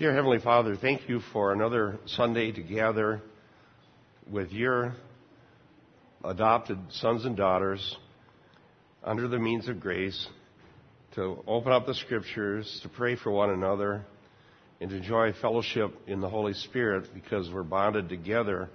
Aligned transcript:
Dear 0.00 0.14
Heavenly 0.14 0.38
Father, 0.38 0.76
thank 0.76 1.10
you 1.10 1.20
for 1.30 1.52
another 1.52 1.98
Sunday 2.06 2.52
to 2.52 2.62
gather 2.62 3.20
with 4.30 4.50
your 4.50 4.94
adopted 6.24 6.78
sons 6.88 7.26
and 7.26 7.36
daughters 7.36 7.98
under 9.04 9.28
the 9.28 9.38
means 9.38 9.68
of 9.68 9.78
grace 9.78 10.26
to 11.16 11.44
open 11.46 11.72
up 11.72 11.84
the 11.84 11.94
scriptures, 11.94 12.80
to 12.82 12.88
pray 12.88 13.14
for 13.14 13.30
one 13.30 13.50
another, 13.50 14.06
and 14.80 14.88
to 14.88 14.96
enjoy 14.96 15.34
fellowship 15.34 15.94
in 16.06 16.22
the 16.22 16.30
Holy 16.30 16.54
Spirit 16.54 17.12
because 17.12 17.50
we're 17.52 17.62
bonded 17.62 18.08
together 18.08 18.70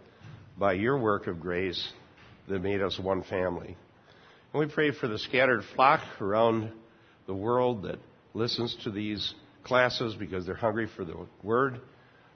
by 0.60 0.74
your 0.74 1.00
work 1.00 1.26
of 1.26 1.40
grace 1.40 1.92
that 2.50 2.62
made 2.62 2.84
us 2.84 3.00
one 3.00 3.24
family. 3.24 3.76
And 4.54 4.60
we 4.60 4.72
pray 4.72 4.92
for 4.92 5.08
the 5.08 5.18
scattered 5.18 5.64
flock 5.74 6.02
around 6.22 6.72
the 7.26 7.34
world 7.34 7.82
that 7.82 7.98
listens 8.36 8.78
to 8.84 8.92
these 8.92 9.34
classes 9.66 10.16
because 10.16 10.46
they're 10.46 10.56
hungry 10.56 10.88
for 10.96 11.04
the 11.04 11.28
word. 11.44 11.82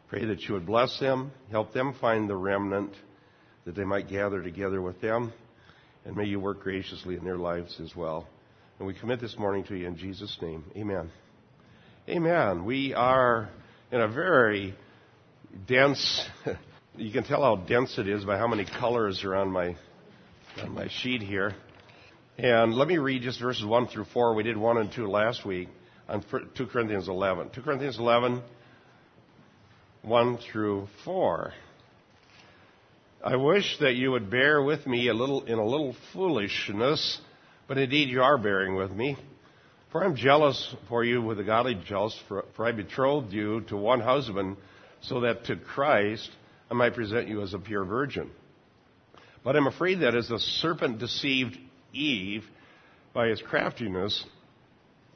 Pray 0.10 0.26
that 0.26 0.42
you 0.42 0.56
would 0.56 0.66
bless 0.66 1.00
them, 1.00 1.32
help 1.52 1.72
them 1.72 1.96
find 2.02 2.30
the 2.30 2.36
remnant, 2.36 2.92
that 3.66 3.76
they 3.76 3.84
might 3.84 4.10
gather 4.10 4.42
together 4.42 4.82
with 4.82 5.00
them, 5.00 5.32
and 6.04 6.16
may 6.18 6.26
you 6.26 6.40
work 6.40 6.62
graciously 6.62 7.16
in 7.16 7.24
their 7.24 7.38
lives 7.38 7.80
as 7.82 7.96
well. 7.96 8.28
And 8.80 8.88
we 8.88 8.94
commit 8.94 9.22
this 9.22 9.38
morning 9.38 9.64
to 9.66 9.76
you 9.76 9.88
in 9.88 9.98
Jesus' 9.98 10.36
name. 10.42 10.64
Amen. 10.76 11.12
Amen. 12.08 12.66
We 12.66 12.94
are 12.96 13.50
in 13.92 14.02
a 14.02 14.08
very 14.08 14.74
dense, 15.68 16.28
you 16.96 17.12
can 17.12 17.24
tell 17.24 17.44
how 17.44 17.58
dense 17.58 18.00
it 18.00 18.08
is 18.08 18.26
by 18.26 18.38
how 18.38 18.48
many 18.48 18.66
colors 18.66 19.24
are 19.24 19.36
on 19.36 19.52
my, 19.52 19.76
on 20.62 20.74
my 20.74 20.88
sheet 20.88 21.22
here. 21.22 21.54
And 22.40 22.74
let 22.74 22.88
me 22.88 22.98
read 22.98 23.22
just 23.22 23.40
verses 23.40 23.66
1 23.66 23.88
through 23.88 24.06
4. 24.06 24.34
We 24.34 24.44
did 24.44 24.58
1 24.58 24.78
and 24.78 24.92
2 24.92 25.08
last 25.08 25.46
week 25.46 25.70
on 26.10 26.24
2 26.58 26.66
Corinthians 26.68 27.08
11. 27.08 27.52
2 27.54 27.62
Corinthians 27.62 28.00
11, 28.00 28.42
1 30.02 30.38
through 30.52 30.88
4. 31.06 31.54
I 33.24 33.36
wish 33.36 33.78
that 33.80 33.96
you 33.96 34.12
would 34.12 34.32
bear 34.32 34.64
with 34.64 34.88
me 34.88 35.08
a 35.10 35.14
little 35.14 35.44
in 35.46 35.60
a 35.60 35.66
little 35.66 35.96
foolishness, 36.14 37.22
but 37.68 37.78
indeed 37.78 38.10
you 38.10 38.24
are 38.24 38.38
bearing 38.38 38.76
with 38.76 38.92
me. 38.92 39.18
For 39.92 40.04
I'm 40.04 40.16
jealous 40.16 40.76
for 40.88 41.04
you 41.04 41.22
with 41.22 41.40
a 41.40 41.44
godly 41.44 41.76
jealous, 41.86 42.18
for, 42.28 42.46
for 42.56 42.66
I 42.66 42.72
betrothed 42.72 43.32
you 43.32 43.62
to 43.62 43.78
one 43.78 44.00
husband, 44.00 44.58
so 45.02 45.22
that 45.22 45.46
to 45.46 45.58
Christ 45.58 46.30
I 46.72 46.74
might 46.74 46.96
present 46.96 47.28
you 47.28 47.42
as 47.42 47.54
a 47.54 47.60
pure 47.60 47.84
virgin. 47.84 48.32
But 49.44 49.56
I'm 49.56 49.68
afraid 49.68 50.00
that 50.00 50.16
as 50.16 50.30
the 50.30 50.40
serpent 50.40 51.00
deceived 51.00 51.58
Eve 51.94 52.46
by 53.14 53.28
his 53.28 53.42
craftiness, 53.42 54.24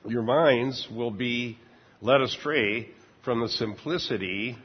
your 0.08 0.24
minds 0.24 0.88
will 0.92 1.12
be 1.12 1.58
led 2.02 2.22
astray 2.22 2.90
from 3.24 3.42
the 3.42 3.50
simplicity 3.50 4.58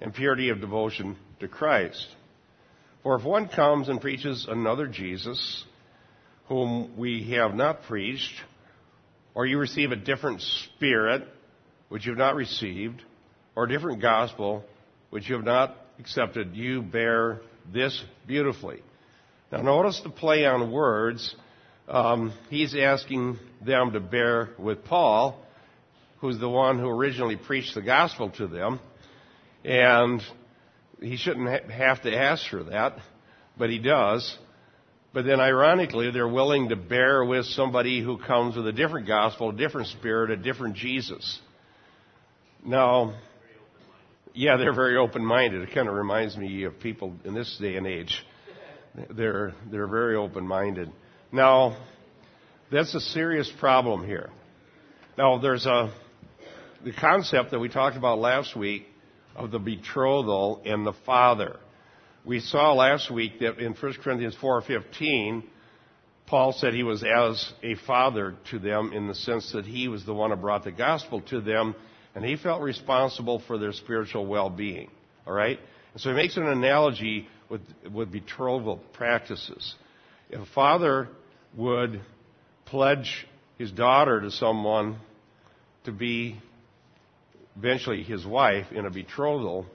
and 0.00 0.12
purity 0.12 0.50
of 0.50 0.60
devotion 0.60 1.16
to 1.40 1.48
Christ. 1.48 2.06
For 3.02 3.16
if 3.16 3.24
one 3.24 3.48
comes 3.48 3.88
and 3.88 4.00
preaches 4.00 4.46
another 4.48 4.86
Jesus, 4.86 5.64
whom 6.48 6.96
we 6.96 7.30
have 7.32 7.54
not 7.54 7.84
preached, 7.84 8.34
or 9.34 9.46
you 9.46 9.58
receive 9.58 9.92
a 9.92 9.96
different 9.96 10.40
spirit, 10.42 11.26
which 11.88 12.04
you 12.04 12.12
have 12.12 12.18
not 12.18 12.34
received, 12.34 13.02
or 13.56 13.64
a 13.64 13.68
different 13.68 14.02
gospel, 14.02 14.64
which 15.10 15.28
you 15.28 15.36
have 15.36 15.44
not 15.44 15.76
accepted, 15.98 16.54
you 16.54 16.82
bear 16.82 17.40
this 17.72 18.02
beautifully. 18.26 18.82
Now 19.50 19.62
notice 19.62 20.00
the 20.02 20.10
play 20.10 20.44
on 20.44 20.72
words. 20.72 21.34
Um, 21.86 22.32
he's 22.48 22.74
asking 22.74 23.38
them 23.64 23.92
to 23.92 24.00
bear 24.00 24.50
with 24.58 24.84
Paul, 24.84 25.38
who's 26.20 26.38
the 26.38 26.48
one 26.48 26.78
who 26.78 26.88
originally 26.88 27.36
preached 27.36 27.74
the 27.74 27.82
gospel 27.82 28.30
to 28.38 28.46
them. 28.46 28.80
And 29.64 30.22
he 31.00 31.16
shouldn't 31.16 31.70
have 31.70 32.02
to 32.02 32.16
ask 32.16 32.48
for 32.48 32.64
that, 32.64 32.96
but 33.58 33.68
he 33.68 33.78
does. 33.78 34.36
But 35.12 35.26
then 35.26 35.40
ironically, 35.40 36.10
they're 36.10 36.26
willing 36.26 36.70
to 36.70 36.76
bear 36.76 37.24
with 37.24 37.44
somebody 37.46 38.02
who 38.02 38.18
comes 38.18 38.56
with 38.56 38.66
a 38.66 38.72
different 38.72 39.06
gospel, 39.06 39.50
a 39.50 39.52
different 39.52 39.88
spirit, 39.88 40.30
a 40.30 40.36
different 40.36 40.76
Jesus. 40.76 41.40
Now, 42.64 43.14
yeah, 44.32 44.56
they're 44.56 44.74
very 44.74 44.96
open-minded. 44.96 45.62
It 45.62 45.74
kind 45.74 45.88
of 45.88 45.94
reminds 45.94 46.36
me 46.36 46.64
of 46.64 46.80
people 46.80 47.14
in 47.24 47.34
this 47.34 47.56
day 47.60 47.76
and 47.76 47.86
age. 47.86 48.24
They're, 49.10 49.54
they're 49.70 49.86
very 49.86 50.16
open-minded. 50.16 50.90
Now, 51.34 51.76
that's 52.70 52.94
a 52.94 53.00
serious 53.00 53.50
problem 53.58 54.06
here. 54.06 54.30
Now, 55.18 55.38
there's 55.38 55.66
a, 55.66 55.92
the 56.84 56.92
concept 56.92 57.50
that 57.50 57.58
we 57.58 57.68
talked 57.68 57.96
about 57.96 58.20
last 58.20 58.54
week 58.54 58.86
of 59.34 59.50
the 59.50 59.58
betrothal 59.58 60.62
and 60.64 60.86
the 60.86 60.92
father. 61.04 61.56
We 62.24 62.38
saw 62.38 62.72
last 62.74 63.10
week 63.10 63.40
that 63.40 63.58
in 63.58 63.72
1 63.74 63.94
Corinthians 63.94 64.36
4:15, 64.40 65.42
Paul 66.28 66.52
said 66.52 66.72
he 66.72 66.84
was 66.84 67.02
as 67.02 67.52
a 67.64 67.74
father 67.84 68.36
to 68.52 68.60
them 68.60 68.92
in 68.92 69.08
the 69.08 69.14
sense 69.16 69.50
that 69.54 69.66
he 69.66 69.88
was 69.88 70.06
the 70.06 70.14
one 70.14 70.30
who 70.30 70.36
brought 70.36 70.62
the 70.62 70.70
gospel 70.70 71.20
to 71.30 71.40
them, 71.40 71.74
and 72.14 72.24
he 72.24 72.36
felt 72.36 72.62
responsible 72.62 73.42
for 73.48 73.58
their 73.58 73.72
spiritual 73.72 74.24
well-being. 74.24 74.88
All 75.26 75.34
right, 75.34 75.58
and 75.94 76.00
so 76.00 76.10
he 76.10 76.14
makes 76.14 76.36
an 76.36 76.46
analogy 76.46 77.26
with 77.50 77.62
with 77.92 78.12
betrothal 78.12 78.76
practices. 78.92 79.74
If 80.30 80.40
a 80.40 80.46
father 80.54 81.08
would 81.56 82.00
pledge 82.64 83.26
his 83.58 83.70
daughter 83.70 84.20
to 84.20 84.30
someone 84.30 84.98
to 85.84 85.92
be 85.92 86.36
eventually 87.56 88.02
his 88.02 88.26
wife 88.26 88.66
in 88.72 88.86
a 88.86 88.90
betrothal, 88.90 89.66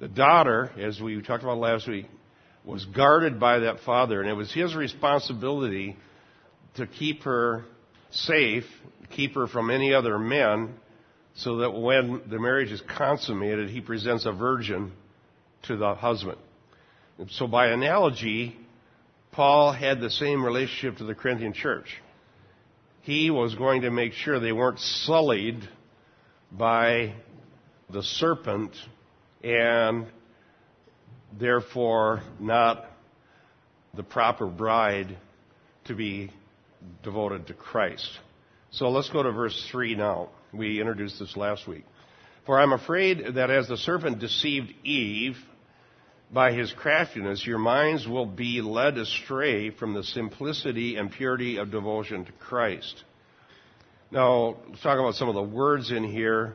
the 0.00 0.08
daughter, 0.08 0.70
as 0.78 1.00
we 1.00 1.20
talked 1.22 1.42
about 1.42 1.58
last 1.58 1.88
week, 1.88 2.06
was 2.64 2.84
guarded 2.86 3.38
by 3.38 3.60
that 3.60 3.80
father, 3.80 4.20
and 4.20 4.28
it 4.28 4.34
was 4.34 4.52
his 4.52 4.74
responsibility 4.74 5.96
to 6.74 6.86
keep 6.86 7.22
her 7.22 7.64
safe, 8.10 8.64
keep 9.10 9.34
her 9.34 9.46
from 9.46 9.70
any 9.70 9.94
other 9.94 10.18
men, 10.18 10.74
so 11.36 11.58
that 11.58 11.70
when 11.70 12.22
the 12.28 12.38
marriage 12.38 12.72
is 12.72 12.82
consummated, 12.96 13.70
he 13.70 13.80
presents 13.80 14.26
a 14.26 14.32
virgin 14.32 14.92
to 15.62 15.76
the 15.76 15.94
husband. 15.94 16.38
And 17.18 17.30
so, 17.30 17.46
by 17.46 17.68
analogy, 17.68 18.56
Paul 19.36 19.72
had 19.72 20.00
the 20.00 20.08
same 20.08 20.42
relationship 20.42 20.96
to 20.96 21.04
the 21.04 21.14
Corinthian 21.14 21.52
church. 21.52 22.00
He 23.02 23.30
was 23.30 23.54
going 23.54 23.82
to 23.82 23.90
make 23.90 24.14
sure 24.14 24.40
they 24.40 24.50
weren't 24.50 24.78
sullied 24.78 25.68
by 26.50 27.12
the 27.90 28.02
serpent 28.02 28.74
and 29.44 30.06
therefore 31.38 32.22
not 32.40 32.86
the 33.92 34.02
proper 34.02 34.46
bride 34.46 35.18
to 35.84 35.94
be 35.94 36.32
devoted 37.02 37.48
to 37.48 37.52
Christ. 37.52 38.08
So 38.70 38.88
let's 38.88 39.10
go 39.10 39.22
to 39.22 39.32
verse 39.32 39.68
3 39.70 39.96
now. 39.96 40.30
We 40.54 40.80
introduced 40.80 41.18
this 41.18 41.36
last 41.36 41.68
week. 41.68 41.84
For 42.46 42.58
I'm 42.58 42.72
afraid 42.72 43.34
that 43.34 43.50
as 43.50 43.68
the 43.68 43.76
serpent 43.76 44.18
deceived 44.18 44.72
Eve 44.82 45.36
by 46.32 46.52
his 46.52 46.72
craftiness, 46.72 47.46
your 47.46 47.58
minds 47.58 48.06
will 48.06 48.26
be 48.26 48.60
led 48.60 48.98
astray 48.98 49.70
from 49.70 49.94
the 49.94 50.02
simplicity 50.02 50.96
and 50.96 51.10
purity 51.10 51.58
of 51.58 51.70
devotion 51.70 52.24
to 52.24 52.32
Christ. 52.32 53.04
Now, 54.10 54.56
let's 54.68 54.82
talk 54.82 54.98
about 54.98 55.14
some 55.14 55.28
of 55.28 55.34
the 55.34 55.42
words 55.42 55.90
in 55.90 56.04
here, 56.04 56.54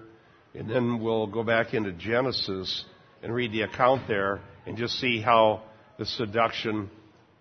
and 0.53 0.69
then 0.69 1.01
we'll 1.01 1.27
go 1.27 1.43
back 1.43 1.73
into 1.73 1.91
Genesis 1.91 2.85
and 3.23 3.33
read 3.33 3.51
the 3.51 3.61
account 3.61 4.07
there 4.07 4.41
and 4.65 4.77
just 4.77 4.99
see 4.99 5.21
how 5.21 5.63
the 5.97 6.05
seduction 6.05 6.89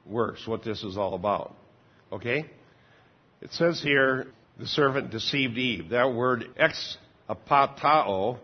works, 0.07 0.47
what 0.47 0.65
this 0.65 0.83
is 0.83 0.97
all 0.97 1.15
about. 1.15 1.57
Okay? 2.13 2.45
It 3.41 3.53
says 3.53 3.81
here, 3.83 4.27
the 4.59 4.67
servant 4.67 5.11
deceived 5.11 5.57
Eve. 5.57 5.91
That 5.91 6.13
word 6.13 6.45
ex 6.57 6.99
apatao 7.29 8.39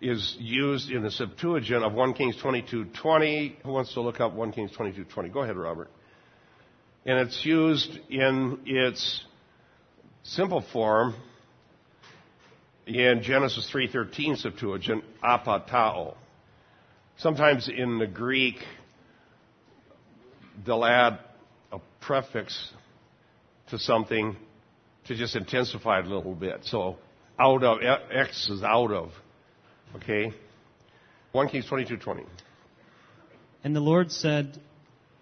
is 0.00 0.36
used 0.38 0.90
in 0.90 1.02
the 1.02 1.10
Septuagint 1.10 1.84
of 1.84 1.92
1 1.92 2.14
Kings 2.14 2.36
22:20. 2.36 3.56
Who 3.64 3.72
wants 3.72 3.92
to 3.94 4.00
look 4.00 4.20
up 4.20 4.32
1 4.32 4.52
Kings 4.52 4.70
22:20? 4.72 5.28
Go 5.28 5.42
ahead, 5.42 5.56
Robert. 5.56 5.90
And 7.04 7.18
it's 7.18 7.44
used 7.44 7.98
in 8.08 8.60
its 8.66 9.24
simple 10.22 10.62
form 10.72 11.14
in 12.86 13.22
Genesis 13.22 13.70
3:13 13.70 14.36
Septuagint, 14.36 15.04
apatao. 15.22 16.14
Sometimes 17.18 17.68
in 17.68 17.98
the 17.98 18.06
Greek, 18.06 18.56
they'll 20.64 20.84
add 20.84 21.18
a 21.72 21.78
prefix 22.00 22.72
to 23.68 23.78
something 23.78 24.36
to 25.04 25.14
just 25.14 25.36
intensify 25.36 26.00
it 26.00 26.06
a 26.06 26.08
little 26.14 26.34
bit. 26.34 26.64
So 26.64 26.96
out 27.38 27.62
of 27.62 27.78
ex 28.10 28.48
is 28.48 28.62
out 28.62 28.92
of. 28.92 29.12
Okay? 29.96 30.32
1 31.32 31.48
Kings 31.48 31.66
22:20. 31.66 32.24
And 33.62 33.74
the 33.76 33.80
Lord 33.80 34.10
said, 34.10 34.58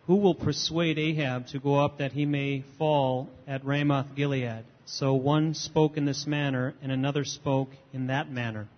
Who 0.07 0.17
will 0.17 0.35
persuade 0.35 0.99
Ahab 0.99 1.49
to 1.49 1.59
go 1.59 1.75
up 1.85 1.99
that 1.99 2.13
he 2.13 2.25
may 2.27 2.63
fall 2.79 3.29
at 3.47 3.65
Ramoth 3.65 4.15
Gilead? 4.15 4.65
So 4.87 5.15
one 5.15 5.53
spoke 5.55 5.97
in 5.97 6.05
this 6.07 6.27
manner, 6.27 6.75
and 6.83 6.91
another 6.91 7.25
spoke 7.25 7.69
in 7.93 8.07
that 8.07 8.31
manner. 8.31 8.69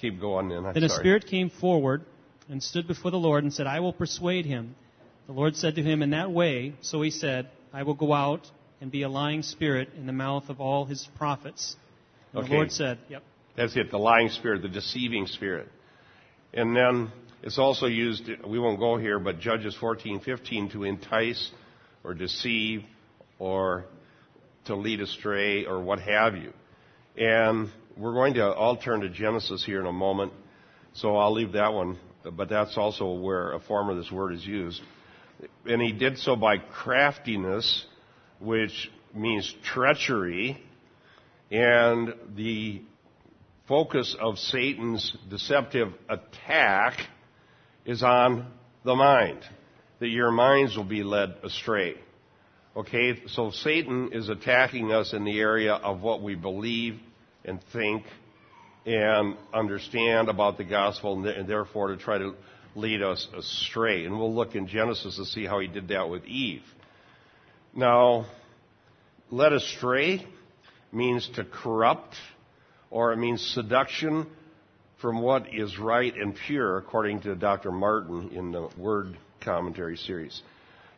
keep 0.00 0.20
going 0.20 0.48
then. 0.50 0.64
I'm 0.64 0.74
Then 0.74 0.84
a 0.84 0.88
sorry. 0.88 1.00
spirit 1.02 1.26
came 1.26 1.50
forward 1.50 2.02
and 2.48 2.62
stood 2.62 2.86
before 2.86 3.10
the 3.10 3.18
Lord 3.18 3.42
and 3.42 3.52
said, 3.52 3.66
I 3.66 3.80
will 3.80 3.92
persuade 3.92 4.46
him. 4.46 4.76
The 5.26 5.32
Lord 5.32 5.56
said 5.56 5.74
to 5.74 5.82
him 5.82 6.02
in 6.02 6.10
that 6.10 6.30
way, 6.30 6.74
so 6.80 7.02
he 7.02 7.10
said, 7.10 7.48
I 7.72 7.82
will 7.82 7.94
go 7.94 8.12
out 8.12 8.48
and 8.80 8.92
be 8.92 9.02
a 9.02 9.08
lying 9.08 9.42
spirit 9.42 9.88
in 9.96 10.06
the 10.06 10.12
mouth 10.12 10.48
of 10.48 10.60
all 10.60 10.84
his 10.84 11.08
prophets. 11.16 11.74
And 12.32 12.40
Okay. 12.44 12.48
the 12.48 12.54
Lord 12.54 12.70
said, 12.72 12.98
Yep. 13.08 13.22
That's 13.58 13.76
it, 13.76 13.90
the 13.90 13.98
lying 13.98 14.28
spirit, 14.28 14.62
the 14.62 14.68
deceiving 14.68 15.26
spirit. 15.26 15.68
And 16.54 16.76
then 16.76 17.10
it's 17.42 17.58
also 17.58 17.86
used, 17.86 18.30
we 18.46 18.60
won't 18.60 18.78
go 18.78 18.96
here, 18.96 19.18
but 19.18 19.40
Judges 19.40 19.76
14:15 19.80 20.70
to 20.72 20.84
entice 20.84 21.50
or 22.04 22.14
deceive 22.14 22.84
or 23.40 23.86
to 24.66 24.76
lead 24.76 25.00
astray 25.00 25.64
or 25.64 25.82
what 25.82 25.98
have 25.98 26.36
you. 26.36 26.52
And 27.16 27.68
we're 27.96 28.12
going 28.12 28.34
to 28.34 28.54
all 28.54 28.76
turn 28.76 29.00
to 29.00 29.08
Genesis 29.08 29.64
here 29.64 29.80
in 29.80 29.86
a 29.86 29.92
moment, 29.92 30.32
so 30.92 31.16
I'll 31.16 31.32
leave 31.34 31.54
that 31.54 31.72
one, 31.72 31.98
but 32.36 32.48
that's 32.48 32.78
also 32.78 33.12
where 33.14 33.54
a 33.54 33.60
form 33.60 33.88
of 33.88 33.96
this 33.96 34.12
word 34.12 34.34
is 34.34 34.46
used. 34.46 34.80
And 35.66 35.82
he 35.82 35.90
did 35.90 36.18
so 36.18 36.36
by 36.36 36.58
craftiness, 36.58 37.86
which 38.38 38.88
means 39.12 39.52
treachery, 39.64 40.62
and 41.50 42.14
the 42.36 42.82
focus 43.68 44.16
of 44.18 44.38
Satan's 44.38 45.14
deceptive 45.28 45.92
attack 46.08 46.98
is 47.84 48.02
on 48.02 48.50
the 48.84 48.96
mind, 48.96 49.40
that 50.00 50.08
your 50.08 50.30
minds 50.30 50.76
will 50.76 50.84
be 50.84 51.02
led 51.02 51.36
astray. 51.44 51.94
Okay, 52.74 53.22
so 53.26 53.50
Satan 53.50 54.10
is 54.12 54.28
attacking 54.28 54.92
us 54.92 55.12
in 55.12 55.24
the 55.24 55.38
area 55.38 55.74
of 55.74 56.00
what 56.00 56.22
we 56.22 56.34
believe 56.34 56.98
and 57.44 57.60
think 57.72 58.04
and 58.86 59.36
understand 59.52 60.28
about 60.28 60.56
the 60.56 60.64
gospel, 60.64 61.26
and 61.26 61.48
therefore 61.48 61.88
to 61.88 61.96
try 61.96 62.16
to 62.16 62.34
lead 62.74 63.02
us 63.02 63.26
astray. 63.36 64.04
And 64.04 64.18
we'll 64.18 64.34
look 64.34 64.54
in 64.54 64.66
Genesis 64.66 65.16
to 65.16 65.26
see 65.26 65.44
how 65.44 65.60
he 65.60 65.66
did 65.66 65.88
that 65.88 66.08
with 66.08 66.24
Eve. 66.24 66.62
Now, 67.74 68.26
led 69.30 69.52
astray 69.52 70.26
means 70.90 71.28
to 71.34 71.44
corrupt, 71.44 72.14
or 72.90 73.12
it 73.12 73.16
means 73.16 73.42
seduction 73.54 74.26
from 75.00 75.22
what 75.22 75.46
is 75.54 75.78
right 75.78 76.14
and 76.14 76.34
pure, 76.46 76.76
according 76.76 77.20
to 77.20 77.34
Dr. 77.36 77.70
Martin 77.70 78.30
in 78.32 78.52
the 78.52 78.68
Word 78.76 79.16
Commentary 79.40 79.96
series. 79.96 80.42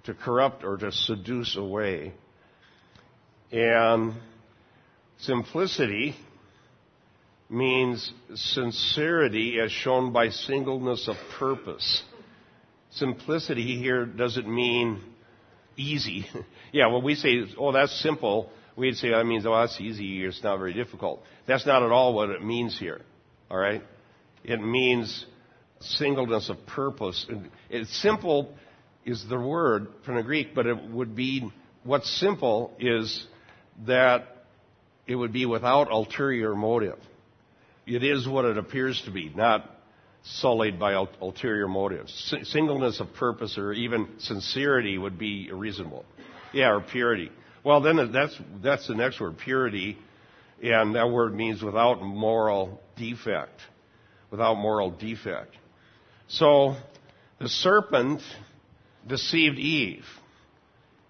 To 0.04 0.14
corrupt 0.14 0.64
or 0.64 0.78
to 0.78 0.90
seduce 0.92 1.56
away. 1.56 2.14
And 3.52 4.14
simplicity 5.18 6.16
means 7.50 8.12
sincerity 8.34 9.58
as 9.60 9.70
shown 9.70 10.12
by 10.12 10.30
singleness 10.30 11.08
of 11.08 11.16
purpose. 11.38 12.02
Simplicity 12.92 13.76
here 13.76 14.06
doesn't 14.06 14.48
mean 14.48 15.02
easy. 15.76 16.26
yeah, 16.72 16.86
when 16.86 17.02
we 17.02 17.14
say, 17.14 17.44
oh, 17.58 17.72
that's 17.72 18.00
simple, 18.00 18.50
we'd 18.76 18.96
say 18.96 19.10
that 19.10 19.24
means, 19.24 19.46
oh, 19.46 19.54
that's 19.54 19.80
easy, 19.80 20.24
it's 20.24 20.42
not 20.42 20.58
very 20.58 20.72
difficult. 20.72 21.22
That's 21.46 21.66
not 21.66 21.82
at 21.82 21.90
all 21.90 22.14
what 22.14 22.30
it 22.30 22.42
means 22.42 22.78
here. 22.78 23.00
All 23.50 23.58
right? 23.58 23.82
It 24.44 24.60
means 24.60 25.26
singleness 25.80 26.48
of 26.48 26.66
purpose. 26.66 27.26
It's 27.68 27.94
simple 28.02 28.54
is 29.04 29.24
the 29.28 29.38
word 29.38 29.88
from 30.04 30.16
the 30.16 30.22
Greek, 30.22 30.54
but 30.54 30.66
it 30.66 30.90
would 30.90 31.16
be, 31.16 31.50
what's 31.84 32.10
simple 32.20 32.72
is 32.78 33.26
that 33.86 34.26
it 35.06 35.14
would 35.14 35.32
be 35.32 35.46
without 35.46 35.90
ulterior 35.90 36.54
motive. 36.54 36.98
It 37.86 38.04
is 38.04 38.28
what 38.28 38.44
it 38.44 38.58
appears 38.58 39.00
to 39.06 39.10
be, 39.10 39.32
not 39.34 39.68
sullied 40.22 40.78
by 40.78 40.94
ul- 40.94 41.08
ulterior 41.20 41.66
motives. 41.66 42.34
Singleness 42.44 43.00
of 43.00 43.12
purpose 43.14 43.56
or 43.58 43.72
even 43.72 44.08
sincerity 44.18 44.98
would 44.98 45.18
be 45.18 45.50
reasonable. 45.50 46.04
Yeah, 46.52 46.72
or 46.72 46.80
purity. 46.80 47.32
Well, 47.62 47.80
then 47.80 48.10
that's, 48.12 48.36
that's 48.62 48.88
the 48.88 48.94
next 48.94 49.20
word, 49.20 49.38
purity. 49.38 49.98
And 50.62 50.94
that 50.94 51.10
word 51.10 51.34
means 51.34 51.62
without 51.62 52.02
moral 52.02 52.80
defect. 52.96 53.60
Without 54.30 54.54
moral 54.54 54.90
defect. 54.90 55.54
So, 56.28 56.76
the 57.38 57.48
serpent 57.48 58.22
deceived 59.06 59.58
Eve. 59.58 60.04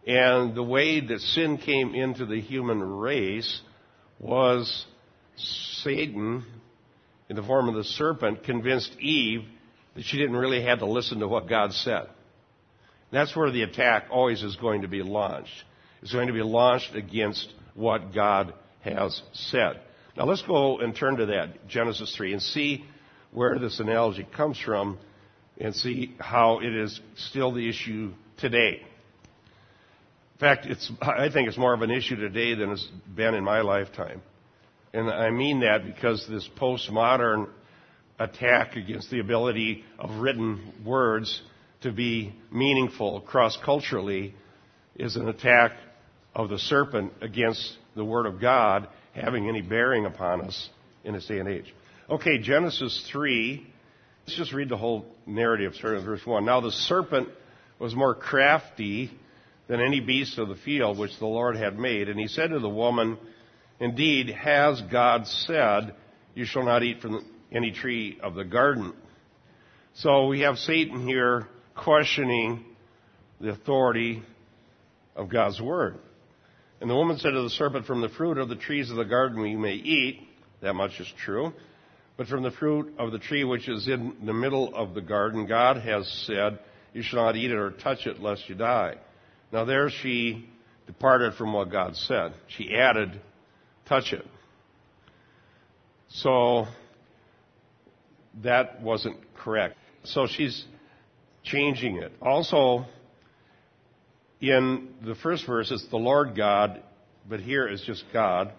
And 0.06 0.54
the 0.54 0.62
way 0.62 1.00
that 1.00 1.20
sin 1.20 1.58
came 1.58 1.94
into 1.94 2.24
the 2.24 2.40
human 2.40 2.82
race 2.82 3.60
was 4.18 4.86
Satan, 5.36 6.44
in 7.28 7.36
the 7.36 7.42
form 7.42 7.68
of 7.68 7.74
the 7.74 7.84
serpent, 7.84 8.44
convinced 8.44 8.96
Eve 8.98 9.42
that 9.94 10.04
she 10.04 10.16
didn't 10.16 10.36
really 10.36 10.62
have 10.62 10.78
to 10.78 10.86
listen 10.86 11.20
to 11.20 11.28
what 11.28 11.48
God 11.48 11.72
said. 11.72 12.08
That's 13.12 13.34
where 13.34 13.50
the 13.50 13.62
attack 13.62 14.06
always 14.10 14.42
is 14.42 14.56
going 14.56 14.82
to 14.82 14.88
be 14.88 15.02
launched. 15.02 15.64
It's 16.02 16.12
going 16.12 16.28
to 16.28 16.32
be 16.32 16.42
launched 16.42 16.94
against 16.94 17.52
what 17.74 18.14
God 18.14 18.54
has 18.80 19.20
said. 19.32 19.80
Now 20.16 20.24
let's 20.24 20.42
go 20.42 20.78
and 20.78 20.94
turn 20.94 21.16
to 21.16 21.26
that, 21.26 21.68
Genesis 21.68 22.14
3, 22.16 22.32
and 22.32 22.42
see 22.42 22.84
where 23.32 23.58
this 23.58 23.80
analogy 23.80 24.26
comes 24.36 24.58
from 24.58 24.98
and 25.58 25.74
see 25.74 26.14
how 26.18 26.60
it 26.60 26.74
is 26.74 27.00
still 27.16 27.52
the 27.52 27.68
issue 27.68 28.12
today. 28.38 28.82
In 30.34 30.40
fact, 30.40 30.66
it's, 30.66 30.90
I 31.02 31.28
think 31.30 31.48
it's 31.48 31.58
more 31.58 31.74
of 31.74 31.82
an 31.82 31.90
issue 31.90 32.16
today 32.16 32.54
than 32.54 32.70
it's 32.70 32.88
been 33.14 33.34
in 33.34 33.44
my 33.44 33.60
lifetime. 33.60 34.22
And 34.94 35.10
I 35.10 35.30
mean 35.30 35.60
that 35.60 35.84
because 35.84 36.26
this 36.28 36.48
postmodern 36.58 37.48
attack 38.18 38.74
against 38.76 39.10
the 39.10 39.20
ability 39.20 39.84
of 39.98 40.10
written 40.20 40.72
words 40.84 41.42
to 41.82 41.92
be 41.92 42.34
meaningful 42.50 43.20
cross 43.20 43.56
culturally 43.64 44.34
is 44.96 45.16
an 45.16 45.28
attack 45.28 45.72
of 46.34 46.48
the 46.48 46.58
serpent 46.58 47.12
against 47.20 47.76
the 47.96 48.04
Word 48.04 48.26
of 48.26 48.40
God 48.40 48.88
having 49.14 49.48
any 49.48 49.62
bearing 49.62 50.06
upon 50.06 50.42
us 50.42 50.68
in 51.04 51.14
this 51.14 51.26
day 51.26 51.38
and 51.38 51.48
age. 51.48 51.74
Okay, 52.08 52.38
Genesis 52.38 53.08
3. 53.10 53.66
Let's 54.26 54.36
just 54.36 54.52
read 54.52 54.68
the 54.68 54.76
whole 54.76 55.06
narrative, 55.26 55.74
starting 55.74 55.98
with 55.98 56.06
verse 56.06 56.26
1. 56.26 56.44
Now 56.44 56.60
the 56.60 56.70
serpent 56.70 57.28
was 57.78 57.94
more 57.94 58.14
crafty 58.14 59.10
than 59.68 59.80
any 59.80 60.00
beast 60.00 60.38
of 60.38 60.48
the 60.48 60.56
field 60.56 60.98
which 60.98 61.18
the 61.18 61.26
Lord 61.26 61.56
had 61.56 61.78
made. 61.78 62.08
And 62.08 62.18
he 62.18 62.28
said 62.28 62.50
to 62.50 62.58
the 62.58 62.68
woman, 62.68 63.18
Indeed, 63.78 64.30
has 64.30 64.80
God 64.82 65.26
said, 65.26 65.94
You 66.34 66.44
shall 66.44 66.64
not 66.64 66.82
eat 66.82 67.00
from 67.00 67.24
any 67.50 67.72
tree 67.72 68.18
of 68.22 68.34
the 68.34 68.44
garden? 68.44 68.92
So 69.94 70.26
we 70.26 70.40
have 70.40 70.58
Satan 70.58 71.06
here 71.06 71.46
questioning 71.74 72.64
the 73.40 73.50
authority 73.50 74.22
of 75.16 75.28
God's 75.28 75.60
word. 75.60 75.98
And 76.80 76.88
the 76.88 76.94
woman 76.94 77.18
said 77.18 77.30
to 77.32 77.42
the 77.42 77.50
serpent, 77.50 77.86
From 77.86 78.00
the 78.00 78.08
fruit 78.08 78.38
of 78.38 78.48
the 78.48 78.56
trees 78.56 78.90
of 78.90 78.96
the 78.96 79.04
garden 79.04 79.40
we 79.42 79.56
may 79.56 79.74
eat. 79.74 80.26
That 80.62 80.74
much 80.74 80.98
is 80.98 81.12
true. 81.24 81.52
But 82.16 82.26
from 82.26 82.42
the 82.42 82.50
fruit 82.50 82.94
of 82.98 83.12
the 83.12 83.18
tree 83.18 83.44
which 83.44 83.68
is 83.68 83.88
in 83.88 84.16
the 84.24 84.32
middle 84.32 84.74
of 84.74 84.94
the 84.94 85.00
garden, 85.00 85.46
God 85.46 85.78
has 85.78 86.06
said, 86.26 86.58
You 86.92 87.02
shall 87.02 87.24
not 87.24 87.36
eat 87.36 87.50
it 87.50 87.56
or 87.56 87.70
touch 87.70 88.06
it 88.06 88.20
lest 88.20 88.48
you 88.48 88.54
die. 88.54 88.96
Now 89.52 89.64
there 89.64 89.90
she 89.90 90.48
departed 90.86 91.34
from 91.34 91.52
what 91.52 91.70
God 91.70 91.96
said. 91.96 92.34
She 92.48 92.74
added, 92.74 93.20
Touch 93.86 94.12
it. 94.12 94.26
So 96.08 96.66
that 98.42 98.82
wasn't 98.82 99.16
correct. 99.34 99.76
So 100.04 100.26
she's 100.26 100.64
changing 101.42 101.96
it. 101.96 102.12
Also, 102.20 102.86
in 104.40 104.88
the 105.04 105.14
first 105.14 105.46
verse, 105.46 105.70
it's 105.70 105.86
the 105.88 105.96
Lord 105.96 106.34
God, 106.36 106.82
but 107.28 107.40
here 107.40 107.66
it's 107.66 107.84
just 107.84 108.04
God. 108.12 108.52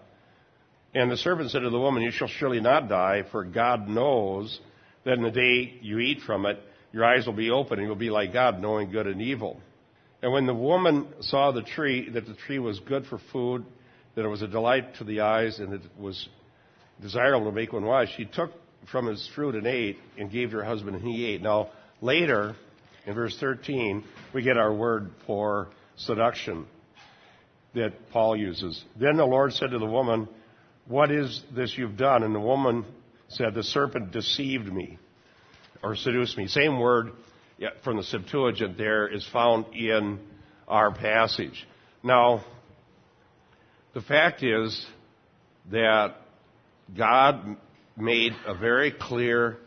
And 0.94 1.10
the 1.10 1.16
serpent 1.16 1.50
said 1.50 1.60
to 1.60 1.70
the 1.70 1.78
woman, 1.78 2.02
You 2.02 2.10
shall 2.10 2.28
surely 2.28 2.60
not 2.60 2.88
die, 2.88 3.24
for 3.32 3.44
God 3.44 3.88
knows 3.88 4.60
that 5.04 5.14
in 5.14 5.22
the 5.22 5.30
day 5.30 5.78
you 5.80 5.98
eat 5.98 6.20
from 6.20 6.46
it, 6.46 6.58
your 6.92 7.04
eyes 7.04 7.26
will 7.26 7.32
be 7.32 7.50
open 7.50 7.78
and 7.78 7.88
you'll 7.88 7.96
be 7.96 8.10
like 8.10 8.32
God, 8.32 8.60
knowing 8.60 8.90
good 8.90 9.06
and 9.06 9.20
evil. 9.20 9.60
And 10.22 10.32
when 10.32 10.46
the 10.46 10.54
woman 10.54 11.08
saw 11.20 11.50
the 11.50 11.62
tree, 11.62 12.10
that 12.10 12.26
the 12.26 12.34
tree 12.34 12.58
was 12.58 12.78
good 12.80 13.06
for 13.06 13.18
food, 13.32 13.64
that 14.14 14.24
it 14.24 14.28
was 14.28 14.42
a 14.42 14.46
delight 14.46 14.96
to 14.96 15.04
the 15.04 15.20
eyes, 15.20 15.58
and 15.58 15.72
it 15.72 15.80
was 15.98 16.28
desirable 17.00 17.46
to 17.46 17.52
make 17.52 17.72
one 17.72 17.84
wise, 17.84 18.08
she 18.16 18.26
took 18.26 18.52
from 18.90 19.08
its 19.08 19.28
fruit 19.34 19.54
and 19.54 19.66
ate, 19.66 19.98
and 20.18 20.30
gave 20.30 20.50
to 20.50 20.58
her 20.58 20.64
husband, 20.64 20.96
and 20.96 21.04
he 21.04 21.26
ate. 21.26 21.42
Now, 21.42 21.70
later, 22.00 22.54
in 23.06 23.14
verse 23.14 23.36
13, 23.38 24.04
we 24.32 24.42
get 24.42 24.56
our 24.56 24.72
word 24.72 25.10
for 25.26 25.68
seduction 25.96 26.66
that 27.74 28.10
Paul 28.10 28.36
uses. 28.36 28.82
Then 28.98 29.16
the 29.16 29.24
Lord 29.24 29.52
said 29.52 29.70
to 29.70 29.78
the 29.78 29.86
woman, 29.86 30.28
What 30.86 31.10
is 31.10 31.42
this 31.54 31.76
you've 31.76 31.96
done? 31.96 32.22
And 32.22 32.34
the 32.34 32.40
woman 32.40 32.84
said, 33.28 33.54
The 33.54 33.62
serpent 33.62 34.12
deceived 34.12 34.72
me, 34.72 34.98
or 35.82 35.96
seduced 35.96 36.36
me. 36.36 36.46
Same 36.46 36.78
word 36.78 37.12
from 37.82 37.96
the 37.96 38.02
Septuagint 38.02 38.76
there 38.76 39.08
is 39.08 39.26
found 39.32 39.74
in 39.74 40.20
our 40.68 40.92
passage. 40.92 41.66
Now, 42.02 42.44
the 43.94 44.00
fact 44.00 44.42
is 44.42 44.86
that 45.70 46.14
God 46.96 47.56
made 47.96 48.32
a 48.46 48.54
very 48.54 48.90
clear, 48.90 49.58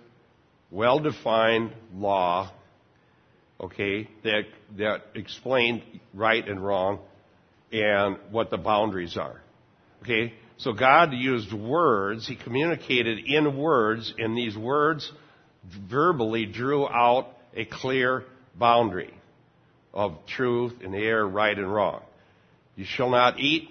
well 0.71 0.99
defined 0.99 1.73
law, 1.93 2.51
okay, 3.59 4.09
that, 4.23 4.43
that 4.77 5.01
explained 5.15 5.83
right 6.13 6.47
and 6.47 6.63
wrong 6.63 6.99
and 7.71 8.17
what 8.31 8.49
the 8.49 8.57
boundaries 8.57 9.17
are. 9.17 9.41
Okay? 10.03 10.33
So 10.57 10.73
God 10.73 11.13
used 11.13 11.51
words, 11.51 12.27
He 12.27 12.35
communicated 12.35 13.19
in 13.25 13.57
words, 13.57 14.13
and 14.17 14.37
these 14.37 14.57
words 14.57 15.11
verbally 15.89 16.45
drew 16.45 16.87
out 16.87 17.27
a 17.55 17.65
clear 17.65 18.23
boundary 18.57 19.13
of 19.93 20.17
truth 20.27 20.73
and 20.83 20.93
error, 20.93 21.27
right 21.27 21.57
and 21.57 21.71
wrong. 21.71 22.01
You 22.75 22.85
shall 22.85 23.09
not 23.09 23.39
eat. 23.39 23.69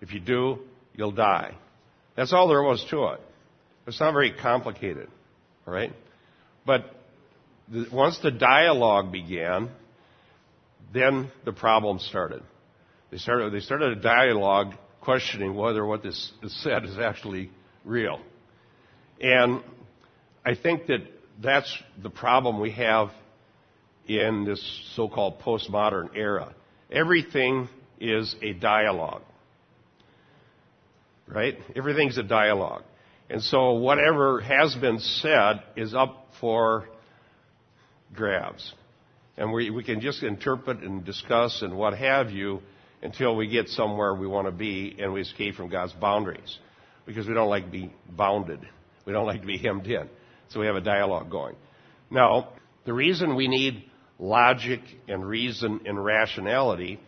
If 0.00 0.12
you 0.12 0.20
do, 0.20 0.60
you'll 0.94 1.12
die. 1.12 1.54
That's 2.16 2.32
all 2.32 2.48
there 2.48 2.62
was 2.62 2.84
to 2.90 3.08
it. 3.08 3.20
It's 3.86 4.00
not 4.00 4.12
very 4.12 4.32
complicated. 4.32 5.08
All 5.66 5.74
right? 5.74 5.92
But 6.66 6.94
once 7.92 8.18
the 8.18 8.30
dialogue 8.30 9.12
began, 9.12 9.70
then 10.92 11.30
the 11.44 11.52
problem 11.52 11.98
started. 11.98 12.42
They 13.10 13.18
started, 13.18 13.52
they 13.52 13.60
started 13.60 13.98
a 13.98 14.00
dialogue 14.00 14.74
questioning 15.00 15.54
whether 15.54 15.84
what 15.84 16.02
this 16.02 16.32
is 16.42 16.62
said 16.62 16.84
is 16.84 16.98
actually 16.98 17.50
real. 17.84 18.20
And 19.20 19.62
I 20.44 20.54
think 20.54 20.86
that 20.86 21.00
that's 21.40 21.82
the 22.02 22.10
problem 22.10 22.60
we 22.60 22.72
have 22.72 23.10
in 24.06 24.44
this 24.44 24.60
so-called 24.96 25.40
postmodern 25.40 26.16
era. 26.16 26.54
Everything 26.90 27.68
is 28.00 28.34
a 28.42 28.52
dialogue. 28.52 29.22
Right? 31.28 31.56
Everything's 31.76 32.18
a 32.18 32.24
dialogue. 32.24 32.82
And 33.28 33.42
so 33.42 33.74
whatever 33.74 34.40
has 34.40 34.74
been 34.74 34.98
said 34.98 35.62
is 35.76 35.94
up 35.94 36.26
for 36.40 36.88
grabs. 38.14 38.72
And 39.36 39.52
we, 39.52 39.70
we 39.70 39.82
can 39.82 40.00
just 40.00 40.22
interpret 40.22 40.80
and 40.80 41.04
discuss 41.04 41.62
and 41.62 41.76
what 41.76 41.96
have 41.96 42.30
you 42.30 42.60
until 43.02 43.34
we 43.34 43.48
get 43.48 43.68
somewhere 43.68 44.14
we 44.14 44.26
want 44.26 44.46
to 44.46 44.52
be 44.52 44.96
and 44.98 45.12
we 45.12 45.22
escape 45.22 45.54
from 45.54 45.68
God's 45.68 45.92
boundaries. 45.94 46.58
Because 47.06 47.26
we 47.26 47.34
don't 47.34 47.48
like 47.48 47.64
to 47.64 47.70
be 47.70 47.92
bounded. 48.08 48.60
We 49.06 49.12
don't 49.12 49.26
like 49.26 49.40
to 49.40 49.46
be 49.46 49.58
hemmed 49.58 49.86
in. 49.86 50.08
So 50.48 50.60
we 50.60 50.66
have 50.66 50.76
a 50.76 50.80
dialogue 50.80 51.30
going. 51.30 51.56
Now, 52.10 52.52
the 52.84 52.92
reason 52.92 53.36
we 53.36 53.48
need 53.48 53.84
logic 54.18 54.80
and 55.08 55.26
reason 55.26 55.80
and 55.86 56.04
rationality 56.04 57.00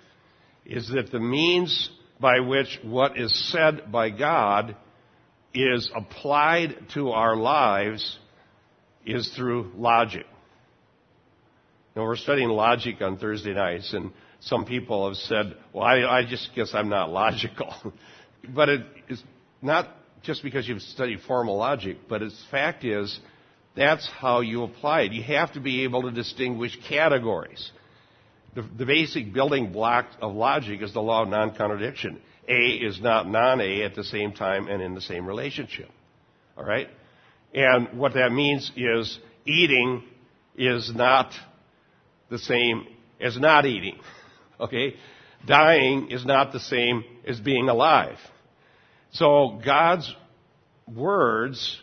is 0.64 0.88
that 0.94 1.10
the 1.10 1.20
means 1.20 1.90
by 2.20 2.40
which 2.40 2.78
what 2.82 3.18
is 3.18 3.50
said 3.52 3.90
by 3.90 4.10
God 4.10 4.76
is 5.52 5.90
applied 5.94 6.76
to 6.94 7.10
our 7.10 7.36
lives 7.36 8.18
is 9.04 9.30
through 9.36 9.72
logic. 9.76 10.24
We're 11.94 12.16
studying 12.16 12.48
logic 12.48 13.02
on 13.02 13.18
Thursday 13.18 13.52
nights, 13.52 13.92
and 13.92 14.12
some 14.40 14.64
people 14.64 15.06
have 15.06 15.16
said, 15.16 15.56
well, 15.72 15.84
I, 15.84 16.20
I 16.20 16.26
just 16.26 16.50
guess 16.54 16.70
I'm 16.72 16.88
not 16.88 17.10
logical. 17.10 17.74
but 18.54 18.68
it 18.70 18.86
is 19.08 19.22
not 19.60 19.88
just 20.22 20.42
because 20.42 20.66
you've 20.66 20.82
studied 20.82 21.20
formal 21.20 21.56
logic, 21.56 21.98
but 22.08 22.22
its 22.22 22.42
fact 22.50 22.84
is 22.84 23.20
that's 23.76 24.08
how 24.08 24.40
you 24.40 24.62
apply 24.62 25.02
it. 25.02 25.12
You 25.12 25.22
have 25.24 25.52
to 25.52 25.60
be 25.60 25.84
able 25.84 26.02
to 26.02 26.10
distinguish 26.10 26.78
categories. 26.88 27.70
The, 28.54 28.62
the 28.62 28.86
basic 28.86 29.32
building 29.32 29.72
block 29.72 30.06
of 30.20 30.34
logic 30.34 30.82
is 30.82 30.92
the 30.92 31.00
law 31.00 31.22
of 31.22 31.28
non-contradiction. 31.28 32.20
A 32.48 32.68
is 32.68 33.00
not 33.00 33.28
non-A 33.28 33.82
at 33.82 33.94
the 33.94 34.04
same 34.04 34.32
time 34.32 34.68
and 34.68 34.82
in 34.82 34.94
the 34.94 35.00
same 35.00 35.26
relationship. 35.26 35.90
All 36.56 36.64
right? 36.64 36.88
And 37.54 37.98
what 37.98 38.14
that 38.14 38.32
means 38.32 38.70
is 38.76 39.18
eating 39.46 40.04
is 40.56 40.92
not 40.94 41.32
the 42.32 42.38
same 42.38 42.86
as 43.20 43.38
not 43.38 43.64
eating. 43.66 44.00
Okay? 44.60 44.94
Dying 45.44 46.12
is 46.12 46.24
not 46.24 46.52
the 46.52 46.60
same 46.60 47.02
as 47.26 47.40
being 47.40 47.68
alive. 47.68 48.16
So 49.10 49.60
God's 49.64 50.14
words 50.86 51.80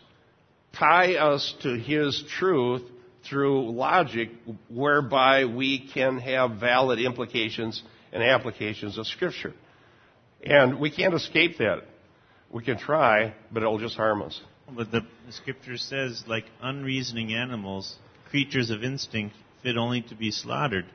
tie 0.72 1.16
us 1.16 1.54
to 1.64 1.78
His 1.78 2.24
truth 2.38 2.84
through 3.28 3.72
logic 3.72 4.30
whereby 4.70 5.44
we 5.44 5.90
can 5.94 6.20
have 6.20 6.52
valid 6.62 7.00
implications 7.00 7.84
and 8.14 8.24
applications 8.24 8.98
of 8.98 9.08
Scripture. 9.08 9.54
And 10.42 10.80
we 10.80 10.90
can't 10.90 11.14
escape 11.14 11.58
that. 11.58 11.82
We 12.50 12.64
can 12.64 12.78
try, 12.78 13.34
but 13.52 13.62
it'll 13.62 13.80
just 13.80 13.98
harm 13.98 14.22
us. 14.22 14.40
But 14.74 14.90
the, 14.90 15.02
Scripture 15.32 15.76
says, 15.76 16.24
like 16.28 16.46
unreasoning 16.62 17.34
animals, 17.34 17.94
creatures 18.30 18.70
of 18.70 18.86
instinct 18.86 19.36
fit 19.64 19.78
only 19.78 20.02
to 20.04 20.16
be 20.16 20.32
slaughtered. 20.32 20.86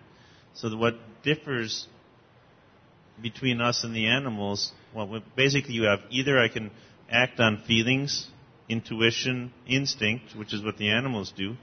So 0.55 0.77
what 0.77 0.95
differs 1.23 1.87
between 3.21 3.61
us 3.61 3.85
and 3.85 3.95
the 3.95 4.07
animals, 4.07 4.73
well, 4.95 5.23
basically 5.37 5.75
you 5.75 5.85
have 5.85 6.01
either 6.11 6.39
I 6.39 6.49
can 6.49 6.71
act 7.11 7.41
on 7.41 7.63
feelings, 7.67 8.29
intuition, 8.69 9.53
instinct, 9.67 10.37
which 10.37 10.53
is 10.53 10.63
what 10.63 10.79
the 10.79 10.91
animals 10.91 11.33
do, 11.37 11.57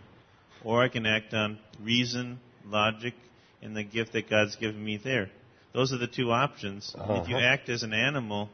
or 0.63 0.83
I 0.83 0.89
can 0.89 1.05
act 1.05 1.33
on 1.33 1.59
reason, 1.81 2.39
logic, 2.65 3.13
and 3.61 3.75
the 3.75 3.83
gift 3.83 4.13
that 4.13 4.29
God's 4.29 4.55
given 4.55 4.83
me 4.83 4.99
there. 5.03 5.29
Those 5.73 5.93
are 5.93 5.97
the 5.97 6.07
two 6.07 6.31
options. 6.31 6.93
Uh-huh. 6.97 7.21
If 7.21 7.29
you 7.29 7.37
act 7.37 7.69
as 7.69 7.83
an 7.83 7.93
animal, 7.93 8.49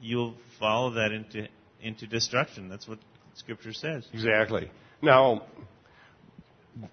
you'll 0.00 0.34
follow 0.58 0.94
that 0.94 1.12
into 1.12 1.48
into 1.80 2.06
destruction. 2.08 2.68
That's 2.68 2.88
what 2.88 2.98
Scripture 3.34 3.72
says. 3.72 4.04
Exactly. 4.12 4.70
Now, 5.00 5.44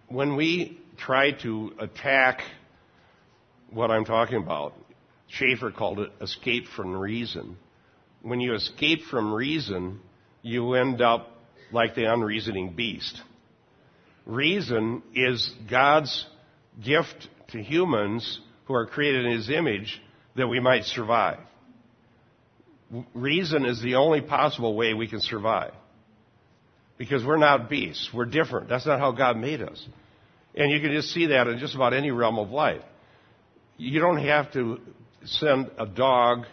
when 0.08 0.36
we 0.36 0.80
try 0.98 1.32
to 1.32 1.74
attack 1.80 2.42
what 3.70 3.92
I'm 3.92 4.06
talking 4.06 4.38
about, 4.38 4.74
Schaeffer 5.28 5.72
called 5.72 6.00
it 6.00 6.12
escape 6.22 6.68
from 6.76 6.96
reason. 6.96 7.58
When 8.22 8.40
you 8.40 8.56
escape 8.56 9.02
from 9.10 9.34
reason, 9.34 10.00
you 10.42 10.74
end 10.74 11.02
up 11.02 11.32
like 11.72 11.96
the 11.96 12.12
unreasoning 12.12 12.74
beast. 12.74 13.22
Reason 14.26 15.04
is 15.14 15.52
God's 15.70 16.26
gift 16.84 17.28
to 17.50 17.62
humans 17.62 18.40
who 18.66 18.74
are 18.74 18.86
created 18.86 19.26
in 19.26 19.34
His 19.34 19.50
image 19.50 20.02
that 20.36 20.48
we 20.48 20.60
might 20.60 20.84
survive. 20.86 21.40
Reason 23.14 23.66
is 23.66 23.82
the 23.82 23.96
only 23.96 24.22
possible 24.22 24.76
way 24.76 24.94
we 24.94 25.08
can 25.08 25.22
survive. 25.22 25.74
Because 26.98 27.26
we're 27.26 27.38
not 27.38 27.70
beasts. 27.70 28.10
We're 28.14 28.26
different. 28.26 28.70
That's 28.70 28.86
not 28.86 29.00
how 29.00 29.12
God 29.12 29.38
made 29.38 29.62
us. 29.62 29.86
And 30.56 30.72
you 30.72 30.80
can 30.80 30.92
just 30.92 31.10
see 31.10 31.28
that 31.28 31.48
in 31.48 31.60
just 31.60 31.76
about 31.76 31.94
any 31.94 32.12
realm 32.12 32.40
of 32.40 32.50
life. 32.50 32.82
You 33.78 34.00
don't 34.00 34.24
have 34.24 34.54
to 34.54 34.80
send 35.26 35.70
a 35.78 35.86
dog 35.86 36.46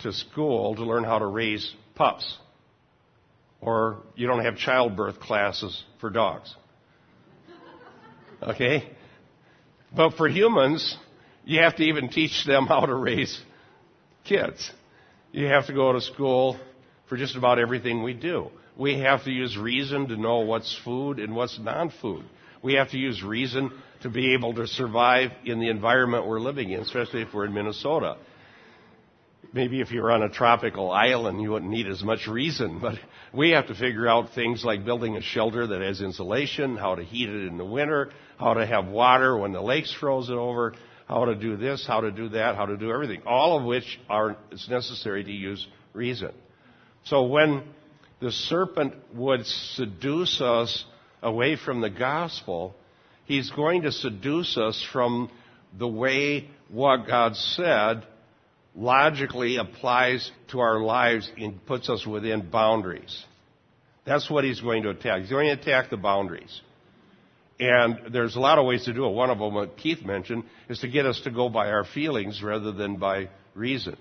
to 0.00 0.12
school 0.12 0.74
to 0.76 0.82
learn 0.82 1.04
how 1.04 1.18
to 1.18 1.26
raise 1.26 1.70
pups. 1.94 2.38
Or 3.60 3.98
you 4.16 4.26
don't 4.26 4.44
have 4.44 4.56
childbirth 4.56 5.20
classes 5.20 5.84
for 6.00 6.08
dogs. 6.08 6.54
Okay? 8.42 8.90
But 9.94 10.14
for 10.14 10.28
humans, 10.28 10.96
you 11.44 11.60
have 11.60 11.76
to 11.76 11.84
even 11.84 12.08
teach 12.08 12.44
them 12.46 12.66
how 12.66 12.86
to 12.86 12.94
raise 12.94 13.38
kids. 14.24 14.70
You 15.32 15.46
have 15.46 15.66
to 15.66 15.74
go 15.74 15.92
to 15.92 16.00
school 16.00 16.58
for 17.08 17.16
just 17.16 17.36
about 17.36 17.58
everything 17.58 18.02
we 18.02 18.14
do. 18.14 18.50
We 18.76 18.98
have 19.00 19.24
to 19.24 19.30
use 19.30 19.56
reason 19.56 20.08
to 20.08 20.16
know 20.16 20.40
what's 20.40 20.78
food 20.84 21.18
and 21.18 21.34
what's 21.34 21.58
non 21.58 21.92
food. 22.00 22.24
We 22.62 22.74
have 22.74 22.90
to 22.90 22.98
use 22.98 23.22
reason 23.22 23.70
to 24.02 24.08
be 24.08 24.34
able 24.34 24.54
to 24.54 24.66
survive 24.66 25.30
in 25.44 25.60
the 25.60 25.68
environment 25.68 26.26
we're 26.26 26.40
living 26.40 26.70
in, 26.70 26.80
especially 26.80 27.22
if 27.22 27.34
we're 27.34 27.46
in 27.46 27.54
Minnesota. 27.54 28.16
Maybe 29.52 29.80
if 29.80 29.90
you're 29.90 30.10
on 30.10 30.22
a 30.22 30.30
tropical 30.30 30.90
island, 30.90 31.42
you 31.42 31.50
wouldn't 31.50 31.70
need 31.70 31.86
as 31.86 32.02
much 32.02 32.26
reason, 32.26 32.78
but 32.80 32.94
we 33.34 33.50
have 33.50 33.66
to 33.66 33.74
figure 33.74 34.08
out 34.08 34.34
things 34.34 34.64
like 34.64 34.84
building 34.84 35.16
a 35.16 35.22
shelter 35.22 35.66
that 35.66 35.82
has 35.82 36.00
insulation, 36.00 36.76
how 36.76 36.94
to 36.94 37.04
heat 37.04 37.28
it 37.28 37.46
in 37.46 37.58
the 37.58 37.64
winter, 37.64 38.10
how 38.38 38.54
to 38.54 38.64
have 38.64 38.86
water 38.86 39.36
when 39.36 39.52
the 39.52 39.60
lake's 39.60 39.92
frozen 39.92 40.36
over, 40.38 40.74
how 41.06 41.26
to 41.26 41.34
do 41.34 41.56
this, 41.56 41.84
how 41.86 42.00
to 42.00 42.10
do 42.10 42.30
that, 42.30 42.56
how 42.56 42.64
to 42.64 42.76
do 42.76 42.90
everything. 42.90 43.22
All 43.26 43.58
of 43.58 43.64
which 43.64 44.00
are, 44.08 44.36
it's 44.50 44.68
necessary 44.68 45.22
to 45.24 45.32
use 45.32 45.66
reason. 45.92 46.32
So 47.04 47.24
when 47.24 47.64
the 48.22 48.30
serpent 48.30 48.94
would 49.14 49.44
seduce 49.44 50.40
us 50.40 50.84
away 51.22 51.56
from 51.56 51.80
the 51.80 51.90
gospel, 51.90 52.74
he's 53.24 53.50
going 53.50 53.82
to 53.82 53.90
seduce 53.90 54.56
us 54.56 54.86
from 54.92 55.28
the 55.76 55.88
way 55.88 56.48
what 56.68 57.08
God 57.08 57.34
said 57.36 58.06
logically 58.76 59.56
applies 59.56 60.30
to 60.52 60.60
our 60.60 60.80
lives 60.80 61.30
and 61.36 61.64
puts 61.66 61.90
us 61.90 62.06
within 62.06 62.48
boundaries. 62.48 63.24
That's 64.06 64.30
what 64.30 64.44
he's 64.44 64.60
going 64.60 64.84
to 64.84 64.90
attack. 64.90 65.22
He's 65.22 65.30
going 65.30 65.54
to 65.54 65.60
attack 65.60 65.90
the 65.90 65.96
boundaries. 65.96 66.60
And 67.58 68.12
there's 68.12 68.36
a 68.36 68.40
lot 68.40 68.58
of 68.58 68.66
ways 68.66 68.84
to 68.84 68.92
do 68.92 69.04
it. 69.04 69.10
One 69.10 69.30
of 69.30 69.38
them, 69.38 69.54
what 69.54 69.76
Keith 69.76 70.04
mentioned, 70.04 70.44
is 70.68 70.78
to 70.80 70.88
get 70.88 71.06
us 71.06 71.20
to 71.22 71.30
go 71.30 71.48
by 71.48 71.70
our 71.70 71.84
feelings 71.84 72.42
rather 72.42 72.72
than 72.72 72.96
by 72.96 73.28
reason. 73.54 73.96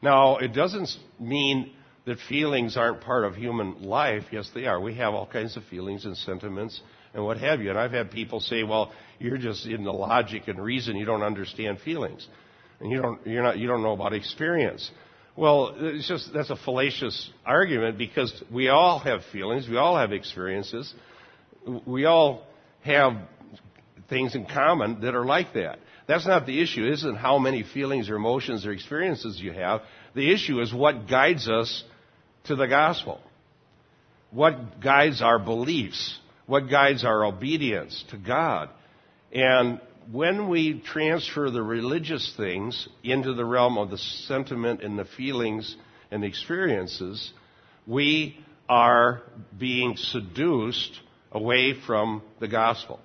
Now, 0.00 0.36
it 0.36 0.54
doesn't 0.54 0.88
mean 1.18 1.72
that 2.08 2.18
feelings 2.26 2.78
aren't 2.78 3.02
part 3.02 3.24
of 3.24 3.34
human 3.34 3.82
life. 3.82 4.24
Yes, 4.32 4.50
they 4.54 4.64
are. 4.64 4.80
We 4.80 4.94
have 4.94 5.12
all 5.12 5.26
kinds 5.26 5.58
of 5.58 5.64
feelings 5.64 6.06
and 6.06 6.16
sentiments 6.16 6.80
and 7.12 7.22
what 7.22 7.36
have 7.36 7.60
you. 7.60 7.68
And 7.68 7.78
I've 7.78 7.92
had 7.92 8.10
people 8.10 8.40
say, 8.40 8.62
well, 8.62 8.92
you're 9.18 9.36
just 9.36 9.66
in 9.66 9.84
the 9.84 9.92
logic 9.92 10.48
and 10.48 10.58
reason. 10.58 10.96
You 10.96 11.04
don't 11.04 11.22
understand 11.22 11.80
feelings. 11.80 12.26
And 12.80 12.90
you 12.90 13.02
don't, 13.02 13.26
you're 13.26 13.42
not, 13.42 13.58
you 13.58 13.68
don't 13.68 13.82
know 13.82 13.92
about 13.92 14.14
experience. 14.14 14.90
Well, 15.36 15.74
it's 15.76 16.08
just, 16.08 16.32
that's 16.32 16.48
a 16.48 16.56
fallacious 16.56 17.30
argument 17.44 17.98
because 17.98 18.42
we 18.50 18.68
all 18.68 19.00
have 19.00 19.20
feelings. 19.30 19.68
We 19.68 19.76
all 19.76 19.98
have 19.98 20.12
experiences. 20.12 20.92
We 21.86 22.06
all 22.06 22.46
have 22.84 23.18
things 24.08 24.34
in 24.34 24.46
common 24.46 25.02
that 25.02 25.14
are 25.14 25.26
like 25.26 25.52
that. 25.52 25.78
That's 26.06 26.26
not 26.26 26.46
the 26.46 26.62
issue. 26.62 26.86
It 26.86 26.94
isn't 26.94 27.16
how 27.16 27.38
many 27.38 27.64
feelings 27.64 28.08
or 28.08 28.16
emotions 28.16 28.64
or 28.64 28.72
experiences 28.72 29.38
you 29.38 29.52
have. 29.52 29.82
The 30.14 30.32
issue 30.32 30.60
is 30.62 30.72
what 30.72 31.06
guides 31.06 31.50
us 31.50 31.84
to 32.48 32.56
the 32.56 32.66
gospel. 32.66 33.20
What 34.30 34.80
guides 34.80 35.22
our 35.22 35.38
beliefs? 35.38 36.18
What 36.46 36.68
guides 36.68 37.04
our 37.04 37.24
obedience 37.24 38.04
to 38.10 38.18
God? 38.18 38.70
And 39.32 39.80
when 40.10 40.48
we 40.48 40.80
transfer 40.80 41.50
the 41.50 41.62
religious 41.62 42.34
things 42.36 42.88
into 43.02 43.34
the 43.34 43.44
realm 43.44 43.78
of 43.78 43.90
the 43.90 43.98
sentiment 43.98 44.82
and 44.82 44.98
the 44.98 45.04
feelings 45.04 45.76
and 46.10 46.24
experiences, 46.24 47.32
we 47.86 48.38
are 48.68 49.22
being 49.58 49.96
seduced 49.96 50.92
away 51.32 51.74
from 51.86 52.22
the 52.40 52.48
gospel. 52.48 53.00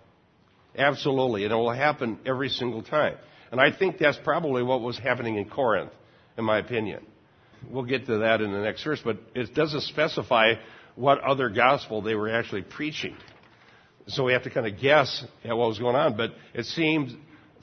Absolutely. 0.77 1.43
And 1.43 1.53
it 1.53 1.55
will 1.55 1.71
happen 1.71 2.19
every 2.25 2.49
single 2.49 2.83
time. 2.83 3.15
And 3.51 3.61
I 3.61 3.71
think 3.71 3.97
that's 3.97 4.17
probably 4.23 4.63
what 4.63 4.81
was 4.81 4.97
happening 4.97 5.35
in 5.35 5.49
Corinth, 5.49 5.91
in 6.37 6.45
my 6.45 6.57
opinion. 6.57 7.05
We'll 7.69 7.85
get 7.85 8.05
to 8.07 8.19
that 8.19 8.41
in 8.41 8.51
the 8.51 8.59
next 8.59 8.83
verse, 8.83 9.01
but 9.03 9.17
it 9.33 9.53
doesn't 9.53 9.81
specify 9.81 10.53
what 10.95 11.19
other 11.21 11.49
gospel 11.49 12.01
they 12.01 12.15
were 12.15 12.29
actually 12.29 12.61
preaching. 12.61 13.15
So 14.07 14.23
we 14.23 14.33
have 14.33 14.43
to 14.43 14.49
kind 14.49 14.67
of 14.67 14.79
guess 14.79 15.25
at 15.43 15.55
what 15.55 15.69
was 15.69 15.79
going 15.79 15.95
on. 15.95 16.17
But 16.17 16.31
it 16.53 16.65
seems 16.65 17.13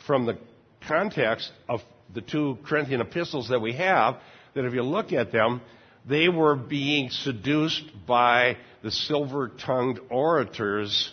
from 0.07 0.27
the 0.27 0.39
context 0.87 1.51
of 1.69 1.81
the 2.13 2.23
two 2.23 2.59
Corinthian 2.65 3.01
epistles 3.01 3.49
that 3.51 3.61
we 3.61 3.75
have 3.75 4.17
that 4.55 4.65
if 4.65 4.75
you 4.75 4.83
look 4.83 5.13
at 5.13 5.33
them, 5.33 5.61
they 6.09 6.29
were 6.29 6.57
being 6.57 7.11
seduced 7.11 7.85
by 8.07 8.57
the 8.83 8.91
silver 8.91 9.49
tongued 9.49 10.01
orators 10.09 11.13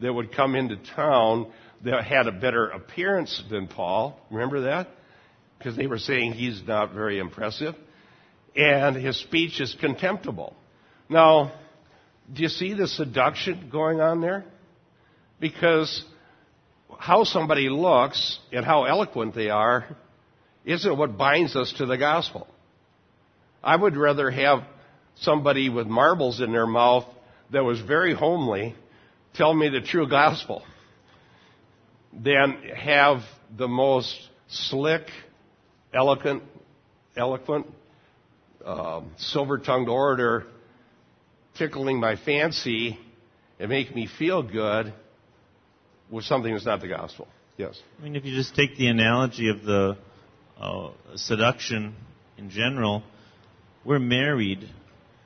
that 0.00 0.12
would 0.12 0.32
come 0.34 0.54
into 0.54 0.76
town 0.94 1.50
that 1.84 2.04
had 2.04 2.26
a 2.26 2.32
better 2.32 2.68
appearance 2.68 3.42
than 3.50 3.66
Paul. 3.66 4.18
Remember 4.30 4.62
that? 4.62 4.88
Because 5.58 5.76
they 5.76 5.86
were 5.86 5.98
saying 5.98 6.32
he's 6.32 6.62
not 6.66 6.92
very 6.92 7.18
impressive. 7.18 7.74
And 8.58 8.96
his 8.96 9.16
speech 9.20 9.60
is 9.60 9.74
contemptible. 9.80 10.54
Now, 11.08 11.52
do 12.32 12.42
you 12.42 12.48
see 12.48 12.74
the 12.74 12.88
seduction 12.88 13.68
going 13.70 14.00
on 14.00 14.20
there? 14.20 14.44
Because 15.38 16.04
how 16.98 17.22
somebody 17.22 17.68
looks 17.68 18.40
and 18.52 18.64
how 18.64 18.84
eloquent 18.84 19.36
they 19.36 19.48
are 19.48 19.86
isn't 20.64 20.98
what 20.98 21.16
binds 21.16 21.54
us 21.54 21.72
to 21.78 21.86
the 21.86 21.96
gospel. 21.96 22.48
I 23.62 23.76
would 23.76 23.96
rather 23.96 24.28
have 24.28 24.64
somebody 25.20 25.68
with 25.68 25.86
marbles 25.86 26.40
in 26.40 26.50
their 26.50 26.66
mouth 26.66 27.04
that 27.52 27.62
was 27.62 27.80
very 27.80 28.12
homely 28.12 28.74
tell 29.34 29.54
me 29.54 29.68
the 29.68 29.80
true 29.80 30.08
gospel 30.08 30.64
than 32.12 32.60
have 32.76 33.20
the 33.56 33.68
most 33.68 34.16
slick, 34.48 35.02
eloquent, 35.94 36.42
eloquent, 37.16 37.66
um, 38.64 39.12
silver-tongued 39.16 39.88
orator 39.88 40.46
tickling 41.56 41.98
my 41.98 42.16
fancy 42.16 42.98
and 43.58 43.68
make 43.68 43.94
me 43.94 44.06
feel 44.06 44.42
good 44.42 44.92
with 46.10 46.24
something 46.24 46.52
that's 46.52 46.66
not 46.66 46.80
the 46.80 46.88
gospel. 46.88 47.28
Yes. 47.56 47.80
I 47.98 48.04
mean, 48.04 48.16
if 48.16 48.24
you 48.24 48.34
just 48.34 48.54
take 48.54 48.76
the 48.76 48.86
analogy 48.86 49.48
of 49.50 49.64
the 49.64 49.98
uh, 50.60 50.90
seduction 51.16 51.96
in 52.36 52.50
general, 52.50 53.02
we're 53.84 53.98
married 53.98 54.68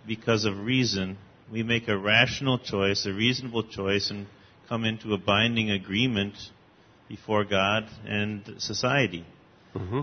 because 0.07 0.45
of 0.45 0.59
reason. 0.59 1.19
We 1.51 1.63
make 1.63 1.89
a 1.89 1.97
rational 1.97 2.59
choice, 2.59 3.05
a 3.07 3.13
reasonable 3.13 3.65
choice, 3.65 4.11
and 4.11 4.27
come 4.69 4.85
into 4.85 5.13
a 5.13 5.19
binding 5.19 5.71
agreement 5.71 6.35
before 7.09 7.45
God 7.45 7.85
and 8.07 8.55
society. 8.59 9.27
Mm-hmm. 9.75 10.01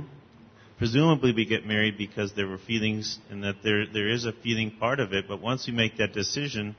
Presumably, 0.79 1.33
we 1.33 1.45
get 1.45 1.65
married 1.65 1.97
because 1.97 2.33
there 2.33 2.47
were 2.47 2.57
feelings, 2.57 3.19
and 3.29 3.43
that 3.43 3.57
there 3.63 3.85
there 3.85 4.07
is 4.09 4.25
a 4.25 4.31
feeling 4.31 4.71
part 4.71 5.01
of 5.01 5.11
it. 5.11 5.27
But 5.27 5.41
once 5.41 5.67
we 5.67 5.73
make 5.73 5.97
that 5.97 6.13
decision, 6.13 6.75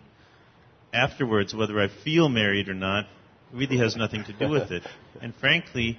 afterwards, 0.93 1.55
whether 1.55 1.79
I 1.79 1.89
feel 2.03 2.31
married 2.31 2.71
or 2.71 2.75
not, 2.75 3.05
really 3.53 3.77
has 3.77 3.97
nothing 3.97 4.25
to 4.25 4.33
do 4.33 4.49
with 4.49 4.71
it. 4.73 4.83
And 5.21 5.35
frankly, 5.35 5.99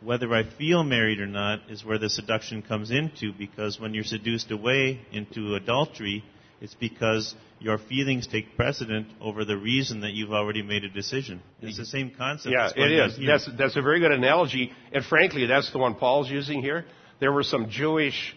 whether 0.00 0.32
I 0.34 0.44
feel 0.44 0.82
married 0.82 1.20
or 1.20 1.26
not 1.26 1.60
is 1.68 1.84
where 1.84 1.98
the 1.98 2.08
seduction 2.08 2.62
comes 2.62 2.90
into 2.90 3.32
because 3.32 3.78
when 3.78 3.92
you're 3.92 4.04
seduced 4.04 4.50
away 4.50 5.00
into 5.12 5.56
adultery, 5.56 6.24
it's 6.64 6.74
because 6.74 7.34
your 7.60 7.76
feelings 7.76 8.26
take 8.26 8.56
precedent 8.56 9.06
over 9.20 9.44
the 9.44 9.54
reason 9.54 10.00
that 10.00 10.12
you've 10.12 10.32
already 10.32 10.62
made 10.62 10.82
a 10.82 10.88
decision. 10.88 11.42
It's 11.60 11.76
the 11.76 11.84
same 11.84 12.10
concept. 12.16 12.54
Yeah, 12.54 12.70
it 12.74 12.90
is. 12.90 13.18
That's, 13.24 13.50
that's 13.58 13.76
a 13.76 13.82
very 13.82 14.00
good 14.00 14.12
analogy. 14.12 14.72
And 14.90 15.04
frankly, 15.04 15.44
that's 15.44 15.70
the 15.72 15.78
one 15.78 15.94
Paul's 15.94 16.30
using 16.30 16.62
here. 16.62 16.86
There 17.20 17.32
were 17.32 17.42
some 17.42 17.68
Jewish, 17.68 18.34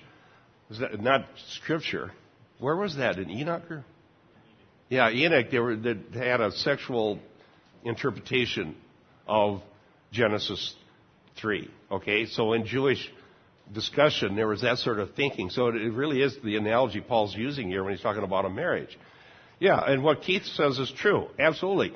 not 1.00 1.26
scripture. 1.52 2.12
Where 2.60 2.76
was 2.76 2.98
that? 2.98 3.18
In 3.18 3.30
Enoch? 3.30 3.64
Or? 3.72 3.86
Yeah, 4.90 5.10
Enoch, 5.10 5.46
they, 5.50 5.60
were, 5.60 5.78
they 5.78 5.96
had 6.14 6.42
a 6.42 6.52
sexual 6.52 7.20
interpretation 7.86 8.76
of 9.26 9.62
Genesis 10.12 10.76
3. 11.40 11.72
Okay, 11.92 12.26
so 12.26 12.52
in 12.52 12.66
Jewish 12.66 13.10
discussion, 13.74 14.36
there 14.36 14.48
was 14.48 14.62
that 14.62 14.78
sort 14.80 15.00
of 15.00 15.14
thinking. 15.16 15.50
So 15.50 15.68
it 15.68 15.94
really 15.94 16.22
is 16.22 16.38
the 16.44 16.58
analogy 16.58 17.02
Paul's 17.02 17.36
using 17.36 17.70
here 17.70 17.84
when 17.84 17.94
he's 17.94 18.02
talking 18.02 18.24
about 18.24 18.46
a 18.46 18.50
marriage. 18.50 18.98
Yeah, 19.60 19.80
and 19.80 20.04
what 20.04 20.22
Keith 20.22 20.46
says 20.46 20.78
is 20.78 20.92
true. 20.98 21.28
Absolutely. 21.40 21.94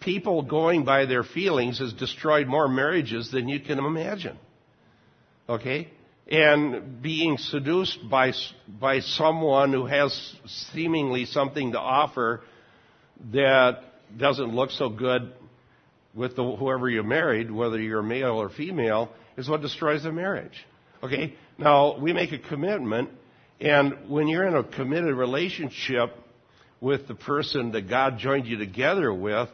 People 0.00 0.42
going 0.42 0.84
by 0.84 1.06
their 1.06 1.24
feelings 1.24 1.78
has 1.78 1.92
destroyed 1.92 2.46
more 2.46 2.68
marriages 2.68 3.30
than 3.30 3.48
you 3.48 3.60
can 3.60 3.78
imagine. 3.78 4.38
Okay? 5.48 5.88
And 6.28 7.02
being 7.02 7.36
seduced 7.38 7.98
by, 8.08 8.32
by 8.68 9.00
someone 9.00 9.72
who 9.72 9.86
has 9.86 10.34
seemingly 10.72 11.26
something 11.26 11.72
to 11.72 11.78
offer 11.78 12.42
that 13.32 13.80
doesn't 14.16 14.54
look 14.54 14.70
so 14.70 14.88
good 14.88 15.32
with 16.14 16.36
the, 16.36 16.56
whoever 16.56 16.88
you 16.88 17.02
married, 17.02 17.50
whether 17.50 17.80
you're 17.80 18.02
male 18.02 18.40
or 18.40 18.48
female, 18.48 19.10
is 19.36 19.48
what 19.48 19.62
destroys 19.62 20.04
the 20.04 20.12
marriage. 20.12 20.64
Okay? 21.02 21.34
Now, 21.58 21.98
we 21.98 22.12
make 22.12 22.32
a 22.32 22.38
commitment, 22.38 23.10
and 23.60 24.08
when 24.08 24.28
you're 24.28 24.46
in 24.46 24.54
a 24.54 24.64
committed 24.64 25.14
relationship 25.14 26.10
with 26.80 27.08
the 27.08 27.14
person 27.14 27.72
that 27.72 27.88
God 27.88 28.18
joined 28.18 28.46
you 28.46 28.56
together 28.56 29.12
with, 29.12 29.48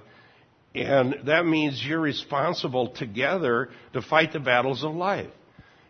and 0.75 1.17
that 1.27 1.47
means 1.47 1.85
you're 1.85 2.01
responsible 2.01 2.89
together 2.91 3.71
to 3.93 4.03
fight 4.03 4.33
the 4.33 4.41
battles 4.41 4.85
of 4.85 4.95
life. 4.95 5.31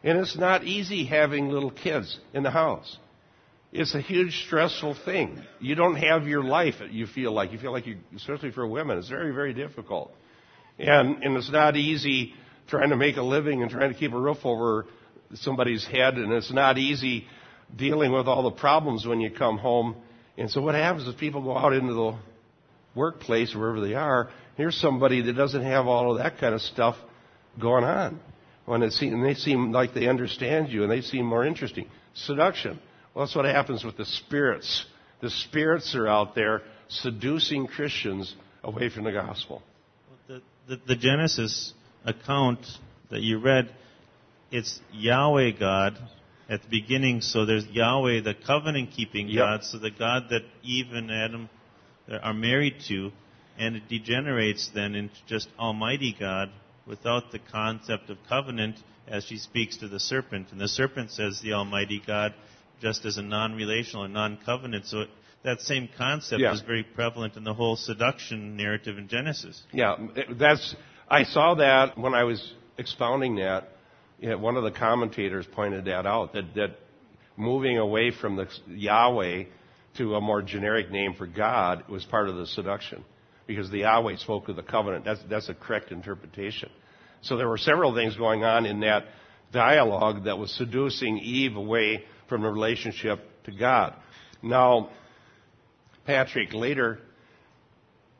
And 0.02 0.18
it's 0.18 0.36
not 0.36 0.64
easy 0.64 1.04
having 1.04 1.50
little 1.50 1.70
kids 1.70 2.18
in 2.32 2.42
the 2.42 2.50
house. 2.50 2.96
It's 3.72 3.94
a 3.94 4.00
huge 4.00 4.44
stressful 4.46 4.96
thing. 5.04 5.40
You 5.60 5.74
don't 5.74 5.96
have 5.96 6.26
your 6.26 6.42
life, 6.42 6.76
you 6.90 7.06
feel 7.06 7.32
like. 7.32 7.52
You 7.52 7.58
feel 7.58 7.72
like 7.72 7.86
you, 7.86 7.98
especially 8.16 8.50
for 8.50 8.66
women, 8.66 8.98
it's 8.98 9.08
very, 9.08 9.32
very 9.32 9.52
difficult. 9.52 10.12
And, 10.80 11.22
and 11.22 11.36
it's 11.36 11.50
not 11.50 11.76
easy 11.76 12.32
trying 12.68 12.90
to 12.90 12.96
make 12.96 13.16
a 13.16 13.22
living 13.22 13.62
and 13.62 13.70
trying 13.70 13.92
to 13.92 13.98
keep 13.98 14.12
a 14.12 14.18
roof 14.18 14.38
over 14.44 14.86
somebody's 15.34 15.86
head, 15.86 16.14
and 16.14 16.32
it's 16.32 16.52
not 16.52 16.78
easy 16.78 17.26
dealing 17.76 18.12
with 18.12 18.26
all 18.26 18.42
the 18.42 18.50
problems 18.50 19.06
when 19.06 19.20
you 19.20 19.30
come 19.30 19.58
home. 19.58 19.96
And 20.38 20.50
so 20.50 20.62
what 20.62 20.74
happens 20.74 21.06
is 21.06 21.14
people 21.14 21.42
go 21.42 21.56
out 21.56 21.72
into 21.72 21.92
the 21.92 22.18
workplace, 22.94 23.54
wherever 23.54 23.80
they 23.80 23.94
are, 23.94 24.30
here's 24.56 24.76
somebody 24.76 25.20
that 25.22 25.34
doesn't 25.34 25.62
have 25.62 25.86
all 25.86 26.12
of 26.12 26.18
that 26.18 26.38
kind 26.38 26.54
of 26.54 26.62
stuff 26.62 26.96
going 27.60 27.84
on. 27.84 28.18
When 28.64 28.82
it 28.82 28.94
and 29.00 29.24
they 29.24 29.34
seem 29.34 29.72
like 29.72 29.94
they 29.94 30.06
understand 30.06 30.68
you 30.68 30.82
and 30.82 30.90
they 30.90 31.00
seem 31.02 31.26
more 31.26 31.44
interesting. 31.44 31.88
Seduction. 32.14 32.78
Well, 33.14 33.26
that's 33.26 33.34
what 33.34 33.44
happens 33.44 33.84
with 33.84 33.96
the 33.96 34.04
spirits. 34.04 34.86
The 35.20 35.30
spirits 35.30 35.94
are 35.94 36.06
out 36.06 36.34
there 36.34 36.62
seducing 36.88 37.66
Christians 37.66 38.34
away 38.62 38.88
from 38.88 39.04
the 39.04 39.12
gospel. 39.12 39.62
The, 40.68 40.80
the, 40.86 40.96
Genesis 40.96 41.72
account 42.04 42.64
that 43.10 43.20
you 43.20 43.38
read, 43.38 43.74
it's 44.50 44.80
Yahweh 44.92 45.52
God 45.58 45.98
at 46.48 46.62
the 46.62 46.68
beginning. 46.68 47.20
So 47.20 47.44
there's 47.44 47.66
Yahweh, 47.66 48.22
the 48.22 48.34
covenant 48.34 48.90
keeping 48.92 49.28
Yep. 49.28 49.38
God, 49.38 49.64
so 49.64 49.78
the 49.78 49.90
God 49.90 50.24
that 50.30 50.42
Eve 50.62 50.92
and 50.92 51.10
Adam 51.10 51.48
uh, 52.10 52.18
are 52.18 52.34
married 52.34 52.76
to, 52.88 53.10
and 53.58 53.76
it 53.76 53.88
degenerates 53.88 54.70
then 54.74 54.94
into 54.94 55.14
just 55.26 55.48
Almighty 55.58 56.14
God 56.18 56.50
without 56.86 57.32
the 57.32 57.38
concept 57.38 58.10
of 58.10 58.18
covenant 58.28 58.76
as 59.06 59.24
she 59.24 59.38
speaks 59.38 59.76
to 59.78 59.88
the 59.88 60.00
serpent. 60.00 60.48
And 60.52 60.60
the 60.60 60.68
serpent 60.68 61.10
says, 61.10 61.40
The 61.40 61.52
Almighty 61.52 62.02
God, 62.04 62.34
just 62.80 63.04
as 63.04 63.16
a 63.16 63.22
non-relational 63.22 64.04
and 64.04 64.14
non-covenant. 64.14 64.86
So 64.86 65.00
it, 65.00 65.08
that 65.42 65.60
same 65.60 65.88
concept 65.96 66.40
Yeah. 66.40 66.52
is 66.52 66.60
very 66.60 66.82
prevalent 66.82 67.36
in 67.36 67.44
the 67.44 67.54
whole 67.54 67.76
seduction 67.76 68.56
narrative 68.56 68.98
in 68.98 69.08
Genesis. 69.08 69.62
Yeah, 69.72 69.96
that's. 70.30 70.74
I 71.08 71.24
saw 71.24 71.54
that 71.54 71.98
when 71.98 72.14
I 72.14 72.24
was 72.24 72.54
expounding 72.78 73.36
that. 73.36 73.68
Yeah, 74.20 74.34
one 74.34 74.56
of 74.56 74.64
the 74.64 74.70
commentators 74.70 75.46
pointed 75.50 75.86
that 75.86 76.06
out 76.06 76.34
that 76.34 76.54
that 76.54 76.78
moving 77.36 77.78
away 77.78 78.10
from 78.10 78.36
the 78.36 78.46
Yahweh 78.68 79.44
to 79.96 80.14
a 80.14 80.20
more 80.20 80.42
generic 80.42 80.90
name 80.90 81.14
for 81.14 81.26
God 81.26 81.88
was 81.88 82.04
part 82.04 82.28
of 82.28 82.36
the 82.36 82.46
seduction 82.46 83.02
because 83.46 83.70
the 83.70 83.78
Yahweh 83.78 84.16
spoke 84.16 84.48
of 84.48 84.56
the 84.56 84.62
covenant. 84.62 85.04
That's 85.06 85.20
that's 85.28 85.48
a 85.48 85.54
correct 85.54 85.90
interpretation. 85.90 86.68
So 87.22 87.36
there 87.36 87.48
were 87.48 87.58
several 87.58 87.94
things 87.94 88.14
going 88.16 88.44
on 88.44 88.66
in 88.66 88.80
that 88.80 89.04
dialogue 89.52 90.24
that 90.24 90.38
was 90.38 90.50
seducing 90.52 91.18
Eve 91.18 91.56
away 91.56 92.04
from 92.28 92.42
the 92.42 92.48
relationship 92.48 93.20
to 93.44 93.52
God. 93.52 93.94
Now, 94.42 94.90
Patrick, 96.06 96.52
later 96.52 96.98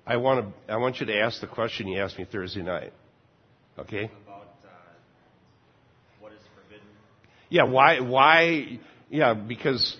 I 0.07 0.17
want 0.17 0.55
to 0.67 0.73
I 0.73 0.77
want 0.77 1.01
you 1.01 1.07
to 1.07 1.19
ask 1.19 1.41
the 1.41 1.47
question 1.47 1.89
you 1.89 2.01
asked 2.01 2.19
me 2.19 2.27
Thursday 2.31 2.63
night. 2.63 2.93
Okay? 3.79 4.11
about 4.27 4.43
uh, 4.65 4.69
what 6.21 6.33
is 6.33 6.39
forbidden. 6.55 6.87
Yeah, 7.49 7.65
why 7.65 8.01
why 8.01 8.81
yeah, 9.09 9.35
because 9.35 9.97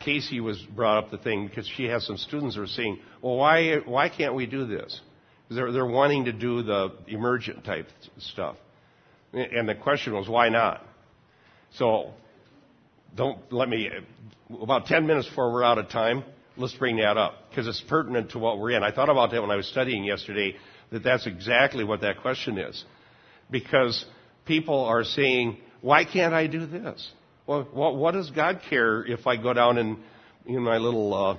Casey 0.00 0.40
was 0.40 0.60
brought 0.74 1.04
up 1.04 1.10
the 1.10 1.18
thing 1.18 1.46
because 1.46 1.70
she 1.76 1.84
has 1.84 2.06
some 2.06 2.16
students 2.16 2.56
who 2.56 2.62
are 2.62 2.66
saying, 2.66 2.98
"Well, 3.22 3.36
why 3.36 3.76
why 3.84 4.08
can't 4.08 4.34
we 4.34 4.46
do 4.46 4.66
this?" 4.66 5.00
Because 5.44 5.56
they're 5.56 5.72
they're 5.72 5.86
wanting 5.86 6.24
to 6.24 6.32
do 6.32 6.62
the 6.62 6.94
emergent 7.08 7.64
type 7.64 7.86
stuff. 8.18 8.56
And 9.32 9.68
the 9.68 9.76
question 9.76 10.12
was, 10.14 10.28
why 10.28 10.48
not? 10.48 10.84
So 11.74 12.12
don't 13.14 13.40
let 13.52 13.68
me 13.68 13.88
about 14.60 14.86
10 14.86 15.06
minutes 15.06 15.28
before 15.28 15.52
we're 15.52 15.62
out 15.62 15.78
of 15.78 15.88
time, 15.88 16.24
let's 16.60 16.74
bring 16.74 16.96
that 16.96 17.16
up 17.16 17.48
because 17.48 17.66
it's 17.66 17.82
pertinent 17.88 18.32
to 18.32 18.38
what 18.38 18.58
we're 18.58 18.72
in. 18.72 18.82
I 18.82 18.92
thought 18.92 19.08
about 19.08 19.30
that 19.32 19.40
when 19.40 19.50
I 19.50 19.56
was 19.56 19.66
studying 19.66 20.04
yesterday 20.04 20.56
that 20.92 21.02
that's 21.02 21.26
exactly 21.26 21.84
what 21.84 22.02
that 22.02 22.20
question 22.20 22.58
is. 22.58 22.84
Because 23.50 24.04
people 24.44 24.84
are 24.84 25.02
saying, 25.04 25.58
why 25.80 26.04
can't 26.04 26.34
I 26.34 26.46
do 26.46 26.66
this? 26.66 27.10
Well, 27.46 27.66
what, 27.72 27.96
what 27.96 28.12
does 28.12 28.30
God 28.30 28.60
care 28.68 29.04
if 29.04 29.26
I 29.26 29.36
go 29.36 29.52
down 29.52 29.78
and 29.78 29.98
in 30.46 30.62
my 30.62 30.76
little, 30.76 31.14
uh, 31.14 31.38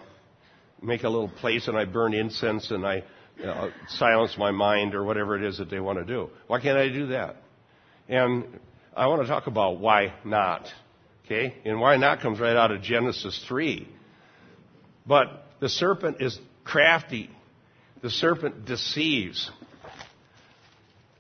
make 0.82 1.04
a 1.04 1.10
little 1.10 1.30
place 1.30 1.68
and 1.68 1.78
I 1.78 1.86
burn 1.86 2.14
incense 2.14 2.72
and 2.72 2.86
I 2.86 3.04
uh, 3.44 3.70
silence 3.90 4.36
my 4.38 4.52
mind 4.52 4.96
or 4.96 5.04
whatever 5.04 5.38
it 5.38 5.44
is 5.44 5.60
that 5.60 5.70
they 5.70 5.80
want 5.80 6.00
to 6.00 6.06
do? 6.06 6.30
Why 6.48 6.60
can't 6.60 6.78
I 6.78 6.90
do 6.90 7.08
that? 7.08 7.38
And 8.10 8.60
I 8.96 9.08
want 9.08 9.22
to 9.22 9.28
talk 9.28 9.48
about 9.48 9.80
why 9.80 10.14
not. 10.26 10.68
Okay? 11.26 11.56
And 11.64 11.80
why 11.80 11.98
not 11.98 12.22
comes 12.22 12.40
right 12.40 12.56
out 12.56 12.72
of 12.72 12.82
Genesis 12.82 13.44
3. 13.48 13.88
But 15.06 15.46
the 15.60 15.70
serpent 15.70 16.18
is 16.22 16.38
crafty. 16.64 17.30
The 18.02 18.10
serpent 18.10 18.66
deceives. 18.66 19.52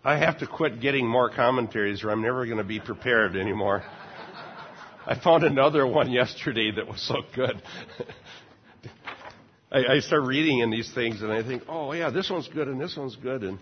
I 0.03 0.17
have 0.17 0.39
to 0.39 0.47
quit 0.47 0.81
getting 0.81 1.07
more 1.07 1.29
commentaries 1.29 2.03
or 2.03 2.09
I'm 2.09 2.21
never 2.21 2.45
going 2.45 2.57
to 2.57 2.63
be 2.63 2.79
prepared 2.79 3.35
anymore. 3.35 3.83
I 5.05 5.19
found 5.19 5.43
another 5.43 5.85
one 5.85 6.11
yesterday 6.11 6.71
that 6.75 6.87
was 6.87 7.01
so 7.01 7.21
good. 7.35 7.61
I, 9.71 9.95
I 9.95 9.99
start 9.99 10.23
reading 10.23 10.59
in 10.59 10.69
these 10.69 10.91
things 10.93 11.21
and 11.21 11.31
I 11.31 11.43
think, 11.43 11.63
oh 11.67 11.93
yeah, 11.93 12.09
this 12.09 12.29
one's 12.29 12.47
good 12.47 12.67
and 12.67 12.81
this 12.81 12.97
one's 12.97 13.15
good 13.15 13.43
and 13.43 13.59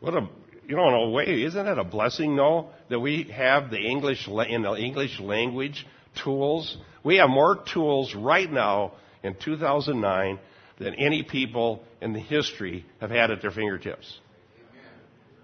what 0.00 0.14
a 0.14 0.28
you 0.68 0.76
know 0.76 0.88
in 0.88 0.94
a 0.94 1.10
way 1.10 1.42
isn't 1.42 1.66
it 1.66 1.78
a 1.78 1.84
blessing 1.84 2.36
though 2.36 2.70
that 2.88 3.00
we 3.00 3.24
have 3.24 3.70
the 3.70 3.78
English 3.78 4.28
in 4.28 4.62
the 4.62 4.74
English 4.74 5.18
language 5.18 5.84
tools. 6.22 6.76
We 7.04 7.16
have 7.16 7.30
more 7.30 7.56
tools 7.72 8.14
right 8.14 8.50
now 8.50 8.92
in 9.22 9.34
2009 9.42 10.38
than 10.78 10.94
any 10.94 11.22
people 11.22 11.82
in 12.00 12.12
the 12.12 12.20
history 12.20 12.84
have 13.00 13.10
had 13.10 13.30
at 13.30 13.42
their 13.42 13.50
fingertips. 13.50 14.18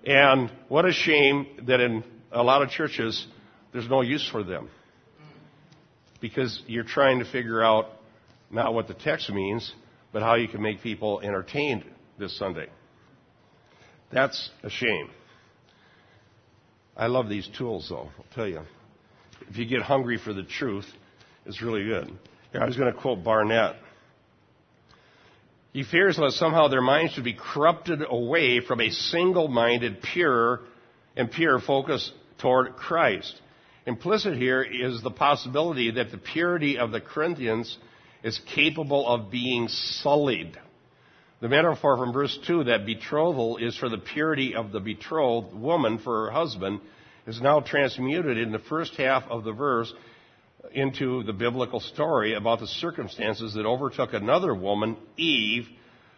And 0.07 0.53
what 0.68 0.85
a 0.85 0.92
shame 0.92 1.46
that 1.66 1.81
in 1.81 2.05
a 2.31 2.42
lot 2.42 2.62
of 2.62 2.70
churches 2.70 3.27
there's 3.72 3.88
no 3.88 4.03
use 4.03 4.29
for 4.31 4.42
them. 4.42 4.70
Because 6.20 6.62
you're 6.66 6.85
trying 6.85 7.18
to 7.18 7.24
figure 7.24 7.62
out 7.62 7.87
not 8.50 8.72
what 8.72 8.87
the 8.87 8.94
text 8.94 9.31
means, 9.31 9.72
but 10.12 10.22
how 10.22 10.37
you 10.37 10.48
can 10.48 10.62
make 10.62 10.81
people 10.81 11.20
entertained 11.20 11.85
this 12.18 12.38
Sunday. 12.38 12.68
That's 14.12 14.50
a 14.62 14.70
shame. 14.70 15.11
I 16.96 17.09
love 17.09 17.29
these 17.29 17.48
tools 17.59 17.88
though, 17.88 18.11
I'll 18.16 18.35
tell 18.35 18.46
you. 18.46 18.61
If 19.48 19.56
you 19.56 19.66
get 19.66 19.82
hungry 19.82 20.18
for 20.18 20.32
the 20.32 20.42
truth, 20.42 20.86
it's 21.46 21.62
really 21.62 21.84
good. 21.84 22.10
Here, 22.52 22.60
I 22.60 22.66
was 22.66 22.76
going 22.76 22.92
to 22.92 22.98
quote 22.98 23.22
Barnett. 23.24 23.76
He 25.72 25.82
fears 25.82 26.18
lest 26.18 26.36
somehow 26.36 26.68
their 26.68 26.80
minds 26.80 27.12
should 27.12 27.24
be 27.24 27.34
corrupted 27.34 28.00
away 28.08 28.60
from 28.60 28.80
a 28.80 28.90
single-minded, 28.90 30.02
pure, 30.02 30.60
and 31.16 31.30
pure 31.30 31.58
focus 31.58 32.12
toward 32.38 32.76
Christ. 32.76 33.40
Implicit 33.86 34.36
here 34.36 34.62
is 34.62 35.02
the 35.02 35.10
possibility 35.10 35.90
that 35.90 36.10
the 36.10 36.18
purity 36.18 36.78
of 36.78 36.90
the 36.90 37.00
Corinthians 37.00 37.76
is 38.22 38.40
capable 38.54 39.06
of 39.06 39.30
being 39.30 39.68
sullied. 39.68 40.56
The 41.40 41.48
metaphor 41.48 41.98
from 41.98 42.12
verse 42.12 42.38
2 42.46 42.64
that 42.64 42.86
betrothal 42.86 43.58
is 43.58 43.76
for 43.76 43.88
the 43.88 43.98
purity 43.98 44.54
of 44.54 44.72
the 44.72 44.80
betrothed 44.80 45.54
woman 45.54 45.98
for 45.98 46.26
her 46.26 46.30
husband 46.30 46.80
is 47.26 47.40
now 47.40 47.60
transmuted 47.60 48.38
in 48.38 48.52
the 48.52 48.58
first 48.58 48.94
half 48.96 49.24
of 49.28 49.44
the 49.44 49.52
verse 49.52 49.92
into 50.72 51.22
the 51.24 51.32
biblical 51.32 51.80
story 51.80 52.34
about 52.34 52.60
the 52.60 52.66
circumstances 52.66 53.54
that 53.54 53.66
overtook 53.66 54.12
another 54.12 54.54
woman, 54.54 54.96
Eve, 55.16 55.66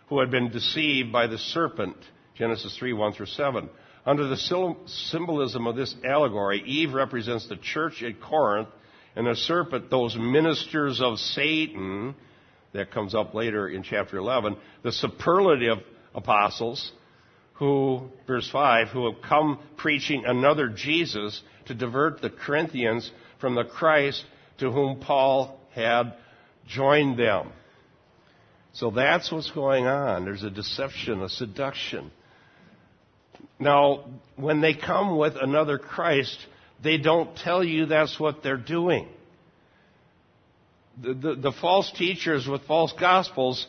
who 0.08 0.20
had 0.20 0.30
been 0.30 0.50
deceived 0.50 1.12
by 1.12 1.26
the 1.26 1.38
serpent. 1.38 1.96
Genesis 2.36 2.76
3, 2.78 2.92
1 2.92 3.12
through 3.12 3.26
7. 3.26 3.68
Under 4.04 4.28
the 4.28 4.76
symbolism 4.86 5.66
of 5.66 5.74
this 5.74 5.94
allegory, 6.04 6.62
Eve 6.64 6.92
represents 6.92 7.48
the 7.48 7.56
church 7.56 8.02
at 8.02 8.20
Corinth, 8.20 8.68
and 9.16 9.26
the 9.26 9.34
serpent, 9.34 9.90
those 9.90 10.16
ministers 10.16 11.00
of 11.00 11.18
Satan, 11.18 12.14
that 12.72 12.92
comes 12.92 13.14
up 13.14 13.34
later 13.34 13.68
in 13.68 13.82
chapter 13.82 14.18
11, 14.18 14.56
the 14.82 14.92
superlative 14.92 15.78
apostles, 16.14 16.92
who, 17.58 18.08
verse 18.26 18.48
5, 18.50 18.88
who 18.88 19.10
have 19.10 19.22
come 19.22 19.58
preaching 19.76 20.24
another 20.26 20.68
Jesus 20.68 21.42
to 21.66 21.74
divert 21.74 22.20
the 22.20 22.30
Corinthians 22.30 23.10
from 23.40 23.54
the 23.54 23.64
Christ 23.64 24.24
to 24.58 24.70
whom 24.70 25.00
Paul 25.00 25.58
had 25.74 26.14
joined 26.66 27.18
them. 27.18 27.52
So 28.72 28.90
that's 28.90 29.32
what's 29.32 29.50
going 29.50 29.86
on. 29.86 30.24
There's 30.24 30.42
a 30.42 30.50
deception, 30.50 31.22
a 31.22 31.28
seduction. 31.30 32.10
Now, 33.58 34.04
when 34.36 34.60
they 34.60 34.74
come 34.74 35.16
with 35.16 35.34
another 35.40 35.78
Christ, 35.78 36.38
they 36.82 36.98
don't 36.98 37.34
tell 37.36 37.64
you 37.64 37.86
that's 37.86 38.20
what 38.20 38.42
they're 38.42 38.58
doing. 38.58 39.08
The, 41.00 41.14
the, 41.14 41.34
the, 41.36 41.52
false 41.52 41.90
teachers 41.92 42.46
with 42.46 42.62
false 42.62 42.92
gospels 42.98 43.66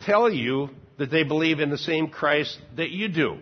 tell 0.00 0.30
you 0.30 0.70
that 0.98 1.10
they 1.10 1.22
believe 1.22 1.60
in 1.60 1.70
the 1.70 1.78
same 1.78 2.08
Christ 2.08 2.58
that 2.76 2.90
you 2.90 3.08
do. 3.08 3.38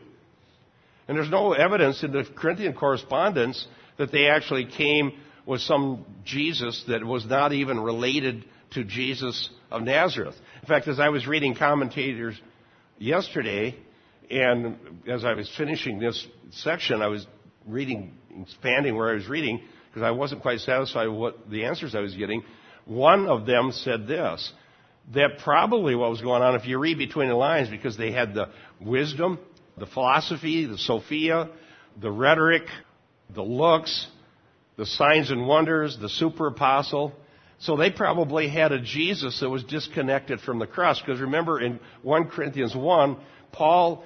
And 1.08 1.16
there's 1.16 1.30
no 1.30 1.52
evidence 1.52 2.02
in 2.02 2.12
the 2.12 2.24
Corinthian 2.36 2.74
correspondence 2.74 3.66
that 3.98 4.12
they 4.12 4.28
actually 4.28 4.66
came 4.66 5.12
with 5.46 5.60
some 5.60 6.04
Jesus 6.24 6.84
that 6.88 7.04
was 7.04 7.24
not 7.24 7.52
even 7.52 7.80
related 7.80 8.44
to 8.72 8.84
Jesus 8.84 9.48
of 9.70 9.82
Nazareth. 9.82 10.34
In 10.62 10.68
fact, 10.68 10.88
as 10.88 10.98
I 10.98 11.08
was 11.08 11.26
reading 11.26 11.54
commentators 11.54 12.38
yesterday, 12.98 13.76
and 14.30 14.76
as 15.08 15.24
I 15.24 15.34
was 15.34 15.50
finishing 15.56 15.98
this 16.00 16.26
section, 16.50 17.00
I 17.00 17.06
was 17.06 17.26
reading, 17.66 18.14
expanding 18.42 18.96
where 18.96 19.10
I 19.10 19.14
was 19.14 19.28
reading, 19.28 19.62
because 19.88 20.02
I 20.02 20.10
wasn't 20.10 20.42
quite 20.42 20.60
satisfied 20.60 21.06
with 21.06 21.18
what 21.18 21.50
the 21.50 21.64
answers 21.64 21.94
I 21.94 22.00
was 22.00 22.14
getting. 22.14 22.42
One 22.84 23.28
of 23.28 23.46
them 23.46 23.70
said 23.72 24.08
this, 24.08 24.52
that 25.14 25.38
probably 25.38 25.94
what 25.94 26.10
was 26.10 26.20
going 26.20 26.42
on, 26.42 26.54
if 26.54 26.66
you 26.66 26.78
read 26.78 26.98
between 26.98 27.28
the 27.28 27.34
lines, 27.34 27.68
because 27.68 27.96
they 27.96 28.12
had 28.12 28.34
the 28.34 28.48
wisdom, 28.80 29.38
the 29.78 29.86
philosophy, 29.86 30.66
the 30.66 30.78
Sophia, 30.78 31.48
the 32.00 32.10
rhetoric, 32.10 32.64
the 33.34 33.42
looks, 33.42 34.08
the 34.76 34.86
signs 34.86 35.30
and 35.30 35.46
wonders, 35.46 35.96
the 35.98 36.08
super 36.08 36.48
apostle. 36.48 37.12
So 37.58 37.76
they 37.76 37.90
probably 37.90 38.48
had 38.48 38.72
a 38.72 38.80
Jesus 38.80 39.40
that 39.40 39.48
was 39.48 39.64
disconnected 39.64 40.40
from 40.40 40.58
the 40.58 40.66
cross. 40.66 41.00
Because 41.00 41.20
remember 41.20 41.60
in 41.60 41.80
1 42.02 42.28
Corinthians 42.28 42.74
1, 42.76 43.16
Paul, 43.52 44.04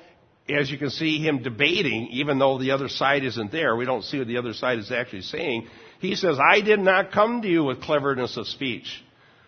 as 0.49 0.71
you 0.71 0.79
can 0.79 0.91
see 0.91 1.19
him 1.19 1.43
debating, 1.43 2.09
even 2.13 2.39
though 2.39 2.59
the 2.59 2.71
other 2.71 2.89
side 2.89 3.25
isn't 3.25 3.51
there, 3.51 3.75
we 3.75 3.85
don't 3.85 4.05
see 4.05 4.19
what 4.19 4.29
the 4.29 4.37
other 4.37 4.53
side 4.53 4.79
is 4.79 4.93
actually 4.93 5.23
saying. 5.23 5.67
He 5.99 6.15
says, 6.15 6.39
I 6.39 6.61
did 6.61 6.79
not 6.79 7.13
come 7.13 7.43
to 7.43 7.49
you 7.49 7.65
with 7.65 7.83
cleverness 7.83 8.37
of 8.37 8.47
speech 8.47 9.03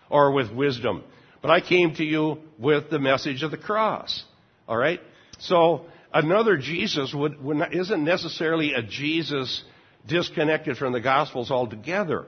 or 0.09 0.31
with 0.31 0.51
wisdom, 0.51 1.03
but 1.43 1.51
I 1.51 1.59
came 1.59 1.93
to 1.95 2.05
you 2.05 2.37
with 2.57 2.89
the 2.89 2.99
message 2.99 3.43
of 3.43 3.51
the 3.51 3.57
cross. 3.57 4.23
All 4.65 4.77
right? 4.77 5.01
So 5.39 5.85
another 6.13 6.55
Jesus 6.55 7.13
would, 7.13 7.43
would 7.43 7.57
not, 7.57 7.75
isn't 7.75 8.03
necessarily 8.03 8.73
a 8.73 8.81
Jesus 8.81 9.61
disconnected 10.07 10.77
from 10.77 10.93
the 10.93 11.01
Gospels 11.01 11.51
altogether. 11.51 12.25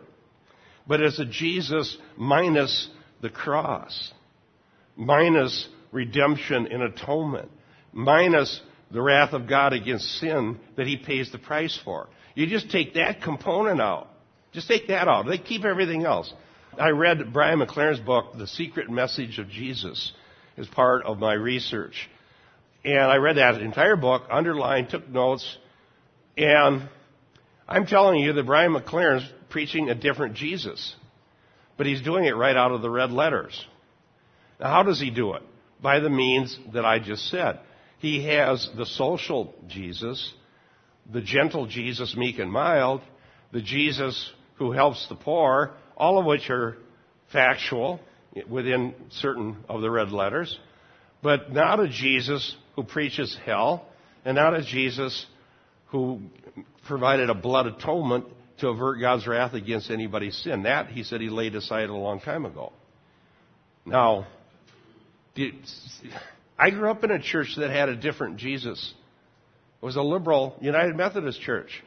But 0.86 1.00
it's 1.00 1.18
a 1.18 1.26
Jesus 1.26 1.98
minus 2.18 2.90
the 3.22 3.30
cross, 3.30 4.14
minus 4.98 5.70
redemption 5.94 6.68
and 6.68 6.84
atonement, 6.84 7.50
minus 7.94 8.62
the 8.92 9.02
wrath 9.02 9.32
of 9.32 9.48
God 9.48 9.72
against 9.72 10.06
sin 10.20 10.60
that 10.76 10.88
He 10.88 10.98
pays 10.98 11.32
the 11.32 11.40
price 11.40 11.80
for. 11.86 12.10
You 12.36 12.48
just 12.48 12.70
take 12.70 12.96
that 12.96 13.22
component 13.22 13.80
out. 13.80 14.10
Just 14.52 14.68
take 14.68 14.90
that 14.90 15.08
out. 15.08 15.26
They 15.26 15.38
keep 15.38 15.64
everything 15.64 16.04
else. 16.04 16.32
I 16.80 16.90
read 16.90 17.32
Brian 17.32 17.60
McLaren's 17.60 18.00
book, 18.00 18.38
The 18.38 18.48
Secret 18.48 18.90
Message 18.90 19.40
of 19.40 19.50
Jesus, 19.50 20.12
as 20.58 20.68
part 20.68 21.06
of 21.06 21.20
my 21.20 21.34
research. 21.34 22.10
And 22.84 23.00
I 23.00 23.16
read 23.16 23.38
that 23.38 23.62
entire 23.62 23.96
book, 23.96 24.24
underlined, 24.30 24.90
took 24.90 25.08
notes, 25.08 25.58
and 26.38 26.90
I'm 27.68 27.86
telling 27.86 28.20
you 28.20 28.34
that 28.34 28.46
Brian 28.46 28.74
McLaren's 28.74 29.28
preaching 29.50 29.90
a 29.90 29.96
different 29.96 30.36
Jesus. 30.36 30.96
But 31.78 31.88
he's 31.88 32.02
doing 32.02 32.26
it 32.26 32.36
right 32.36 32.56
out 32.56 32.72
of 32.72 32.82
the 32.82 32.90
red 32.90 33.12
letters. 33.12 33.66
Now, 34.60 34.70
how 34.70 34.84
does 34.84 35.00
he 35.00 35.10
do 35.10 35.34
it? 35.34 35.44
By 35.82 36.00
the 36.00 36.10
means 36.10 36.58
that 36.74 36.86
I 36.86 37.00
just 37.00 37.30
said. 37.30 37.60
He 38.00 38.26
has 38.26 38.70
the 38.76 38.86
social 38.86 39.54
Jesus, 39.68 40.34
the 41.12 41.22
gentle 41.22 41.68
Jesus, 41.68 42.16
meek 42.18 42.40
and 42.40 42.52
mild, 42.52 43.02
the 43.52 43.62
Jesus 43.62 44.32
who 44.56 44.72
helps 44.72 45.08
the 45.08 45.16
poor, 45.16 45.74
all 45.98 46.20
of 46.20 46.26
which 46.26 46.50
are 46.50 46.78
factual 47.32 48.00
within 48.50 48.94
certain 49.12 49.58
of 49.70 49.82
the 49.82 49.90
red 49.90 50.12
letters, 50.12 50.58
but 51.22 51.52
not 51.52 51.80
a 51.80 51.88
Jesus 51.88 52.56
who 52.76 52.84
preaches 52.84 53.38
hell, 53.46 53.86
and 54.26 54.36
not 54.36 54.54
a 54.54 54.62
Jesus 54.62 55.26
who 55.88 56.20
provided 56.88 57.30
a 57.30 57.34
blood 57.34 57.68
atonement 57.68 58.26
to 58.60 58.70
avert 58.70 59.00
God's 59.00 59.26
wrath 59.28 59.54
against 59.54 59.90
anybody's 59.90 60.36
sin. 60.38 60.64
That, 60.64 60.88
he 60.88 61.04
said, 61.04 61.22
he 61.22 61.30
laid 61.30 61.56
aside 61.56 61.90
a 61.90 61.94
long 61.94 62.20
time 62.20 62.46
ago. 62.46 62.74
Now, 63.86 64.28
I 66.58 66.70
grew 66.70 66.90
up 66.90 67.04
in 67.04 67.12
a 67.12 67.22
church 67.22 67.56
that 67.58 67.70
had 67.70 67.90
a 67.90 67.96
different 67.96 68.38
Jesus. 68.38 68.94
It 69.82 69.86
was 69.86 69.96
a 69.96 70.02
liberal 70.02 70.58
United 70.62 70.96
Methodist 70.96 71.42
church. 71.42 71.84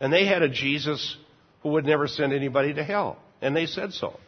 And 0.00 0.12
they 0.12 0.26
had 0.26 0.42
a 0.42 0.48
Jesus 0.48 1.16
who 1.62 1.70
would 1.70 1.84
never 1.84 2.08
send 2.08 2.32
anybody 2.32 2.74
to 2.74 2.84
hell. 2.84 3.18
And 3.40 3.54
they 3.54 3.66
said 3.66 3.92
so. 3.92 4.18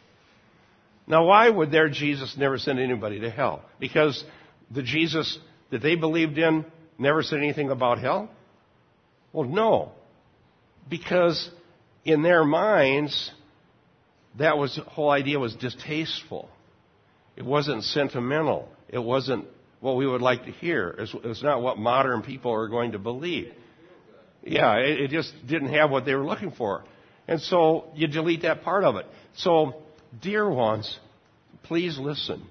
Now, 1.07 1.25
why 1.25 1.49
would 1.49 1.71
their 1.71 1.89
Jesus 1.89 2.35
never 2.37 2.59
send 2.59 2.79
anybody 2.79 3.19
to 3.21 3.31
hell? 3.31 3.63
Because 3.79 4.23
the 4.69 4.83
Jesus 4.83 5.39
that 5.71 5.81
they 5.81 5.95
believed 5.95 6.37
in 6.37 6.65
never 6.99 7.23
said 7.23 7.39
anything 7.39 7.71
about 7.71 7.99
hell? 7.99 8.29
Well, 9.33 9.47
no. 9.47 9.91
Because 10.87 11.49
in 12.05 12.21
their 12.21 12.43
minds, 12.43 13.31
that 14.37 14.57
was 14.57 14.75
the 14.75 14.83
whole 14.83 15.09
idea 15.09 15.39
was 15.39 15.55
distasteful. 15.55 16.49
It 17.35 17.45
wasn't 17.45 17.83
sentimental. 17.83 18.69
It 18.87 18.99
wasn't 18.99 19.45
what 19.79 19.95
we 19.95 20.05
would 20.05 20.21
like 20.21 20.45
to 20.45 20.51
hear. 20.51 20.95
It's, 20.99 21.15
it's 21.23 21.43
not 21.43 21.61
what 21.61 21.77
modern 21.77 22.21
people 22.21 22.51
are 22.51 22.67
going 22.67 22.91
to 22.91 22.99
believe. 22.99 23.53
Yeah, 24.43 24.75
it, 24.77 25.01
it 25.01 25.11
just 25.11 25.33
didn't 25.47 25.73
have 25.73 25.89
what 25.89 26.05
they 26.05 26.13
were 26.13 26.25
looking 26.25 26.51
for. 26.51 26.83
And 27.29 27.39
so 27.39 27.85
you 27.93 28.07
delete 28.07 28.41
that 28.41 28.63
part 28.63 28.83
of 28.83 28.95
it. 28.95 29.05
So, 29.35 29.75
dear 30.19 30.49
ones, 30.49 30.97
please 31.61 31.99
listen. 31.99 32.43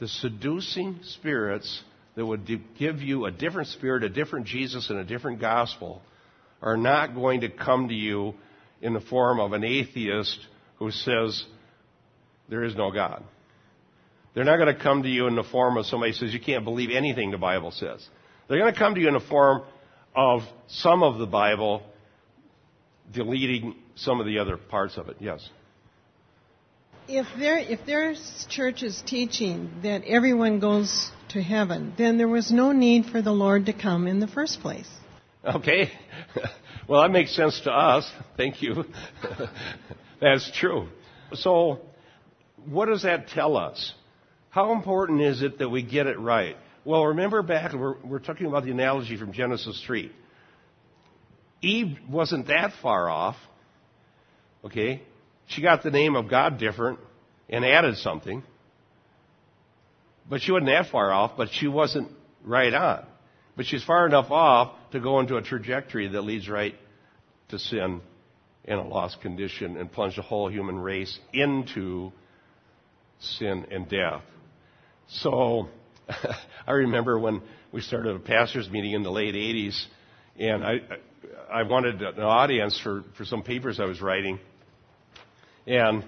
The 0.00 0.08
seducing 0.08 1.00
spirits 1.02 1.82
that 2.14 2.24
would 2.24 2.48
give 2.78 3.02
you 3.02 3.26
a 3.26 3.30
different 3.30 3.68
spirit, 3.68 4.02
a 4.02 4.08
different 4.08 4.46
Jesus, 4.46 4.88
and 4.88 4.98
a 4.98 5.04
different 5.04 5.42
gospel 5.42 6.00
are 6.62 6.78
not 6.78 7.14
going 7.14 7.42
to 7.42 7.50
come 7.50 7.88
to 7.88 7.94
you 7.94 8.32
in 8.80 8.94
the 8.94 9.00
form 9.00 9.40
of 9.40 9.52
an 9.52 9.62
atheist 9.62 10.38
who 10.78 10.90
says 10.90 11.44
there 12.48 12.64
is 12.64 12.74
no 12.74 12.90
God. 12.90 13.22
They're 14.32 14.44
not 14.44 14.56
going 14.56 14.74
to 14.74 14.82
come 14.82 15.02
to 15.02 15.08
you 15.10 15.26
in 15.26 15.36
the 15.36 15.44
form 15.44 15.76
of 15.76 15.84
somebody 15.84 16.12
who 16.12 16.16
says 16.16 16.32
you 16.32 16.40
can't 16.40 16.64
believe 16.64 16.88
anything 16.90 17.30
the 17.30 17.36
Bible 17.36 17.72
says. 17.72 18.06
They're 18.48 18.58
going 18.58 18.72
to 18.72 18.78
come 18.78 18.94
to 18.94 19.00
you 19.02 19.08
in 19.08 19.14
the 19.14 19.20
form 19.20 19.64
of 20.14 20.40
some 20.66 21.02
of 21.02 21.18
the 21.18 21.26
Bible 21.26 21.82
deleting 23.12 23.76
some 23.94 24.20
of 24.20 24.26
the 24.26 24.38
other 24.38 24.56
parts 24.56 24.96
of 24.96 25.08
it. 25.08 25.16
Yes. 25.20 25.48
If 27.08 27.26
there 27.38 27.58
if 27.58 27.80
there's 27.86 28.46
churches 28.50 29.02
teaching 29.06 29.70
that 29.82 30.02
everyone 30.04 30.58
goes 30.58 31.10
to 31.28 31.42
heaven, 31.42 31.94
then 31.96 32.18
there 32.18 32.28
was 32.28 32.50
no 32.50 32.72
need 32.72 33.06
for 33.06 33.22
the 33.22 33.32
Lord 33.32 33.66
to 33.66 33.72
come 33.72 34.06
in 34.06 34.18
the 34.18 34.26
first 34.26 34.60
place. 34.60 34.88
Okay. 35.44 35.90
Well, 36.88 37.02
that 37.02 37.10
makes 37.10 37.34
sense 37.34 37.60
to 37.62 37.72
us. 37.72 38.08
Thank 38.36 38.62
you. 38.62 38.84
That's 40.20 40.50
true. 40.52 40.86
So, 41.32 41.80
what 42.64 42.86
does 42.86 43.02
that 43.02 43.28
tell 43.28 43.56
us? 43.56 43.92
How 44.50 44.72
important 44.72 45.20
is 45.20 45.42
it 45.42 45.58
that 45.58 45.68
we 45.68 45.82
get 45.82 46.06
it 46.06 46.18
right? 46.18 46.56
Well, 46.84 47.06
remember 47.06 47.42
back, 47.42 47.72
we're, 47.72 47.96
we're 48.04 48.20
talking 48.20 48.46
about 48.46 48.64
the 48.64 48.70
analogy 48.70 49.16
from 49.16 49.32
Genesis 49.32 49.82
3. 49.84 50.12
Eve 51.66 51.98
wasn't 52.08 52.46
that 52.46 52.72
far 52.80 53.10
off. 53.10 53.36
Okay? 54.64 55.02
She 55.48 55.62
got 55.62 55.82
the 55.82 55.90
name 55.90 56.16
of 56.16 56.28
God 56.30 56.58
different 56.58 56.98
and 57.48 57.64
added 57.64 57.96
something. 57.96 58.42
But 60.28 60.42
she 60.42 60.52
wasn't 60.52 60.70
that 60.70 60.90
far 60.90 61.12
off, 61.12 61.32
but 61.36 61.48
she 61.52 61.68
wasn't 61.68 62.10
right 62.44 62.72
on. 62.72 63.06
But 63.56 63.66
she's 63.66 63.84
far 63.84 64.06
enough 64.06 64.30
off 64.30 64.76
to 64.92 65.00
go 65.00 65.20
into 65.20 65.36
a 65.36 65.42
trajectory 65.42 66.08
that 66.08 66.22
leads 66.22 66.48
right 66.48 66.74
to 67.48 67.58
sin 67.58 68.00
in 68.64 68.78
a 68.78 68.86
lost 68.86 69.20
condition 69.20 69.76
and 69.76 69.90
plunge 69.90 70.16
the 70.16 70.22
whole 70.22 70.50
human 70.50 70.78
race 70.78 71.18
into 71.32 72.12
sin 73.20 73.66
and 73.70 73.88
death. 73.88 74.22
So, 75.08 75.68
I 76.66 76.72
remember 76.72 77.18
when 77.18 77.42
we 77.72 77.80
started 77.80 78.16
a 78.16 78.18
pastor's 78.18 78.68
meeting 78.68 78.92
in 78.92 79.04
the 79.04 79.10
late 79.10 79.34
80s, 79.34 79.80
and 80.38 80.64
I, 80.64 80.80
I 81.50 81.62
wanted 81.62 82.02
an 82.02 82.20
audience 82.20 82.78
for, 82.82 83.04
for 83.16 83.24
some 83.24 83.42
papers 83.42 83.80
I 83.80 83.84
was 83.84 84.00
writing. 84.00 84.38
And 85.66 86.04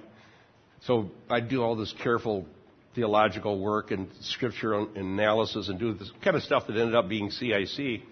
so 0.82 1.10
I'd 1.28 1.48
do 1.48 1.62
all 1.62 1.76
this 1.76 1.92
careful 2.02 2.46
theological 2.94 3.60
work 3.60 3.90
and 3.90 4.08
scripture 4.20 4.74
analysis 4.74 5.68
and 5.68 5.78
do 5.78 5.94
this 5.94 6.10
kind 6.22 6.36
of 6.36 6.42
stuff 6.42 6.66
that 6.66 6.76
ended 6.76 6.94
up 6.94 7.08
being 7.08 7.30
CIC. 7.30 8.02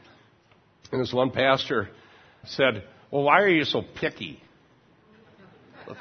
And 0.92 1.01
this 1.01 1.12
one 1.12 1.31
pastor 1.31 1.88
said, 2.47 2.85
Well, 3.11 3.23
why 3.23 3.40
are 3.40 3.49
you 3.49 3.64
so 3.64 3.83
picky? 4.01 4.40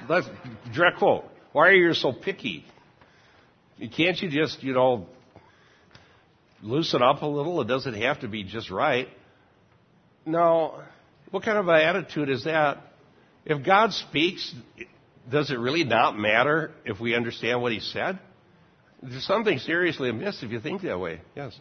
That's 0.07 0.27
direct 0.73 0.97
quote. 0.97 1.25
Why 1.51 1.67
are 1.67 1.73
you 1.73 1.93
so 1.93 2.11
picky? 2.11 2.65
Can't 3.95 4.19
you 4.21 4.29
just, 4.29 4.63
you 4.63 4.73
know, 4.73 5.07
loosen 6.61 7.01
up 7.01 7.21
a 7.21 7.25
little? 7.25 7.61
It 7.61 7.67
doesn't 7.67 7.93
have 8.01 8.21
to 8.21 8.27
be 8.27 8.43
just 8.43 8.71
right. 8.71 9.07
No. 10.25 10.81
What 11.35 11.43
kind 11.43 11.57
of 11.57 11.67
an 11.67 11.75
attitude 11.75 12.29
is 12.29 12.45
that? 12.45 12.77
If 13.45 13.61
God 13.65 13.91
speaks, 13.91 14.55
does 15.29 15.51
it 15.51 15.59
really 15.59 15.83
not 15.83 16.17
matter 16.17 16.71
if 16.85 17.01
we 17.01 17.13
understand 17.13 17.61
what 17.61 17.73
He 17.73 17.81
said? 17.81 18.19
There's 19.03 19.27
something 19.27 19.59
seriously 19.59 20.09
amiss 20.09 20.41
if 20.43 20.51
you 20.51 20.61
think 20.61 20.83
that 20.83 20.97
way. 20.97 21.19
Yes. 21.35 21.59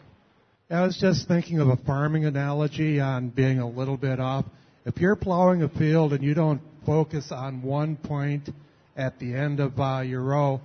I 0.69 0.83
was 0.83 0.97
just 0.97 1.27
thinking 1.27 1.59
of 1.59 1.67
a 1.67 1.75
farming 1.75 2.23
analogy 2.23 3.01
on 3.01 3.27
being 3.27 3.59
a 3.59 3.67
little 3.67 3.97
bit 3.97 4.21
off. 4.21 4.45
If 4.85 5.01
you're 5.01 5.17
plowing 5.17 5.61
a 5.61 5.67
field 5.67 6.13
and 6.13 6.23
you 6.23 6.33
don't 6.33 6.61
focus 6.85 7.33
on 7.33 7.61
one 7.61 7.97
point 7.97 8.47
at 8.95 9.19
the 9.19 9.35
end 9.35 9.59
of 9.59 9.77
uh, 9.77 10.03
your 10.05 10.21
row, 10.21 10.61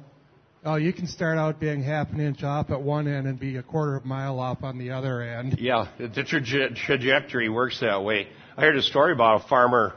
oh, 0.65 0.77
you 0.77 0.93
can 0.93 1.09
start 1.09 1.37
out 1.37 1.59
being 1.59 1.83
half 1.83 2.11
an 2.13 2.21
inch 2.21 2.45
off 2.45 2.71
at 2.71 2.81
one 2.81 3.09
end 3.09 3.27
and 3.27 3.41
be 3.41 3.57
a 3.57 3.63
quarter 3.65 3.97
of 3.97 4.05
a 4.05 4.07
mile 4.07 4.39
off 4.39 4.63
on 4.63 4.79
the 4.79 4.93
other 4.93 5.21
end. 5.21 5.59
Yeah, 5.59 5.89
the 5.99 6.07
traje- 6.07 6.77
trajectory 6.77 7.49
works 7.49 7.81
that 7.81 8.05
way. 8.05 8.29
I 8.61 8.65
heard 8.65 8.77
a 8.77 8.83
story 8.83 9.13
about 9.13 9.45
a 9.45 9.49
farmer 9.49 9.95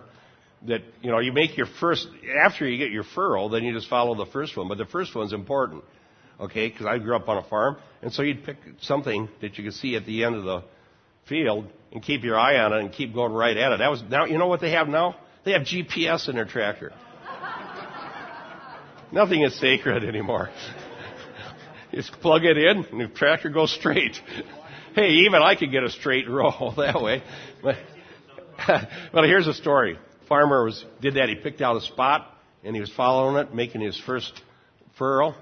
that 0.67 0.81
you 1.01 1.11
know 1.11 1.19
you 1.19 1.33
make 1.33 1.57
your 1.57 1.67
first 1.81 2.07
after 2.45 2.67
you 2.67 2.77
get 2.77 2.91
your 2.91 3.03
furrow, 3.03 3.49
then 3.49 3.63
you 3.63 3.73
just 3.73 3.89
follow 3.89 4.15
the 4.15 4.31
first 4.31 4.55
one, 4.55 4.69
but 4.69 4.77
the 4.77 4.85
first 4.85 5.13
one's 5.13 5.33
important 5.33 5.83
okay? 6.39 6.69
Because 6.69 6.85
I 6.85 6.97
grew 6.97 7.15
up 7.15 7.27
on 7.27 7.37
a 7.37 7.43
farm, 7.43 7.77
and 8.01 8.13
so 8.13 8.21
you'd 8.21 8.43
pick 8.43 8.57
something 8.81 9.29
that 9.41 9.57
you 9.57 9.63
could 9.63 9.73
see 9.73 9.95
at 9.95 10.05
the 10.05 10.23
end 10.23 10.35
of 10.35 10.43
the 10.43 10.63
field 11.27 11.67
and 11.91 12.01
keep 12.01 12.23
your 12.23 12.39
eye 12.39 12.57
on 12.57 12.73
it 12.73 12.79
and 12.79 12.91
keep 12.91 13.13
going 13.13 13.33
right 13.33 13.55
at 13.55 13.71
it. 13.71 13.79
That 13.79 13.91
was 13.91 14.01
now. 14.09 14.25
You 14.25 14.37
know 14.37 14.47
what 14.47 14.61
they 14.61 14.71
have 14.71 14.87
now? 14.87 15.15
They 15.45 15.51
have 15.51 15.63
GPS 15.63 16.29
in 16.29 16.35
their 16.35 16.45
tractor. 16.45 16.93
Nothing 19.11 19.43
is 19.43 19.59
sacred 19.59 20.03
anymore. 20.03 20.49
Just 21.93 22.13
plug 22.21 22.43
it 22.43 22.57
in, 22.57 22.85
and 22.85 23.01
the 23.01 23.07
tractor 23.07 23.49
goes 23.49 23.71
straight. 23.79 24.19
Hey, 24.95 25.09
even 25.25 25.41
I 25.41 25.55
could 25.55 25.71
get 25.71 25.83
a 25.83 25.89
straight 25.89 26.29
row 26.29 26.73
that 26.77 27.01
way. 27.01 27.23
But, 27.61 27.77
well, 29.13 29.23
here's 29.23 29.47
a 29.47 29.53
story. 29.53 29.97
Farmer 30.27 30.63
was 30.63 30.83
did 31.01 31.15
that. 31.15 31.29
He 31.29 31.35
picked 31.35 31.61
out 31.61 31.75
a 31.75 31.81
spot, 31.81 32.27
and 32.63 32.75
he 32.75 32.79
was 32.79 32.91
following 32.95 33.37
it, 33.37 33.53
making 33.53 33.81
his 33.81 33.99
first 34.05 34.41
furrow. 34.97 35.35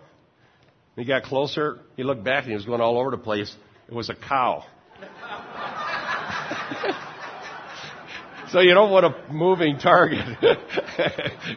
He 0.95 1.05
got 1.05 1.23
closer. 1.23 1.79
He 1.95 2.03
looked 2.03 2.23
back 2.23 2.43
and 2.43 2.51
he 2.51 2.55
was 2.55 2.65
going 2.65 2.81
all 2.81 2.99
over 2.99 3.11
the 3.11 3.17
place. 3.17 3.55
It 3.87 3.93
was 3.93 4.09
a 4.09 4.15
cow. 4.15 4.65
so 8.51 8.59
you 8.59 8.73
don't 8.73 8.91
want 8.91 9.05
a 9.05 9.31
moving 9.31 9.79
target. 9.79 10.25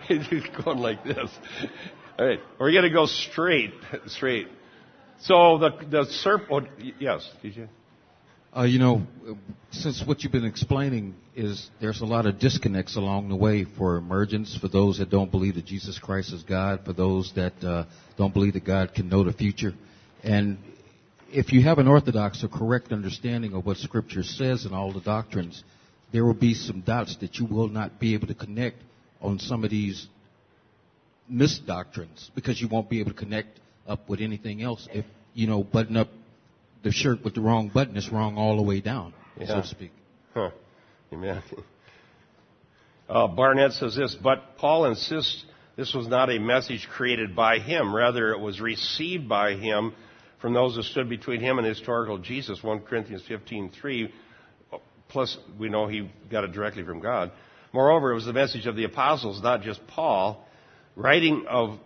He's 0.08 0.28
going 0.64 0.78
like 0.78 1.02
this. 1.04 1.30
All 2.18 2.26
right, 2.26 2.38
we're 2.60 2.70
going 2.70 2.84
to 2.84 2.90
go 2.90 3.06
straight, 3.06 3.72
straight. 4.06 4.46
So 5.20 5.58
the 5.58 5.70
the 5.90 6.04
serpent. 6.10 6.48
Oh, 6.50 6.60
yes, 7.00 7.28
DJ. 7.42 7.68
Uh, 8.56 8.62
you 8.62 8.78
know, 8.78 9.02
since 9.72 10.00
what 10.06 10.22
you've 10.22 10.30
been 10.30 10.44
explaining 10.44 11.12
is 11.34 11.70
there's 11.80 12.02
a 12.02 12.04
lot 12.04 12.24
of 12.24 12.38
disconnects 12.38 12.94
along 12.94 13.28
the 13.28 13.34
way 13.34 13.64
for 13.64 13.96
emergents, 13.96 14.56
for 14.56 14.68
those 14.68 14.98
that 14.98 15.10
don't 15.10 15.32
believe 15.32 15.56
that 15.56 15.64
Jesus 15.64 15.98
Christ 15.98 16.32
is 16.32 16.44
God, 16.44 16.84
for 16.84 16.92
those 16.92 17.32
that 17.34 17.64
uh, 17.64 17.84
don't 18.16 18.32
believe 18.32 18.52
that 18.52 18.64
God 18.64 18.94
can 18.94 19.08
know 19.08 19.24
the 19.24 19.32
future. 19.32 19.74
And 20.22 20.58
if 21.32 21.52
you 21.52 21.64
have 21.64 21.78
an 21.78 21.88
orthodox 21.88 22.44
or 22.44 22.48
correct 22.48 22.92
understanding 22.92 23.54
of 23.54 23.66
what 23.66 23.78
Scripture 23.78 24.22
says 24.22 24.64
and 24.66 24.72
all 24.72 24.92
the 24.92 25.00
doctrines, 25.00 25.64
there 26.12 26.24
will 26.24 26.32
be 26.32 26.54
some 26.54 26.80
dots 26.80 27.16
that 27.22 27.34
you 27.38 27.46
will 27.46 27.68
not 27.68 27.98
be 27.98 28.14
able 28.14 28.28
to 28.28 28.36
connect 28.36 28.76
on 29.20 29.40
some 29.40 29.64
of 29.64 29.70
these 29.70 30.06
misdoctrines 31.28 32.30
because 32.36 32.60
you 32.60 32.68
won't 32.68 32.88
be 32.88 33.00
able 33.00 33.10
to 33.10 33.16
connect 33.16 33.58
up 33.88 34.08
with 34.08 34.20
anything 34.20 34.62
else 34.62 34.86
if 34.92 35.04
you 35.32 35.48
know 35.48 35.64
button 35.64 35.96
up 35.96 36.08
the 36.84 36.92
shirt 36.92 37.24
with 37.24 37.34
the 37.34 37.40
wrong 37.40 37.68
button 37.72 37.96
is 37.96 38.12
wrong 38.12 38.36
all 38.36 38.56
the 38.56 38.62
way 38.62 38.80
down, 38.80 39.12
Yeah. 39.40 39.46
so 39.46 39.60
to 39.62 39.66
speak. 39.66 39.90
Huh. 40.34 40.50
Amen. 41.12 41.42
Uh, 43.08 43.26
Barnett 43.26 43.72
says 43.72 43.96
this, 43.96 44.14
but 44.14 44.56
Paul 44.58 44.86
insists 44.86 45.44
this 45.76 45.92
was 45.92 46.06
not 46.06 46.30
a 46.30 46.38
message 46.38 46.88
created 46.88 47.34
by 47.34 47.58
him. 47.58 47.94
Rather, 47.94 48.32
it 48.32 48.38
was 48.38 48.60
received 48.60 49.28
by 49.28 49.54
him 49.54 49.92
from 50.40 50.52
those 50.52 50.76
who 50.76 50.82
stood 50.82 51.08
between 51.08 51.40
him 51.40 51.58
and 51.58 51.66
historical 51.66 52.18
Jesus. 52.18 52.62
1 52.62 52.80
Corinthians 52.80 53.22
15:3. 53.28 54.12
Plus, 55.08 55.36
we 55.58 55.68
know 55.68 55.86
he 55.86 56.10
got 56.30 56.44
it 56.44 56.52
directly 56.52 56.82
from 56.82 57.00
God. 57.00 57.30
Moreover, 57.72 58.12
it 58.12 58.14
was 58.14 58.24
the 58.24 58.32
message 58.32 58.66
of 58.66 58.76
the 58.76 58.84
apostles, 58.84 59.42
not 59.42 59.62
just 59.62 59.84
Paul. 59.86 60.46
Writing 60.96 61.46
of 61.48 61.78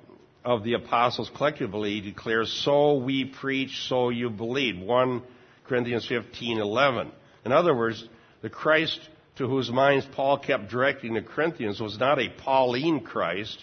of 0.48 0.64
the 0.64 0.72
apostles 0.72 1.30
collectively 1.36 2.00
declares, 2.00 2.50
"So 2.50 2.94
we 2.94 3.26
preach, 3.26 3.82
so 3.82 4.08
you 4.08 4.30
believe." 4.30 4.78
1 4.78 5.22
Corinthians 5.64 6.06
15:11. 6.06 7.12
In 7.44 7.52
other 7.52 7.74
words, 7.74 8.08
the 8.40 8.48
Christ 8.48 8.98
to 9.36 9.46
whose 9.46 9.70
minds 9.70 10.06
Paul 10.06 10.38
kept 10.38 10.70
directing 10.70 11.12
the 11.12 11.20
Corinthians 11.20 11.80
was 11.80 11.98
not 11.98 12.18
a 12.18 12.30
Pauline 12.30 13.00
Christ, 13.00 13.62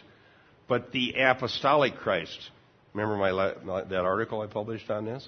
but 0.68 0.92
the 0.92 1.16
apostolic 1.18 1.98
Christ. 1.98 2.52
Remember 2.94 3.18
my, 3.18 3.82
that 3.90 4.06
article 4.06 4.42
I 4.42 4.46
published 4.46 4.92
on 4.92 5.06
this? 5.06 5.28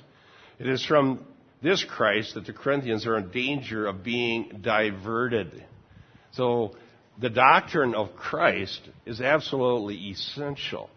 It 0.59 0.67
is 0.67 0.85
from 0.85 1.25
this 1.63 1.83
Christ 1.83 2.35
that 2.35 2.45
the 2.45 2.53
Corinthians 2.53 3.07
are 3.07 3.17
in 3.17 3.31
danger 3.31 3.87
of 3.87 4.03
being 4.03 4.59
diverted. 4.61 5.65
So 6.33 6.75
the 7.17 7.31
doctrine 7.31 7.95
of 7.95 8.15
Christ 8.15 8.87
is 9.07 9.21
absolutely 9.21 9.95
essential. 10.11 10.91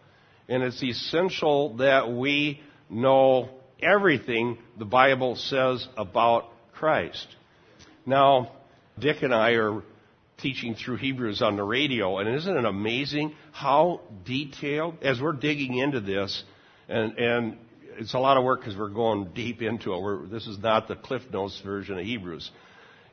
And 0.51 0.65
it's 0.65 0.83
essential 0.83 1.77
that 1.77 2.11
we 2.11 2.61
know 2.91 3.51
everything 3.81 4.59
the 4.79 4.85
Bible 4.85 5.37
says 5.37 5.87
about 5.97 6.47
Christ. 6.73 7.27
Now, 8.05 8.51
Dick 8.99 9.23
and 9.23 9.33
I 9.33 9.53
are 9.53 9.83
teaching 10.39 10.75
through 10.75 10.97
Hebrews 10.97 11.41
on 11.41 11.57
the 11.57 11.63
radio, 11.63 12.19
and 12.19 12.35
isn't 12.35 12.57
it 12.57 12.65
amazing 12.65 13.35
how 13.53 14.01
detailed, 14.25 14.97
as 15.03 15.21
we're 15.21 15.35
digging 15.35 15.79
into 15.79 16.01
this, 16.01 16.43
and, 16.89 17.17
and 17.17 17.59
it's 17.99 18.15
a 18.15 18.19
lot 18.19 18.37
of 18.37 18.43
work 18.43 18.61
because 18.61 18.77
we're 18.77 18.89
going 18.89 19.31
deep 19.35 19.63
into 19.63 19.95
it. 19.95 20.01
We're, 20.01 20.27
this 20.27 20.47
is 20.47 20.59
not 20.59 20.89
the 20.89 20.97
Cliff 20.97 21.23
Notes 21.33 21.61
version 21.65 21.99
of 21.99 22.05
Hebrews. 22.05 22.51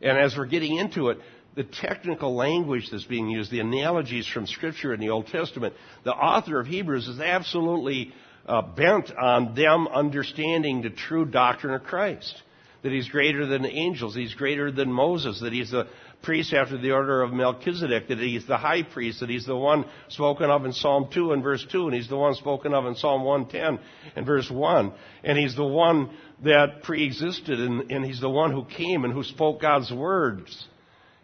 And 0.01 0.17
as 0.17 0.35
we're 0.37 0.45
getting 0.45 0.77
into 0.77 1.09
it, 1.09 1.19
the 1.57 1.63
technical 1.63 2.35
language 2.35 2.87
that's 2.91 3.03
being 3.05 3.29
used, 3.29 3.49
the 3.49 3.59
analogies 3.59 4.27
from 4.27 4.45
Scripture 4.45 4.93
in 4.93 4.99
the 4.99 5.09
Old 5.09 5.25
Testament, 5.25 5.73
the 6.03 6.13
author 6.13 6.59
of 6.59 6.67
Hebrews 6.67 7.07
is 7.07 7.19
absolutely 7.19 8.13
uh, 8.45 8.61
bent 8.61 9.11
on 9.17 9.55
them 9.55 9.87
understanding 9.87 10.83
the 10.83 10.91
true 10.91 11.25
doctrine 11.25 11.73
of 11.73 11.83
Christ. 11.83 12.43
That 12.83 12.91
he's 12.91 13.09
greater 13.09 13.47
than 13.47 13.65
angels, 13.65 14.15
he's 14.15 14.35
greater 14.35 14.71
than 14.71 14.93
Moses, 14.93 15.41
that 15.41 15.51
he's 15.51 15.71
the 15.71 15.87
priest 16.21 16.53
after 16.53 16.77
the 16.77 16.91
order 16.91 17.23
of 17.23 17.33
Melchizedek, 17.33 18.07
that 18.07 18.19
he's 18.19 18.45
the 18.45 18.57
high 18.57 18.83
priest, 18.83 19.21
that 19.21 19.29
he's 19.29 19.47
the 19.47 19.57
one 19.57 19.85
spoken 20.09 20.51
of 20.51 20.63
in 20.63 20.73
Psalm 20.73 21.09
2 21.11 21.31
and 21.31 21.41
verse 21.41 21.65
2, 21.71 21.87
and 21.87 21.95
he's 21.95 22.07
the 22.07 22.15
one 22.15 22.35
spoken 22.35 22.75
of 22.75 22.85
in 22.85 22.93
Psalm 22.93 23.23
110 23.23 23.83
and 24.15 24.25
verse 24.27 24.49
1, 24.49 24.93
and 25.23 25.37
he's 25.39 25.55
the 25.55 25.65
one 25.65 26.11
that 26.43 26.83
pre-existed, 26.83 27.59
and, 27.59 27.91
and 27.91 28.05
he's 28.05 28.21
the 28.21 28.29
one 28.29 28.51
who 28.51 28.63
came 28.63 29.05
and 29.05 29.11
who 29.11 29.23
spoke 29.23 29.59
God's 29.59 29.91
words 29.91 30.67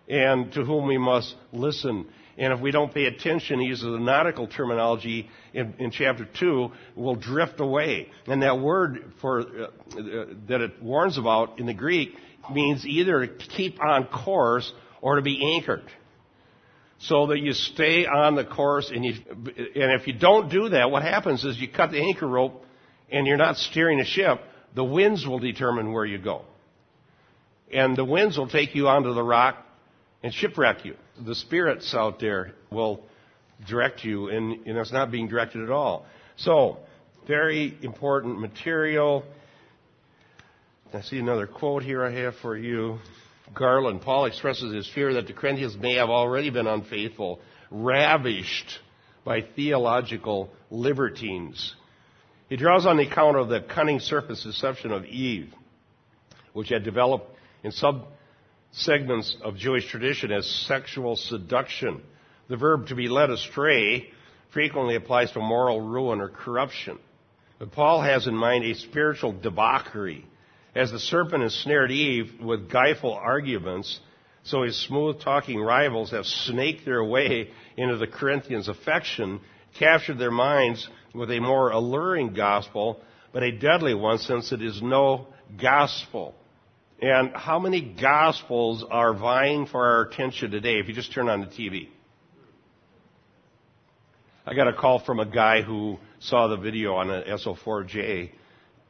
and 0.08 0.52
to 0.54 0.64
whom 0.64 0.88
we 0.88 0.98
must 0.98 1.36
listen. 1.52 2.08
And 2.38 2.52
if 2.52 2.60
we 2.60 2.72
don't 2.72 2.94
pay 2.94 3.06
attention, 3.06 3.60
he 3.60 3.68
uses 3.68 3.84
the 3.84 4.00
nautical 4.00 4.48
terminology 4.48 5.30
in, 5.54 5.76
in 5.78 5.92
chapter 5.92 6.28
2, 6.40 6.72
we'll 6.96 7.16
drift 7.16 7.60
away. 7.60 8.10
And 8.26 8.42
that 8.42 8.60
word 8.60 9.14
for, 9.22 9.42
uh, 9.42 9.44
uh, 9.64 10.26
that 10.48 10.62
it 10.62 10.82
warns 10.82 11.18
about 11.18 11.60
in 11.60 11.68
the 11.68 11.74
Greek 11.74 12.16
means 12.52 12.86
either 12.86 13.28
to 13.28 13.48
keep 13.56 13.82
on 13.82 14.06
course 14.06 14.72
or 15.02 15.18
to 15.18 15.22
be 15.22 15.56
anchored. 15.56 15.86
So 17.00 17.28
that 17.28 17.40
you 17.40 17.54
stay 17.54 18.06
on 18.06 18.36
the 18.36 18.46
course 18.46 18.90
and 18.94 19.04
you, 19.04 19.14
and 19.28 19.92
if 20.00 20.08
you 20.08 20.14
don't 20.14 20.50
do 20.50 20.70
that, 20.70 20.90
what 20.90 21.04
happens 21.04 21.44
is 21.44 21.60
you 21.60 21.68
cut 21.68 21.92
the 21.92 22.00
anchor 22.00 22.28
rope 22.28 22.66
and 23.12 23.28
you're 23.28 23.38
not 23.38 23.58
steering 23.58 24.00
a 24.00 24.06
ship, 24.06 24.42
the 24.74 24.84
winds 24.84 25.28
will 25.28 25.40
determine 25.40 25.92
where 25.92 26.06
you 26.06 26.18
go. 26.18 26.46
And 27.72 27.96
the 27.96 28.06
winds 28.06 28.38
will 28.38 28.48
take 28.48 28.74
you 28.74 28.88
onto 28.88 29.14
the 29.14 29.24
rock 29.24 29.58
and 30.24 30.34
shipwreck 30.34 30.86
you. 30.86 30.96
The 31.26 31.36
spirits 31.36 31.94
out 31.94 32.20
there 32.20 32.54
will 32.72 33.04
direct 33.68 34.04
you, 34.04 34.30
and, 34.30 34.66
it's 34.66 34.92
not 34.92 35.12
being 35.12 35.28
directed 35.28 35.62
at 35.64 35.70
all. 35.70 36.06
So, 36.38 36.78
very 37.28 37.78
important 37.82 38.40
material. 38.40 39.24
I 40.94 41.02
see 41.02 41.20
another 41.20 41.46
quote 41.46 41.84
here 41.84 42.04
I 42.04 42.12
have 42.12 42.36
for 42.42 42.58
you. 42.58 43.00
Garland, 43.54 44.02
Paul 44.02 44.26
expresses 44.26 44.74
his 44.74 44.90
fear 44.94 45.14
that 45.16 45.28
the 45.28 45.34
Corinthians 45.34 45.76
may 45.78 45.96
have 45.96 46.10
already 46.10 46.50
been 46.50 46.68
unfaithful, 46.68 47.42
ravished 47.70 48.80
by 49.26 49.42
theological 49.56 50.50
libertines. 50.70 51.76
He 52.50 52.56
draws 52.56 52.86
on 52.86 52.98
the 52.98 53.08
account 53.08 53.38
of 53.38 53.50
the 53.50 53.62
cunning 53.62 54.00
serpent's 54.00 54.44
deception 54.44 54.92
of 54.92 55.06
Eve, 55.06 55.54
which 56.54 56.70
had 56.70 56.84
developed 56.84 57.36
in 57.64 57.72
sub 57.72 58.08
segments 58.74 59.36
of 59.44 59.56
Jewish 59.56 59.88
tradition 59.88 60.32
as 60.32 60.48
sexual 60.68 61.16
seduction. 61.16 62.02
The 62.50 62.58
verb 62.58 62.88
to 62.88 62.96
be 62.96 63.08
led 63.08 63.30
astray 63.30 64.10
frequently 64.52 64.96
applies 64.96 65.32
to 65.32 65.40
moral 65.40 65.82
ruin 65.82 66.20
or 66.20 66.30
corruption. 66.30 67.00
But 67.60 67.72
Paul 67.72 68.02
has 68.02 68.28
in 68.28 68.36
mind 68.36 68.66
a 68.66 68.76
spiritual 68.76 69.32
debauchery. 69.32 70.26
As 70.76 70.92
the 70.92 71.00
serpent 71.00 71.44
ensnared 71.44 71.92
Eve 71.92 72.42
with 72.42 72.70
guileful 72.70 73.14
arguments, 73.14 74.00
so 74.44 74.64
his 74.64 74.78
smooth 74.88 75.22
talking 75.22 75.62
rivals 75.62 76.12
have 76.12 76.26
snaked 76.26 76.84
their 76.84 77.04
way 77.04 77.50
into 77.78 77.98
the 77.98 78.08
Corinthians' 78.08 78.68
affection, 78.68 79.40
captured 79.78 80.18
their 80.18 80.32
minds 80.32 80.88
with 81.14 81.32
a 81.32 81.40
more 81.40 81.70
alluring 81.70 82.34
gospel, 82.34 83.02
but 83.32 83.44
a 83.44 83.52
deadly 83.52 83.94
one 83.94 84.18
since 84.18 84.52
it 84.52 84.62
is 84.62 84.82
no 84.82 85.28
gospel. 85.62 86.36
And 87.02 87.34
how 87.34 87.60
many 87.60 87.82
gospels 87.82 88.86
are 88.90 89.14
vying 89.14 89.66
for 89.66 89.86
our 89.86 90.02
attention 90.04 90.52
today 90.52 90.80
if 90.80 90.88
you 90.88 90.94
just 90.94 91.14
turn 91.14 91.28
on 91.28 91.42
the 91.42 91.48
TV? 91.48 91.90
I 94.46 94.54
got 94.54 94.68
a 94.68 94.74
call 94.74 95.00
from 95.00 95.20
a 95.20 95.26
guy 95.26 95.62
who 95.62 95.98
saw 96.20 96.48
the 96.48 96.58
video 96.58 96.96
on 96.96 97.10
an 97.10 97.24
SO4J. 97.24 98.32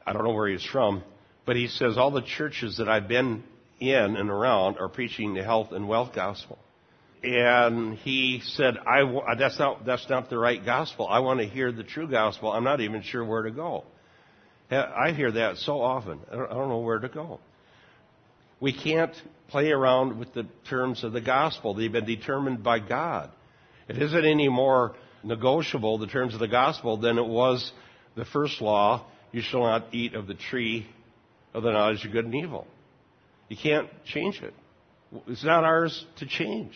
I 0.06 0.12
don't 0.12 0.24
know 0.24 0.32
where 0.32 0.48
he's 0.48 0.64
from, 0.64 1.02
but 1.46 1.56
he 1.56 1.68
says 1.68 1.96
all 1.96 2.10
the 2.10 2.22
churches 2.22 2.78
that 2.78 2.88
I've 2.88 3.08
been 3.08 3.44
in 3.80 4.16
and 4.16 4.30
around 4.30 4.78
are 4.78 4.88
preaching 4.88 5.34
the 5.34 5.42
health 5.42 5.72
and 5.72 5.88
wealth 5.88 6.14
gospel. 6.14 6.58
And 7.22 7.96
he 7.98 8.42
said, 8.44 8.76
I, 8.86 9.00
w- 9.00 9.22
that's, 9.38 9.58
not, 9.58 9.86
that's 9.86 10.08
not 10.10 10.28
the 10.28 10.38
right 10.38 10.62
gospel. 10.64 11.08
I 11.08 11.20
want 11.20 11.40
to 11.40 11.46
hear 11.46 11.72
the 11.72 11.84
true 11.84 12.08
gospel. 12.08 12.52
I'm 12.52 12.64
not 12.64 12.80
even 12.80 13.02
sure 13.02 13.24
where 13.24 13.42
to 13.42 13.50
go. 13.50 13.84
I 14.70 15.12
hear 15.12 15.32
that 15.32 15.56
so 15.58 15.80
often. 15.80 16.20
I 16.30 16.36
don't, 16.36 16.50
I 16.50 16.54
don't 16.54 16.68
know 16.68 16.80
where 16.80 16.98
to 16.98 17.08
go. 17.08 17.40
We 18.64 18.72
can't 18.72 19.14
play 19.48 19.72
around 19.72 20.18
with 20.18 20.32
the 20.32 20.46
terms 20.70 21.04
of 21.04 21.12
the 21.12 21.20
gospel. 21.20 21.74
They've 21.74 21.92
been 21.92 22.06
determined 22.06 22.62
by 22.62 22.78
God. 22.78 23.30
It 23.90 24.00
isn't 24.00 24.24
any 24.24 24.48
more 24.48 24.94
negotiable, 25.22 25.98
the 25.98 26.06
terms 26.06 26.32
of 26.32 26.40
the 26.40 26.48
gospel, 26.48 26.96
than 26.96 27.18
it 27.18 27.26
was 27.26 27.70
the 28.16 28.24
first 28.24 28.62
law 28.62 29.04
you 29.32 29.42
shall 29.42 29.64
not 29.64 29.92
eat 29.92 30.14
of 30.14 30.26
the 30.26 30.32
tree 30.32 30.86
of 31.52 31.62
the 31.62 31.72
knowledge 31.72 32.06
of 32.06 32.12
good 32.12 32.24
and 32.24 32.34
evil. 32.34 32.66
You 33.50 33.58
can't 33.62 33.90
change 34.06 34.40
it. 34.40 34.54
It's 35.26 35.44
not 35.44 35.64
ours 35.64 36.06
to 36.20 36.26
change. 36.26 36.72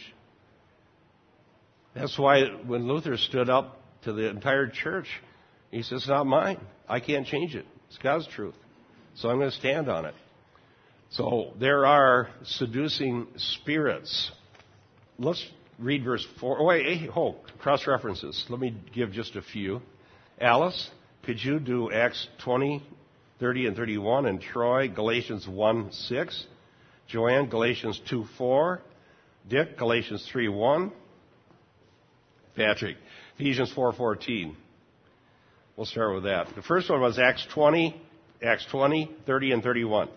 That's 1.95 2.19
why 2.19 2.49
when 2.67 2.87
Luther 2.87 3.17
stood 3.17 3.49
up 3.49 3.81
to 4.03 4.13
the 4.13 4.29
entire 4.29 4.67
church, 4.69 5.07
he 5.71 5.81
says, 5.81 6.01
It's 6.01 6.09
not 6.09 6.27
mine. 6.27 6.61
I 6.87 7.01
can't 7.01 7.27
change 7.27 7.55
it. 7.55 7.65
It's 7.89 7.97
God's 7.97 8.29
truth. 8.29 8.57
So 9.15 9.31
I'm 9.31 9.39
going 9.39 9.51
to 9.51 9.57
stand 9.57 9.89
on 9.89 10.05
it. 10.05 10.15
So 11.11 11.55
there 11.59 11.87
are 11.87 12.29
seducing 12.45 13.27
spirits 13.37 14.31
let's 15.19 15.45
read 15.79 16.05
verse 16.05 16.27
4. 16.41 16.61
Oh, 16.61 16.65
wait, 16.65 17.11
oh, 17.15 17.37
cross 17.59 17.87
references. 17.87 18.45
Let 18.49 18.61
me 18.61 18.77
give 18.95 19.13
just 19.13 19.37
a 19.37 19.43
few. 19.43 19.83
Alice, 20.41 20.91
could 21.25 21.43
you 21.43 21.59
do 21.59 21.91
Acts 21.91 22.27
20, 22.45 22.83
30, 23.41 23.67
and 23.67 23.77
31? 23.77 24.27
And 24.27 24.41
Troy, 24.41 24.89
Galatians 24.89 25.47
1, 25.49 25.93
6. 25.93 26.47
Joanne, 27.09 27.49
Galatians 27.49 28.01
2, 28.09 28.25
4. 28.37 28.81
Dick, 29.49 29.77
Galatians 29.77 30.27
3, 30.31 30.49
1. 30.49 30.93
Patrick, 32.55 32.97
Ephesians 33.37 33.73
4, 33.73 33.93
14. 33.93 34.57
We'll 35.77 35.87
start 35.87 36.15
with 36.15 36.25
that. 36.25 36.49
The 36.57 36.63
first 36.63 36.91
one 36.91 37.01
was 37.01 37.19
Acts 37.21 37.47
20, 37.55 38.01
Acts 38.43 38.67
20, 38.71 39.11
30, 39.27 39.53
and 39.53 39.63
31. 39.63 40.09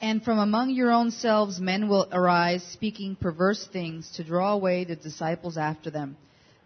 And 0.00 0.22
from 0.22 0.38
among 0.38 0.70
your 0.70 0.92
own 0.92 1.10
selves 1.10 1.60
men 1.60 1.88
will 1.88 2.08
arise, 2.12 2.62
speaking 2.64 3.16
perverse 3.16 3.66
things, 3.66 4.10
to 4.16 4.24
draw 4.24 4.52
away 4.52 4.84
the 4.84 4.96
disciples 4.96 5.56
after 5.56 5.90
them. 5.90 6.16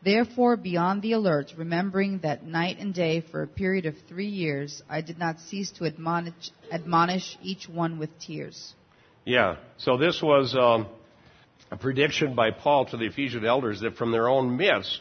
Therefore 0.05 0.57
be 0.57 0.76
on 0.76 1.01
the 1.01 1.12
alert, 1.12 1.53
remembering 1.57 2.20
that 2.20 2.45
night 2.45 2.79
and 2.79 2.95
day 2.95 3.20
for 3.20 3.43
a 3.43 3.49
period 3.49 3.87
of 3.87 3.97
three 4.09 4.29
years 4.29 4.83
I 4.89 5.01
did 5.01 5.18
not 5.18 5.41
cease 5.41 5.70
to 5.72 5.87
admonish, 5.87 6.51
admonish 6.70 7.37
each 7.43 7.68
one 7.68 7.99
with 7.99 8.18
tears. 8.20 8.74
Yeah, 9.24 9.57
so 9.76 9.97
this 9.97 10.22
was 10.22 10.55
um, 10.57 10.87
a 11.70 11.76
prediction 11.76 12.35
by 12.35 12.53
Paul 12.53 12.87
to 12.87 12.97
the 12.97 13.07
Ephesian 13.07 13.45
elders 13.45 13.81
that 13.81 13.97
from 13.97 14.12
their 14.12 14.29
own 14.29 14.57
midst 14.57 15.01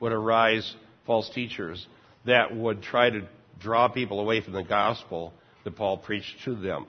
would 0.00 0.12
arise 0.12 0.74
false 1.06 1.30
teachers 1.30 1.86
that 2.26 2.54
would 2.54 2.82
try 2.82 3.10
to 3.10 3.26
draw 3.58 3.88
people 3.88 4.20
away 4.20 4.40
from 4.40 4.52
the 4.52 4.62
gospel 4.62 5.32
that 5.64 5.76
Paul 5.76 5.98
preached 5.98 6.44
to 6.44 6.54
them. 6.54 6.86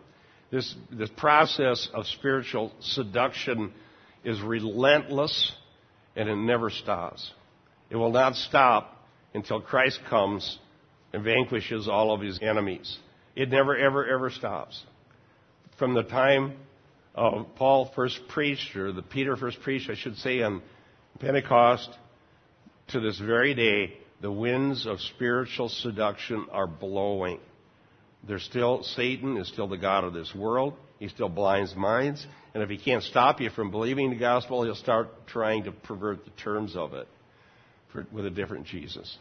This, 0.52 0.76
this 0.92 1.10
process 1.18 1.90
of 1.94 2.06
spiritual 2.06 2.72
seduction 2.80 3.74
is 4.24 4.42
relentless 4.42 5.52
and 6.16 6.30
it 6.30 6.36
never 6.36 6.70
stops. 6.70 7.32
It 7.90 7.96
will 7.96 8.12
not 8.12 8.36
stop 8.36 8.96
until 9.34 9.62
Christ 9.62 10.00
comes 10.10 10.60
and 11.14 11.24
vanquishes 11.24 11.88
all 11.88 12.14
of 12.14 12.22
his 12.22 12.40
enemies. 12.42 12.98
It 13.36 13.50
never, 13.50 13.76
ever, 13.76 14.06
ever 14.08 14.30
stops. 14.30 14.82
From 15.78 15.94
the 15.94 16.04
time 16.04 16.56
Paul 17.16 17.92
first 17.96 18.20
preached, 18.30 18.76
or 18.76 18.92
the 18.92 19.02
Peter 19.02 19.36
first 19.36 19.62
preached, 19.62 19.90
I 19.90 19.96
should 19.96 20.18
say, 20.18 20.42
on 20.42 20.62
Pentecost, 21.20 21.90
to 22.90 23.00
this 23.00 23.20
very 23.20 23.54
day, 23.54 23.98
the 24.22 24.32
winds 24.32 24.86
of 24.86 25.00
spiritual 25.00 25.70
seduction 25.70 26.48
are 26.52 26.68
blowing. 26.68 27.40
There's 28.28 28.44
still, 28.44 28.84
Satan 28.84 29.38
is 29.38 29.48
still 29.48 29.68
the 29.68 29.78
God 29.78 30.04
of 30.04 30.14
this 30.14 30.34
world. 30.34 30.74
He 31.00 31.08
still 31.10 31.30
blinds 31.30 31.76
minds. 31.76 32.26
And 32.54 32.64
if 32.64 32.70
he 32.70 32.78
can't 32.78 33.04
stop 33.04 33.42
you 33.42 33.50
from 33.50 33.70
believing 33.70 34.10
the 34.10 34.16
gospel, 34.16 34.64
he'll 34.64 34.76
start 34.76 35.28
trying 35.28 35.66
to 35.66 35.72
pervert 35.72 36.26
the 36.26 36.32
terms 36.32 36.76
of 36.76 36.94
it 36.94 37.08
for, 37.92 38.08
with 38.12 38.26
a 38.26 38.30
different 38.30 38.66
Jesus. 38.66 39.18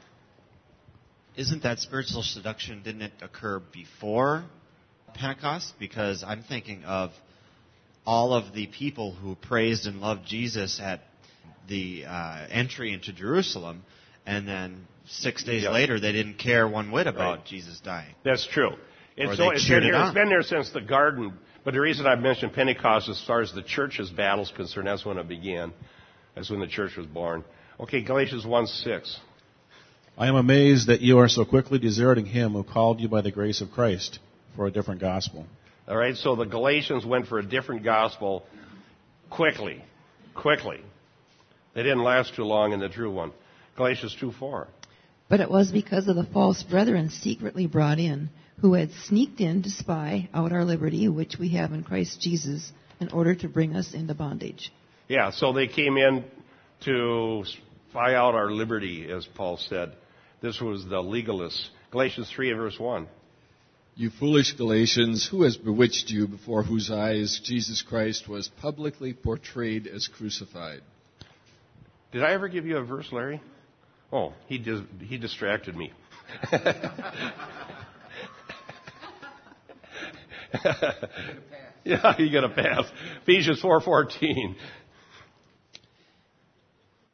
Isn't 1.36 1.62
that 1.64 1.80
spiritual 1.80 2.22
seduction, 2.22 2.82
didn't 2.82 3.02
it 3.02 3.12
occur 3.20 3.60
before 3.72 4.44
Pentecost? 5.14 5.74
Because 5.80 6.22
I'm 6.24 6.42
thinking 6.44 6.84
of 6.84 7.10
all 8.06 8.32
of 8.34 8.54
the 8.54 8.68
people 8.68 9.12
who 9.12 9.34
praised 9.34 9.86
and 9.86 10.00
loved 10.00 10.26
Jesus 10.26 10.80
at 10.80 11.00
the 11.68 12.04
uh, 12.06 12.46
entry 12.50 12.92
into 12.92 13.12
Jerusalem, 13.12 13.82
and 14.26 14.46
then 14.46 14.86
six 15.08 15.42
days 15.42 15.64
Yep. 15.64 15.72
later 15.72 16.00
they 16.00 16.12
didn't 16.12 16.38
care 16.38 16.68
one 16.68 16.90
whit 16.92 17.06
about 17.06 17.38
Right. 17.38 17.46
Jesus 17.46 17.80
dying. 17.80 18.14
That's 18.22 18.46
true. 18.46 18.74
Or 19.16 19.24
It's, 19.24 19.30
they 19.32 19.36
so, 19.36 19.50
it's, 19.50 19.68
been 19.68 19.78
it 19.78 19.82
here, 19.84 19.94
on. 19.94 20.06
it's 20.06 20.14
been 20.14 20.28
there 20.28 20.42
since 20.42 20.70
the 20.70 20.80
garden. 20.80 21.34
But 21.64 21.74
the 21.74 21.80
reason 21.80 22.06
I 22.06 22.14
mentioned 22.16 22.52
Pentecost 22.52 23.08
as 23.08 23.22
far 23.26 23.40
as 23.40 23.52
the 23.52 23.62
church's 23.62 24.10
battle's 24.10 24.52
concerned, 24.54 24.86
that's 24.86 25.04
when 25.04 25.18
it 25.18 25.28
began. 25.28 25.72
That's 26.34 26.50
when 26.50 26.60
the 26.60 26.66
church 26.66 26.96
was 26.96 27.06
born. 27.06 27.44
Okay, 27.80 28.02
Galatians 28.02 28.44
1 28.44 28.66
6. 28.66 29.20
I 30.16 30.28
am 30.28 30.36
amazed 30.36 30.88
that 30.88 31.00
you 31.00 31.18
are 31.18 31.28
so 31.28 31.44
quickly 31.44 31.78
deserting 31.78 32.26
him 32.26 32.52
who 32.52 32.62
called 32.62 33.00
you 33.00 33.08
by 33.08 33.20
the 33.20 33.32
grace 33.32 33.60
of 33.60 33.70
Christ 33.72 34.18
for 34.54 34.66
a 34.66 34.70
different 34.70 35.00
gospel. 35.00 35.46
All 35.88 35.96
right, 35.96 36.16
so 36.16 36.36
the 36.36 36.44
Galatians 36.44 37.04
went 37.04 37.26
for 37.26 37.38
a 37.38 37.42
different 37.44 37.82
gospel 37.82 38.44
quickly. 39.30 39.82
Quickly. 40.34 40.80
They 41.74 41.82
didn't 41.82 42.04
last 42.04 42.34
too 42.36 42.44
long 42.44 42.72
in 42.72 42.80
the 42.80 42.88
true 42.88 43.10
one. 43.10 43.32
Galatians 43.76 44.16
2 44.20 44.32
4. 44.32 44.68
But 45.28 45.40
it 45.40 45.50
was 45.50 45.72
because 45.72 46.08
of 46.08 46.16
the 46.16 46.24
false 46.24 46.62
brethren 46.62 47.10
secretly 47.10 47.66
brought 47.66 47.98
in, 47.98 48.30
who 48.60 48.74
had 48.74 48.90
sneaked 49.06 49.40
in 49.40 49.62
to 49.62 49.70
spy 49.70 50.28
out 50.34 50.52
our 50.52 50.64
liberty, 50.64 51.08
which 51.08 51.38
we 51.38 51.50
have 51.50 51.72
in 51.72 51.82
Christ 51.82 52.20
Jesus, 52.20 52.72
in 53.00 53.08
order 53.08 53.34
to 53.34 53.48
bring 53.48 53.74
us 53.74 53.94
into 53.94 54.14
bondage. 54.14 54.72
Yeah, 55.08 55.30
so 55.30 55.52
they 55.52 55.66
came 55.66 55.96
in 55.96 56.24
to 56.84 57.44
spy 57.90 58.14
out 58.14 58.34
our 58.34 58.50
liberty, 58.50 59.10
as 59.10 59.26
Paul 59.26 59.56
said. 59.56 59.92
This 60.40 60.60
was 60.60 60.84
the 60.84 61.02
legalists. 61.02 61.68
Galatians 61.90 62.30
3 62.34 62.50
and 62.50 62.58
verse 62.58 62.78
1. 62.78 63.06
You 63.96 64.10
foolish 64.10 64.52
Galatians, 64.52 65.26
who 65.30 65.42
has 65.42 65.56
bewitched 65.56 66.10
you 66.10 66.26
before 66.26 66.64
whose 66.64 66.90
eyes 66.90 67.40
Jesus 67.44 67.80
Christ 67.80 68.28
was 68.28 68.48
publicly 68.48 69.12
portrayed 69.12 69.86
as 69.86 70.08
crucified? 70.08 70.80
Did 72.10 72.24
I 72.24 72.32
ever 72.32 72.48
give 72.48 72.66
you 72.66 72.76
a 72.76 72.84
verse, 72.84 73.10
Larry? 73.12 73.40
Oh, 74.12 74.32
he 74.46 74.58
dis- 74.58 74.82
he 75.00 75.18
distracted 75.18 75.76
me. 75.76 75.92
yeah, 81.84 82.14
you 82.18 82.30
get 82.30 82.44
a 82.44 82.48
pass. 82.48 82.84
Ephesians 83.22 83.60
4:14. 83.60 84.56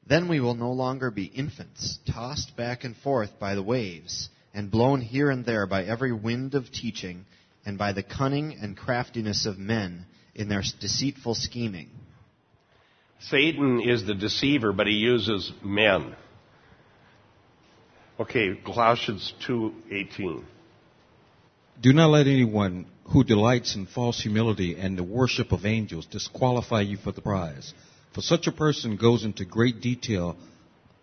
Then 0.07 0.29
we 0.29 0.41
will 0.41 0.55
no 0.55 0.73
longer 0.73 1.11
be 1.11 1.25
infants, 1.25 1.99
tossed 2.13 2.57
back 2.57 2.83
and 2.83 2.97
forth 2.97 3.39
by 3.39 3.55
the 3.55 3.63
waves, 3.63 4.29
and 4.53 4.71
blown 4.71 5.01
here 5.01 5.31
and 5.31 5.45
there 5.45 5.67
by 5.67 5.85
every 5.85 6.13
wind 6.13 6.55
of 6.57 6.73
teaching, 6.73 7.27
and 7.65 7.79
by 7.79 7.93
the 7.93 8.03
cunning 8.03 8.59
and 8.61 8.77
craftiness 8.77 9.47
of 9.47 9.59
men 9.59 10.07
in 10.35 10.49
their 10.49 10.63
deceitful 10.81 11.37
scheming. 11.37 11.91
Satan 13.21 13.81
is 13.81 14.05
the 14.05 14.15
deceiver, 14.15 14.73
but 14.73 14.87
he 14.87 14.95
uses 14.95 15.53
men. 15.63 16.17
Okay, 18.21 18.55
Colossians 18.55 19.33
2:18. 19.49 20.45
Do 21.81 21.95
not 21.95 22.11
let 22.11 22.27
anyone 22.27 22.85
who 23.05 23.25
delights 23.25 23.77
in 23.77 23.87
false 23.87 24.21
humility 24.21 24.77
and 24.77 24.99
the 24.99 25.03
worship 25.03 25.53
of 25.53 25.65
angels 25.65 26.05
disqualify 26.05 26.83
you 26.83 26.99
for 26.99 27.13
the 27.13 27.23
prize. 27.23 27.73
For 28.13 28.21
such 28.21 28.47
a 28.47 28.53
person 28.53 28.97
goes 28.97 29.25
into 29.25 29.47
great 29.47 29.81
detail 29.81 30.37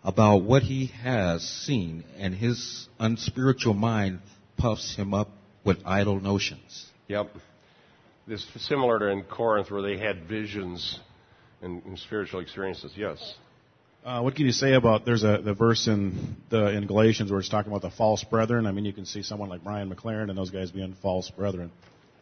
about 0.04 0.42
what 0.42 0.62
he 0.62 0.86
has 1.02 1.42
seen, 1.42 2.04
and 2.16 2.36
his 2.36 2.88
unspiritual 3.00 3.74
mind 3.74 4.20
puffs 4.56 4.94
him 4.94 5.12
up 5.12 5.30
with 5.64 5.78
idle 5.84 6.20
notions. 6.20 6.86
Yep. 7.08 7.34
This 8.28 8.46
is 8.54 8.62
similar 8.68 9.00
to 9.00 9.08
in 9.08 9.24
Corinth 9.24 9.72
where 9.72 9.82
they 9.82 9.98
had 9.98 10.28
visions 10.28 11.00
and, 11.62 11.84
and 11.84 11.98
spiritual 11.98 12.38
experiences. 12.38 12.92
Yes. 12.94 13.34
Uh, 14.08 14.22
what 14.22 14.34
can 14.34 14.46
you 14.46 14.52
say 14.52 14.72
about 14.72 15.04
there's 15.04 15.22
a 15.22 15.38
the 15.44 15.52
verse 15.52 15.86
in 15.86 16.38
the 16.48 16.68
in 16.68 16.86
Galatians 16.86 17.30
where 17.30 17.40
it's 17.40 17.48
talking 17.50 17.70
about 17.70 17.82
the 17.82 17.94
false 17.94 18.24
brethren? 18.24 18.66
I 18.66 18.72
mean, 18.72 18.86
you 18.86 18.94
can 18.94 19.04
see 19.04 19.22
someone 19.22 19.50
like 19.50 19.62
Brian 19.62 19.94
McLaren 19.94 20.30
and 20.30 20.38
those 20.38 20.48
guys 20.48 20.70
being 20.70 20.96
false 21.02 21.28
brethren. 21.28 21.70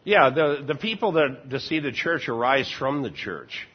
Yeah, 0.03 0.31
the, 0.31 0.65
the 0.67 0.75
people 0.75 1.13
that, 1.13 1.49
that 1.49 1.61
see 1.61 1.79
the 1.79 1.93
church 1.93 2.29
arise 2.29 2.69
from 2.77 3.03
the 3.03 3.11
church. 3.13 3.69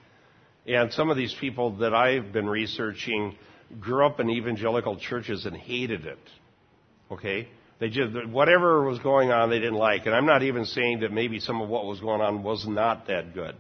And 0.68 0.92
some 0.92 1.10
of 1.10 1.16
these 1.16 1.34
people 1.40 1.78
that 1.78 1.94
I've 1.94 2.34
been 2.34 2.50
researching 2.50 3.38
grew 3.80 4.06
up 4.06 4.20
in 4.20 4.30
evangelical 4.30 4.98
churches 4.98 5.46
and 5.46 5.56
hated 5.56 6.06
it. 6.06 6.20
Okay? 7.12 7.48
They 7.80 7.88
just, 7.88 8.28
whatever 8.28 8.84
was 8.84 9.00
going 9.00 9.32
on, 9.32 9.50
they 9.50 9.60
didn't 9.60 9.76
like. 9.76 10.06
And 10.06 10.14
I'm 10.14 10.26
not 10.26 10.44
even 10.44 10.66
saying 10.66 11.00
that 11.00 11.14
maybe 11.14 11.40
some 11.40 11.62
of 11.62 11.70
what 11.70 11.86
was 11.86 12.02
going 12.02 12.20
on 12.20 12.44
was 12.44 12.68
not 12.68 13.08
that 13.08 13.34
good. 13.34 13.56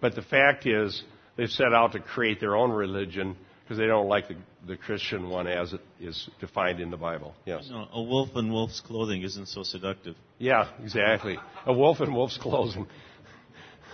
But 0.00 0.16
the 0.16 0.22
fact 0.22 0.66
is, 0.66 1.00
they've 1.36 1.48
set 1.48 1.72
out 1.72 1.92
to 1.92 2.00
create 2.00 2.40
their 2.40 2.56
own 2.56 2.72
religion 2.72 3.36
because 3.68 3.78
they 3.78 3.86
don't 3.86 4.08
like 4.08 4.28
the, 4.28 4.36
the 4.66 4.78
Christian 4.78 5.28
one 5.28 5.46
as 5.46 5.74
it 5.74 5.82
is 6.00 6.30
defined 6.40 6.80
in 6.80 6.90
the 6.90 6.96
Bible. 6.96 7.34
Yes. 7.44 7.68
No, 7.70 7.86
a 7.92 8.02
wolf 8.02 8.30
in 8.34 8.50
wolf's 8.50 8.80
clothing 8.80 9.20
isn't 9.22 9.46
so 9.48 9.62
seductive. 9.62 10.16
Yeah, 10.38 10.70
exactly. 10.82 11.36
A 11.66 11.72
wolf 11.74 12.00
in 12.00 12.14
wolf's 12.14 12.38
clothing. 12.38 12.86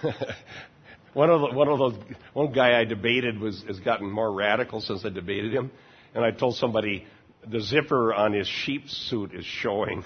one 1.12 1.29
of 1.29 1.41
the, 1.41 1.57
one 1.57 1.66
of 1.66 1.79
those 1.81 1.97
one 2.35 2.53
guy 2.53 2.79
I 2.79 2.85
debated 2.85 3.41
was 3.41 3.64
has 3.66 3.81
gotten 3.81 4.09
more 4.09 4.33
radical 4.33 4.81
since 4.81 5.05
I 5.05 5.09
debated 5.09 5.53
him, 5.53 5.72
and 6.14 6.25
I 6.25 6.31
told 6.31 6.55
somebody 6.55 7.05
the 7.45 7.61
zipper 7.61 8.14
on 8.14 8.33
his 8.33 8.47
sheep 8.47 8.89
suit 8.89 9.35
is 9.35 9.45
showing. 9.45 10.05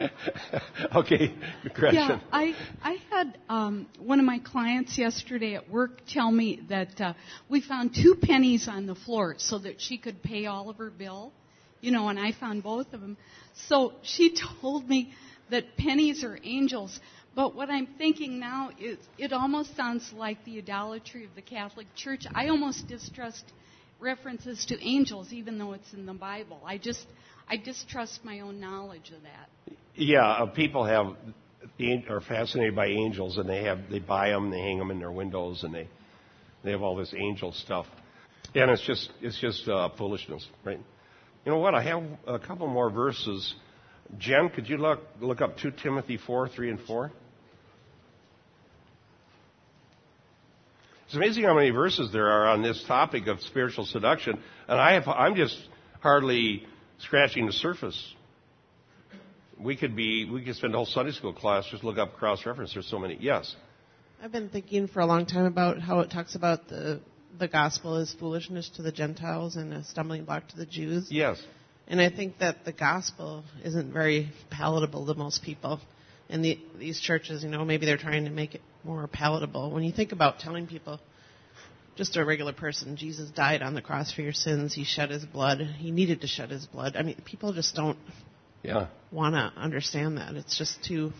okay, 0.96 1.34
Gretchen. 1.74 1.94
Yeah, 1.94 2.20
I 2.32 2.54
I 2.82 2.96
had 3.10 3.38
um, 3.48 3.86
one 3.98 4.18
of 4.18 4.26
my 4.26 4.38
clients 4.38 4.96
yesterday 4.98 5.54
at 5.54 5.68
work 5.68 6.02
tell 6.06 6.30
me 6.30 6.60
that 6.68 7.00
uh, 7.00 7.14
we 7.48 7.60
found 7.60 7.94
two 7.94 8.16
pennies 8.20 8.68
on 8.68 8.86
the 8.86 8.94
floor 8.94 9.34
so 9.38 9.58
that 9.58 9.80
she 9.80 9.98
could 9.98 10.22
pay 10.22 10.46
all 10.46 10.70
of 10.70 10.76
her 10.76 10.90
bill, 10.90 11.32
you 11.80 11.90
know, 11.90 12.08
and 12.08 12.18
I 12.18 12.32
found 12.32 12.62
both 12.62 12.92
of 12.92 13.00
them. 13.00 13.16
So 13.68 13.94
she 14.02 14.34
told 14.60 14.88
me 14.88 15.12
that 15.50 15.76
pennies 15.76 16.24
are 16.24 16.38
angels, 16.42 16.98
But 17.34 17.54
what 17.54 17.70
I'm 17.70 17.86
thinking 17.98 18.38
now 18.38 18.70
is 18.78 18.98
it 19.18 19.32
almost 19.32 19.76
sounds 19.76 20.12
like 20.12 20.44
the 20.44 20.58
idolatry 20.58 21.24
of 21.24 21.34
the 21.34 21.42
Catholic 21.42 21.86
Church. 21.94 22.24
I 22.34 22.48
almost 22.48 22.88
distrust 22.88 23.44
references 24.00 24.64
to 24.66 24.82
angels, 24.82 25.32
even 25.32 25.58
though 25.58 25.72
it's 25.72 25.92
in 25.92 26.06
the 26.06 26.14
Bible. 26.14 26.60
I 26.64 26.78
just 26.78 27.06
I 27.48 27.56
distrust 27.56 28.24
my 28.24 28.40
own 28.40 28.60
knowledge 28.60 29.10
of 29.14 29.22
that. 29.22 29.76
Yeah, 29.94 30.26
uh, 30.26 30.46
people 30.46 30.84
have 30.84 31.16
are 32.08 32.20
fascinated 32.20 32.76
by 32.76 32.86
angels, 32.86 33.38
and 33.38 33.48
they 33.48 33.64
have 33.64 33.78
they 33.90 33.98
buy 33.98 34.30
them, 34.30 34.50
they 34.50 34.60
hang 34.60 34.78
them 34.78 34.90
in 34.90 34.98
their 34.98 35.10
windows, 35.10 35.62
and 35.62 35.74
they 35.74 35.88
they 36.62 36.70
have 36.70 36.82
all 36.82 36.96
this 36.96 37.14
angel 37.16 37.52
stuff, 37.52 37.86
and 38.54 38.70
it's 38.70 38.82
just 38.82 39.10
it's 39.20 39.38
just 39.40 39.68
uh, 39.68 39.88
foolishness, 39.96 40.46
right? 40.64 40.80
You 41.44 41.52
know 41.52 41.58
what? 41.58 41.74
I 41.74 41.82
have 41.82 42.02
a 42.26 42.38
couple 42.38 42.66
more 42.66 42.90
verses. 42.90 43.54
Jen, 44.18 44.50
could 44.50 44.68
you 44.68 44.76
look 44.76 45.00
look 45.20 45.40
up 45.40 45.56
two 45.58 45.70
Timothy 45.70 46.18
four, 46.18 46.48
three, 46.48 46.70
and 46.70 46.80
four? 46.80 47.12
It's 51.10 51.16
amazing 51.16 51.42
how 51.42 51.54
many 51.54 51.70
verses 51.70 52.12
there 52.12 52.28
are 52.28 52.46
on 52.46 52.62
this 52.62 52.84
topic 52.86 53.26
of 53.26 53.40
spiritual 53.40 53.84
seduction, 53.84 54.38
and 54.68 54.80
I 54.80 54.92
have, 54.92 55.08
I'm 55.08 55.34
just 55.34 55.58
hardly 55.98 56.64
scratching 56.98 57.46
the 57.46 57.52
surface. 57.52 58.14
We 59.58 59.74
could 59.74 59.96
be, 59.96 60.30
we 60.30 60.44
could 60.44 60.54
spend 60.54 60.72
a 60.72 60.76
whole 60.76 60.86
Sunday 60.86 61.10
school 61.10 61.32
class 61.32 61.66
just 61.68 61.82
look 61.82 61.98
up 61.98 62.14
cross 62.14 62.46
reference. 62.46 62.74
There's 62.74 62.86
so 62.86 63.00
many. 63.00 63.18
Yes. 63.20 63.56
I've 64.22 64.30
been 64.30 64.50
thinking 64.50 64.86
for 64.86 65.00
a 65.00 65.06
long 65.06 65.26
time 65.26 65.46
about 65.46 65.80
how 65.80 65.98
it 65.98 66.12
talks 66.12 66.36
about 66.36 66.68
the 66.68 67.00
the 67.40 67.48
gospel 67.48 67.96
is 67.96 68.14
foolishness 68.20 68.70
to 68.76 68.82
the 68.82 68.92
Gentiles 68.92 69.56
and 69.56 69.72
a 69.72 69.82
stumbling 69.82 70.24
block 70.26 70.46
to 70.50 70.56
the 70.56 70.66
Jews. 70.66 71.08
Yes. 71.10 71.42
And 71.88 72.00
I 72.00 72.08
think 72.10 72.38
that 72.38 72.64
the 72.64 72.72
gospel 72.72 73.42
isn't 73.64 73.92
very 73.92 74.30
palatable 74.48 75.06
to 75.06 75.14
most 75.14 75.42
people. 75.42 75.80
And 76.30 76.44
the, 76.44 76.58
these 76.78 77.00
churches, 77.00 77.42
you 77.42 77.50
know, 77.50 77.64
maybe 77.64 77.86
they're 77.86 77.96
trying 77.96 78.24
to 78.24 78.30
make 78.30 78.54
it 78.54 78.62
more 78.84 79.06
palatable. 79.08 79.70
When 79.70 79.82
you 79.82 79.92
think 79.92 80.12
about 80.12 80.38
telling 80.38 80.66
people, 80.66 81.00
just 81.96 82.16
a 82.16 82.24
regular 82.24 82.52
person, 82.52 82.96
Jesus 82.96 83.30
died 83.30 83.62
on 83.62 83.74
the 83.74 83.82
cross 83.82 84.12
for 84.12 84.22
your 84.22 84.32
sins. 84.32 84.72
He 84.74 84.84
shed 84.84 85.10
his 85.10 85.24
blood. 85.24 85.60
He 85.60 85.90
needed 85.90 86.20
to 86.22 86.26
shed 86.26 86.50
his 86.50 86.66
blood. 86.66 86.96
I 86.96 87.02
mean, 87.02 87.20
people 87.24 87.52
just 87.52 87.74
don't 87.74 87.98
yeah. 88.62 88.86
want 89.10 89.34
to 89.34 89.52
understand 89.60 90.18
that. 90.18 90.34
It's 90.34 90.56
just 90.56 90.82
too 90.84 91.12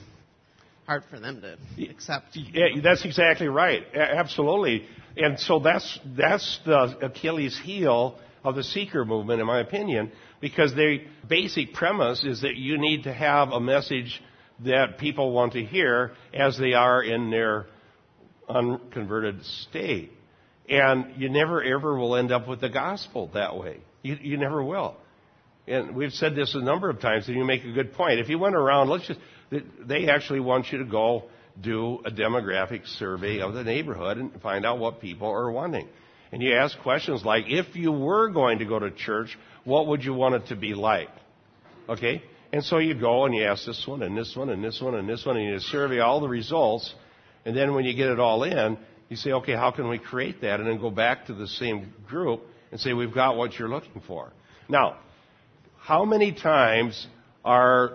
hard 0.86 1.02
for 1.10 1.20
them 1.20 1.42
to 1.42 1.90
accept. 1.90 2.36
Yeah, 2.36 2.80
that's 2.82 3.04
exactly 3.04 3.48
right. 3.48 3.82
Absolutely. 3.94 4.86
And 5.16 5.38
so 5.38 5.58
that's 5.58 5.98
that's 6.16 6.60
the 6.64 6.96
Achilles 7.02 7.58
heel 7.62 8.18
of 8.42 8.54
the 8.54 8.64
seeker 8.64 9.04
movement, 9.04 9.40
in 9.40 9.46
my 9.46 9.60
opinion, 9.60 10.12
because 10.40 10.74
the 10.74 11.00
basic 11.28 11.74
premise 11.74 12.24
is 12.24 12.40
that 12.42 12.56
you 12.56 12.78
need 12.78 13.04
to 13.04 13.12
have 13.12 13.50
a 13.50 13.60
message 13.60 14.22
that 14.64 14.98
people 14.98 15.32
want 15.32 15.54
to 15.54 15.64
hear 15.64 16.12
as 16.34 16.58
they 16.58 16.74
are 16.74 17.02
in 17.02 17.30
their 17.30 17.66
unconverted 18.48 19.44
state. 19.44 20.12
And 20.68 21.16
you 21.16 21.28
never 21.28 21.62
ever 21.62 21.96
will 21.98 22.16
end 22.16 22.32
up 22.32 22.46
with 22.46 22.60
the 22.60 22.68
gospel 22.68 23.30
that 23.34 23.56
way. 23.56 23.78
You, 24.02 24.16
you 24.20 24.36
never 24.36 24.62
will. 24.62 24.96
And 25.66 25.94
we've 25.94 26.12
said 26.12 26.34
this 26.34 26.54
a 26.54 26.60
number 26.60 26.90
of 26.90 27.00
times, 27.00 27.28
and 27.28 27.36
you 27.36 27.44
make 27.44 27.64
a 27.64 27.72
good 27.72 27.92
point. 27.92 28.18
If 28.18 28.28
you 28.28 28.38
went 28.38 28.56
around, 28.56 28.88
let's 28.88 29.06
just, 29.06 29.20
they 29.80 30.08
actually 30.08 30.40
want 30.40 30.72
you 30.72 30.78
to 30.78 30.84
go 30.84 31.24
do 31.60 32.00
a 32.04 32.10
demographic 32.10 32.86
survey 32.98 33.40
of 33.40 33.54
the 33.54 33.62
neighborhood 33.62 34.16
and 34.16 34.40
find 34.40 34.64
out 34.64 34.78
what 34.78 35.00
people 35.00 35.28
are 35.28 35.50
wanting. 35.50 35.88
And 36.32 36.42
you 36.42 36.54
ask 36.54 36.78
questions 36.80 37.24
like, 37.24 37.44
if 37.48 37.74
you 37.74 37.92
were 37.92 38.30
going 38.30 38.60
to 38.60 38.64
go 38.64 38.78
to 38.78 38.90
church, 38.90 39.36
what 39.64 39.88
would 39.88 40.04
you 40.04 40.14
want 40.14 40.36
it 40.36 40.46
to 40.46 40.56
be 40.56 40.74
like? 40.74 41.08
Okay? 41.88 42.22
And 42.52 42.64
so 42.64 42.78
you 42.78 42.94
go 42.94 43.26
and 43.26 43.34
you 43.34 43.44
ask 43.44 43.64
this 43.64 43.86
one 43.86 44.02
and 44.02 44.16
this 44.16 44.34
one 44.34 44.50
and 44.50 44.62
this 44.62 44.80
one 44.80 44.94
and 44.94 45.08
this 45.08 45.24
one 45.24 45.36
and 45.36 45.46
you 45.46 45.58
survey 45.60 46.00
all 46.00 46.20
the 46.20 46.28
results. 46.28 46.92
And 47.44 47.56
then 47.56 47.74
when 47.74 47.84
you 47.84 47.94
get 47.94 48.08
it 48.08 48.18
all 48.18 48.42
in, 48.42 48.76
you 49.08 49.16
say, 49.16 49.32
okay, 49.32 49.52
how 49.52 49.70
can 49.70 49.88
we 49.88 49.98
create 49.98 50.40
that? 50.42 50.60
And 50.60 50.68
then 50.68 50.80
go 50.80 50.90
back 50.90 51.26
to 51.26 51.34
the 51.34 51.46
same 51.46 51.92
group 52.08 52.42
and 52.70 52.80
say, 52.80 52.92
we've 52.92 53.14
got 53.14 53.36
what 53.36 53.58
you're 53.58 53.68
looking 53.68 54.02
for. 54.06 54.32
Now, 54.68 54.98
how 55.78 56.04
many 56.04 56.32
times 56.32 57.06
are 57.44 57.94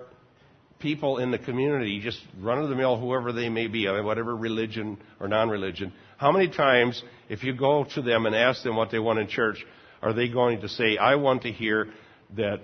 people 0.80 1.18
in 1.20 1.32
the 1.32 1.40
community, 1.40 2.00
just 2.02 2.20
run 2.40 2.60
of 2.60 2.70
the 2.70 2.76
mill, 2.76 3.00
whoever 3.00 3.32
they 3.32 3.50
may 3.50 3.68
be, 3.68 3.88
uh, 3.88 4.02
whatever 4.04 4.36
religion 4.36 4.98
or 5.20 5.28
non 5.28 5.50
religion, 5.50 5.94
how 6.18 6.32
many 6.32 6.48
times, 6.50 7.02
if 7.30 7.44
you 7.44 7.54
go 7.54 7.86
to 7.96 8.02
them 8.02 8.26
and 8.26 8.36
ask 8.36 8.64
them 8.64 8.76
what 8.76 8.92
they 8.92 9.00
want 9.00 9.20
in 9.20 9.28
church, 9.28 9.66
are 10.02 10.14
they 10.14 10.28
going 10.28 10.62
to 10.62 10.70
say, 10.70 10.98
I 10.98 11.16
want 11.16 11.44
to 11.44 11.52
hear 11.52 11.88
that 12.36 12.62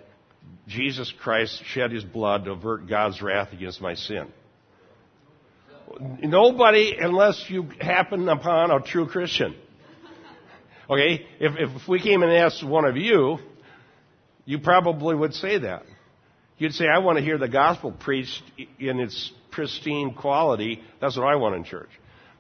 Jesus 0.67 1.13
Christ 1.21 1.61
shed 1.65 1.91
his 1.91 2.03
blood 2.03 2.45
to 2.45 2.51
avert 2.51 2.87
God's 2.87 3.21
wrath 3.21 3.51
against 3.51 3.81
my 3.81 3.95
sin. 3.95 4.27
Nobody, 5.99 6.95
unless 6.97 7.43
you 7.49 7.69
happen 7.79 8.29
upon 8.29 8.71
a 8.71 8.79
true 8.81 9.07
Christian. 9.07 9.55
Okay? 10.89 11.25
If, 11.39 11.53
if 11.57 11.87
we 11.87 12.01
came 12.01 12.23
and 12.23 12.31
asked 12.31 12.63
one 12.63 12.85
of 12.85 12.95
you, 12.95 13.39
you 14.45 14.59
probably 14.59 15.15
would 15.15 15.33
say 15.33 15.59
that. 15.59 15.83
You'd 16.57 16.73
say, 16.73 16.85
I 16.87 16.99
want 16.99 17.17
to 17.17 17.23
hear 17.23 17.37
the 17.37 17.47
gospel 17.47 17.91
preached 17.91 18.43
in 18.79 18.99
its 18.99 19.31
pristine 19.51 20.13
quality. 20.13 20.81
That's 20.99 21.17
what 21.17 21.25
I 21.25 21.35
want 21.35 21.55
in 21.55 21.63
church. 21.63 21.89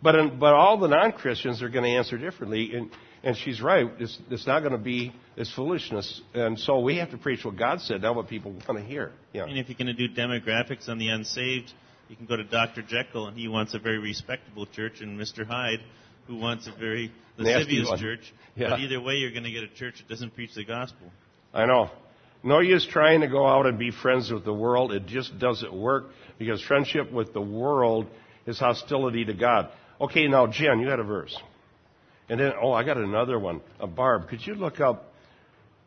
But, 0.01 0.15
in, 0.15 0.39
but 0.39 0.53
all 0.53 0.77
the 0.77 0.87
non 0.87 1.11
Christians 1.11 1.61
are 1.61 1.69
going 1.69 1.85
to 1.85 1.91
answer 1.91 2.17
differently. 2.17 2.71
And 2.73 2.91
and 3.23 3.37
she's 3.37 3.61
right. 3.61 3.87
It's, 3.99 4.17
it's 4.29 4.47
not 4.47 4.61
going 4.61 4.71
to 4.71 4.77
be 4.77 5.13
this 5.35 5.51
foolishness. 5.53 6.21
And 6.33 6.59
so 6.59 6.79
we 6.79 6.97
have 6.97 7.11
to 7.11 7.17
preach 7.17 7.45
what 7.45 7.57
God 7.57 7.81
said, 7.81 8.01
not 8.01 8.15
what 8.15 8.27
people 8.27 8.51
want 8.51 8.79
to 8.79 8.83
hear. 8.83 9.11
Yeah. 9.33 9.45
And 9.45 9.57
if 9.57 9.69
you're 9.69 9.77
going 9.77 9.95
to 9.95 10.07
do 10.07 10.13
demographics 10.13 10.89
on 10.89 10.97
the 10.97 11.09
unsaved, 11.09 11.71
you 12.09 12.15
can 12.15 12.25
go 12.25 12.35
to 12.35 12.43
Dr. 12.43 12.81
Jekyll, 12.81 13.27
and 13.27 13.37
he 13.37 13.47
wants 13.47 13.73
a 13.73 13.79
very 13.79 13.99
respectable 13.99 14.65
church, 14.65 15.01
and 15.01 15.19
Mr. 15.19 15.45
Hyde, 15.45 15.79
who 16.27 16.35
wants 16.37 16.67
a 16.67 16.77
very 16.77 17.11
lascivious 17.37 17.89
church. 17.99 18.33
Yeah. 18.55 18.69
But 18.69 18.79
either 18.79 18.99
way, 18.99 19.15
you're 19.15 19.31
going 19.31 19.43
to 19.43 19.51
get 19.51 19.63
a 19.63 19.73
church 19.73 19.95
that 19.99 20.09
doesn't 20.09 20.35
preach 20.35 20.53
the 20.55 20.65
gospel. 20.65 21.11
I 21.53 21.65
know. 21.65 21.89
No 22.43 22.59
use 22.59 22.87
trying 22.89 23.21
to 23.21 23.27
go 23.27 23.47
out 23.47 23.67
and 23.67 23.77
be 23.77 23.91
friends 23.91 24.31
with 24.31 24.45
the 24.45 24.53
world. 24.53 24.91
It 24.91 25.05
just 25.05 25.37
doesn't 25.37 25.73
work 25.73 26.05
because 26.39 26.61
friendship 26.61 27.11
with 27.11 27.33
the 27.33 27.41
world 27.41 28.07
is 28.47 28.57
hostility 28.57 29.25
to 29.25 29.33
God. 29.33 29.69
Okay, 29.99 30.27
now, 30.27 30.47
Jen, 30.47 30.79
you 30.79 30.89
had 30.89 30.99
a 30.99 31.03
verse. 31.03 31.37
And 32.29 32.39
then, 32.39 32.53
oh, 32.61 32.71
I 32.71 32.83
got 32.83 32.97
another 32.97 33.37
one. 33.39 33.61
Uh, 33.79 33.87
Barb, 33.87 34.29
could 34.29 34.45
you 34.45 34.55
look 34.55 34.79
up 34.79 35.13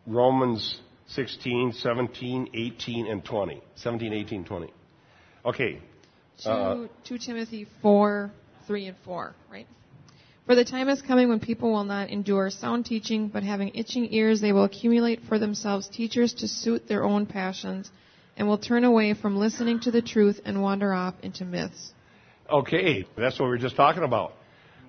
Romans 0.07 0.79
16, 1.09 1.73
17, 1.73 2.51
18, 2.53 3.07
and 3.07 3.25
20? 3.25 3.63
17, 3.77 4.13
18, 4.13 4.45
20. 4.45 4.73
Okay. 5.47 5.81
Uh, 6.45 6.87
2 7.05 7.19
Timothy 7.19 7.67
4, 7.83 8.31
3, 8.67 8.87
and 8.87 8.97
4, 9.05 9.35
right? 9.51 9.67
For 10.47 10.55
the 10.55 10.65
time 10.65 10.91
is 10.91 11.01
coming 11.01 11.31
when 11.31 11.41
people 11.41 11.73
will 11.73 11.85
not 11.85 12.11
endure 12.11 12.51
sound 12.51 12.85
teaching, 12.85 13.29
but 13.29 13.43
having 13.43 13.71
itching 13.75 14.13
ears, 14.13 14.41
they 14.41 14.53
will 14.53 14.65
accumulate 14.65 15.21
for 15.27 15.39
themselves 15.39 15.89
teachers 15.89 16.35
to 16.35 16.49
suit 16.49 16.87
their 16.87 17.05
own 17.05 17.25
passions, 17.25 17.91
and 18.37 18.47
will 18.47 18.59
turn 18.59 18.85
away 18.85 19.15
from 19.15 19.37
listening 19.37 19.81
to 19.81 19.91
the 19.91 20.03
truth 20.03 20.41
and 20.45 20.61
wander 20.61 20.93
off 20.93 21.15
into 21.23 21.45
myths. 21.45 21.93
Okay, 22.51 23.07
that's 23.17 23.39
what 23.39 23.47
we 23.47 23.51
were 23.51 23.59
just 23.59 23.77
talking 23.77 24.03
about. 24.03 24.35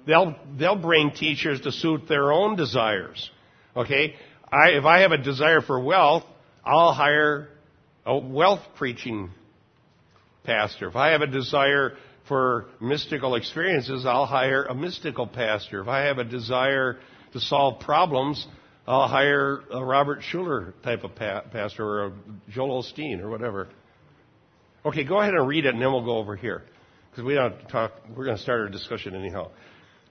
They'll, 0.06 0.36
they'll 0.58 0.76
bring 0.76 1.12
teachers 1.12 1.62
to 1.62 1.72
suit 1.72 2.08
their 2.08 2.32
own 2.32 2.56
desires. 2.56 3.30
Okay? 3.76 4.16
I, 4.52 4.70
if 4.70 4.86
I 4.86 5.02
have 5.02 5.12
a 5.12 5.18
desire 5.18 5.62
for 5.62 5.80
wealth, 5.80 6.24
I'll 6.64 6.94
hire 6.94 7.50
a 8.06 8.18
wealth 8.18 8.62
preaching 8.76 9.32
pastor. 10.44 10.88
If 10.88 10.96
I 10.96 11.12
have 11.12 11.22
a 11.22 11.28
desire 11.28 11.98
for 12.28 12.68
mystical 12.80 13.36
experiences, 13.36 14.06
I'll 14.06 14.26
hire 14.26 14.64
a 14.66 14.76
mystical 14.76 15.28
pastor. 15.28 15.82
If 15.82 15.88
I 15.88 16.02
have 16.06 16.20
a 16.20 16.24
desire 16.24 17.00
to 17.34 17.40
solve 17.40 17.80
problems, 17.82 18.46
I'll 18.88 19.08
hire 19.08 19.62
a 19.72 19.84
Robert 19.84 20.22
Schuller 20.32 20.74
type 20.84 21.04
of 21.04 21.16
pa- 21.16 21.42
pastor 21.52 21.84
or 21.84 22.06
a 22.06 22.12
Joel 22.52 22.84
Osteen 22.84 23.20
or 23.20 23.30
whatever. 23.30 23.68
Okay, 24.86 25.04
go 25.04 25.20
ahead 25.20 25.34
and 25.34 25.48
read 25.48 25.66
it 25.66 25.74
and 25.74 25.82
then 25.82 25.92
we'll 25.92 26.06
go 26.06 26.18
over 26.18 26.36
here. 26.36 26.64
Because 27.10 27.26
we 27.26 27.34
don't 27.34 27.58
talk, 27.70 27.94
we're 28.16 28.26
going 28.26 28.38
to 28.38 28.44
start 28.44 28.62
our 28.62 28.70
discussion 28.70 29.16
anyhow. 29.16 29.50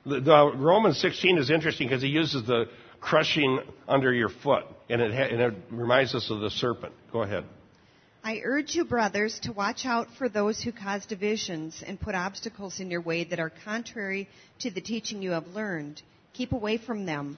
The, 0.07 0.20
the 0.20 0.34
uh, 0.34 0.55
Romans 0.57 1.00
16 1.00 1.38
is 1.38 1.50
interesting 1.50 1.88
because 1.88 2.02
he 2.02 2.09
uses 2.09 2.46
the 2.46 2.66
crushing 3.00 3.61
under 3.88 4.12
your 4.12 4.28
foot, 4.28 4.64
and 4.88 5.00
it, 5.00 5.12
ha- 5.12 5.28
and 5.30 5.40
it 5.40 5.55
reminds 5.70 6.14
us 6.14 6.30
of 6.30 6.40
the 6.40 6.50
serpent. 6.50 6.92
Go 7.12 7.22
ahead. 7.22 7.44
I 8.22 8.40
urge 8.42 8.74
you, 8.74 8.84
brothers, 8.84 9.38
to 9.40 9.52
watch 9.52 9.84
out 9.84 10.09
for 10.16 10.28
those 10.28 10.62
who 10.62 10.72
cause 10.72 11.05
divisions 11.05 11.82
and 11.86 12.00
put 12.00 12.14
obstacles 12.14 12.80
in 12.80 12.90
your 12.90 13.02
way 13.02 13.24
that 13.24 13.38
are 13.38 13.52
contrary 13.64 14.28
to 14.61 14.70
the 14.70 14.80
teaching 14.80 15.20
you 15.20 15.32
have 15.32 15.48
learned. 15.48 16.00
Keep 16.32 16.52
away 16.52 16.78
from 16.78 17.05
them, 17.05 17.36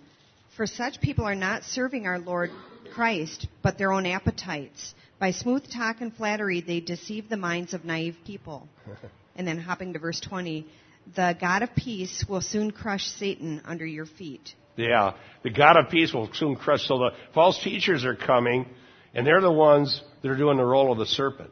for 0.57 0.67
such 0.67 1.01
people 1.01 1.25
are 1.25 1.35
not 1.35 1.65
serving 1.65 2.07
our 2.07 2.19
Lord 2.19 2.51
Christ, 2.95 3.49
but 3.63 3.79
their 3.79 3.93
own 3.93 4.07
appetites. 4.07 4.95
By 5.19 5.33
smooth 5.33 5.71
talk 5.73 6.01
and 6.01 6.15
flattery, 6.15 6.61
they 6.61 6.81
deceive 6.81 7.29
the 7.29 7.37
minds 7.37 7.75
of 7.75 7.85
naive 7.85 8.17
people. 8.25 8.69
and 9.37 9.47
then 9.47 9.59
hopping 9.59 9.93
to 9.93 9.99
verse 9.99 10.21
20 10.21 10.67
the 11.15 11.37
God 11.41 11.63
of 11.63 11.75
peace 11.75 12.25
will 12.29 12.41
soon 12.41 12.71
crush 12.71 13.05
Satan 13.05 13.63
under 13.65 13.87
your 13.87 14.07
feet. 14.07 14.55
Yeah, 14.77 15.15
the 15.43 15.51
God 15.51 15.77
of 15.79 15.91
peace 15.91 16.13
will 16.13 16.29
soon 16.35 16.57
crush. 16.57 16.87
So 16.87 16.99
the 16.99 17.11
false 17.33 17.63
teachers 17.63 18.05
are 18.05 18.17
coming, 18.17 18.67
and 19.15 19.27
they're 19.27 19.41
the 19.41 19.51
ones 19.51 20.03
that 20.23 20.31
are 20.31 20.37
doing 20.37 20.59
the 20.59 20.65
role 20.65 20.93
of 20.93 20.99
the 20.99 21.07
serpent. 21.07 21.51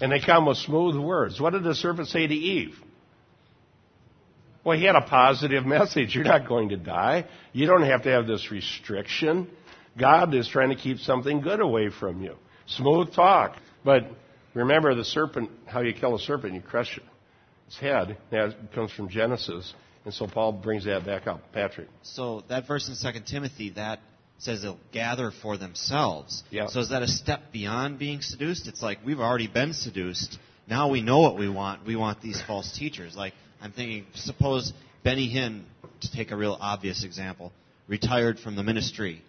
And 0.00 0.10
they 0.10 0.20
come 0.20 0.46
with 0.46 0.56
smooth 0.58 0.96
words. 0.96 1.40
What 1.40 1.52
did 1.52 1.62
the 1.62 1.74
serpent 1.74 2.08
say 2.08 2.26
to 2.26 2.34
Eve? 2.34 2.74
Well, 4.64 4.78
he 4.78 4.84
had 4.84 4.96
a 4.96 5.02
positive 5.02 5.66
message. 5.66 6.14
You're 6.14 6.24
not 6.24 6.48
going 6.48 6.70
to 6.70 6.76
die. 6.76 7.26
You 7.52 7.66
don't 7.66 7.82
have 7.82 8.02
to 8.04 8.10
have 8.10 8.26
this 8.26 8.50
restriction. 8.50 9.48
God 9.98 10.34
is 10.34 10.48
trying 10.48 10.70
to 10.70 10.76
keep 10.76 10.98
something 10.98 11.40
good 11.40 11.60
away 11.60 11.90
from 11.90 12.22
you. 12.22 12.36
Smooth 12.66 13.12
talk. 13.14 13.56
But 13.84 14.06
remember 14.54 14.94
the 14.94 15.04
serpent, 15.04 15.50
how 15.66 15.80
you 15.82 15.92
kill 15.92 16.14
a 16.14 16.18
serpent, 16.18 16.54
you 16.54 16.62
crush 16.62 16.98
its 17.74 17.80
head. 17.80 18.16
That 18.30 18.72
comes 18.74 18.92
from 18.92 19.08
Genesis. 19.08 19.72
And 20.04 20.12
so 20.12 20.26
Paul 20.26 20.52
brings 20.52 20.84
that 20.84 21.06
back 21.06 21.26
up. 21.26 21.40
Patrick. 21.52 21.88
So 22.02 22.44
that 22.48 22.66
verse 22.66 22.88
in 22.88 23.12
2 23.12 23.20
Timothy, 23.26 23.70
that 23.70 24.00
says 24.38 24.62
they'll 24.62 24.78
gather 24.92 25.30
for 25.30 25.56
themselves. 25.56 26.42
Yeah. 26.50 26.66
So 26.66 26.80
is 26.80 26.90
that 26.90 27.02
a 27.02 27.08
step 27.08 27.52
beyond 27.52 27.98
being 27.98 28.20
seduced? 28.20 28.68
It's 28.68 28.82
like 28.82 28.98
we've 29.04 29.20
already 29.20 29.46
been 29.46 29.72
seduced. 29.72 30.38
Now 30.68 30.90
we 30.90 31.02
know 31.02 31.20
what 31.20 31.38
we 31.38 31.48
want. 31.48 31.86
We 31.86 31.96
want 31.96 32.20
these 32.20 32.40
false 32.42 32.76
teachers. 32.76 33.16
Like 33.16 33.32
I'm 33.60 33.72
thinking, 33.72 34.06
suppose 34.14 34.72
Benny 35.02 35.32
Hinn, 35.32 35.62
to 36.00 36.12
take 36.12 36.32
a 36.32 36.36
real 36.36 36.58
obvious 36.60 37.04
example, 37.04 37.52
retired 37.88 38.38
from 38.38 38.56
the 38.56 38.62
ministry 38.62 39.22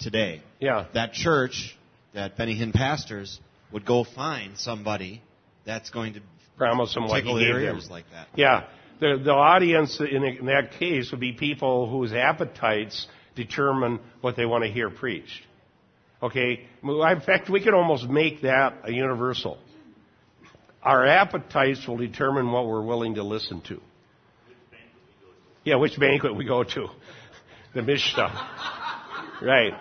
today. 0.00 0.42
Yeah. 0.58 0.86
That 0.94 1.12
church 1.12 1.76
that 2.14 2.36
Benny 2.36 2.58
Hinn 2.58 2.72
pastors 2.72 3.38
would 3.72 3.86
go 3.86 4.02
find 4.02 4.58
somebody 4.58 5.22
that's 5.64 5.90
going 5.90 6.14
to 6.14 6.20
promise 6.60 6.92
them 6.92 7.08
what 7.08 7.22
he 7.22 7.38
gave 7.38 7.54
them. 7.54 7.80
like 7.90 8.04
that. 8.12 8.28
Yeah. 8.36 8.66
The, 9.00 9.18
the 9.24 9.32
audience 9.32 9.98
in, 9.98 10.22
in 10.22 10.46
that 10.46 10.72
case 10.78 11.10
would 11.10 11.20
be 11.20 11.32
people 11.32 11.88
whose 11.88 12.12
appetites 12.12 13.06
determine 13.34 13.98
what 14.20 14.36
they 14.36 14.44
want 14.44 14.64
to 14.64 14.70
hear 14.70 14.90
preached. 14.90 15.40
Okay? 16.22 16.66
In 16.82 17.20
fact, 17.24 17.48
we 17.48 17.64
could 17.64 17.72
almost 17.72 18.06
make 18.10 18.42
that 18.42 18.74
a 18.84 18.92
universal. 18.92 19.56
Our 20.82 21.06
appetites 21.06 21.88
will 21.88 21.96
determine 21.96 22.52
what 22.52 22.66
we're 22.66 22.84
willing 22.84 23.14
to 23.14 23.22
listen 23.22 23.62
to. 23.68 23.80
Yeah, 25.64 25.76
which 25.76 25.98
banquet 25.98 26.36
we 26.36 26.44
go 26.44 26.62
to. 26.62 26.88
The 27.72 27.82
Mishnah. 27.82 28.48
Right. 29.42 29.72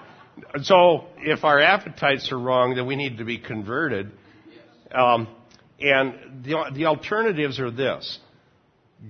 So 0.62 1.08
if 1.18 1.44
our 1.44 1.60
appetites 1.60 2.32
are 2.32 2.38
wrong, 2.38 2.76
then 2.76 2.86
we 2.86 2.96
need 2.96 3.18
to 3.18 3.26
be 3.26 3.40
converted. 3.40 4.12
Um, 4.94 5.28
and 5.82 6.44
the, 6.44 6.72
the 6.74 6.86
alternatives 6.86 7.60
are 7.60 7.72
this. 7.72 8.20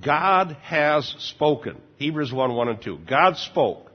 God 0.03 0.55
has 0.61 1.15
spoken. 1.19 1.77
Hebrews 1.97 2.31
1, 2.31 2.53
1 2.53 2.67
and 2.67 2.81
2. 2.81 2.99
God 3.09 3.37
spoke. 3.37 3.89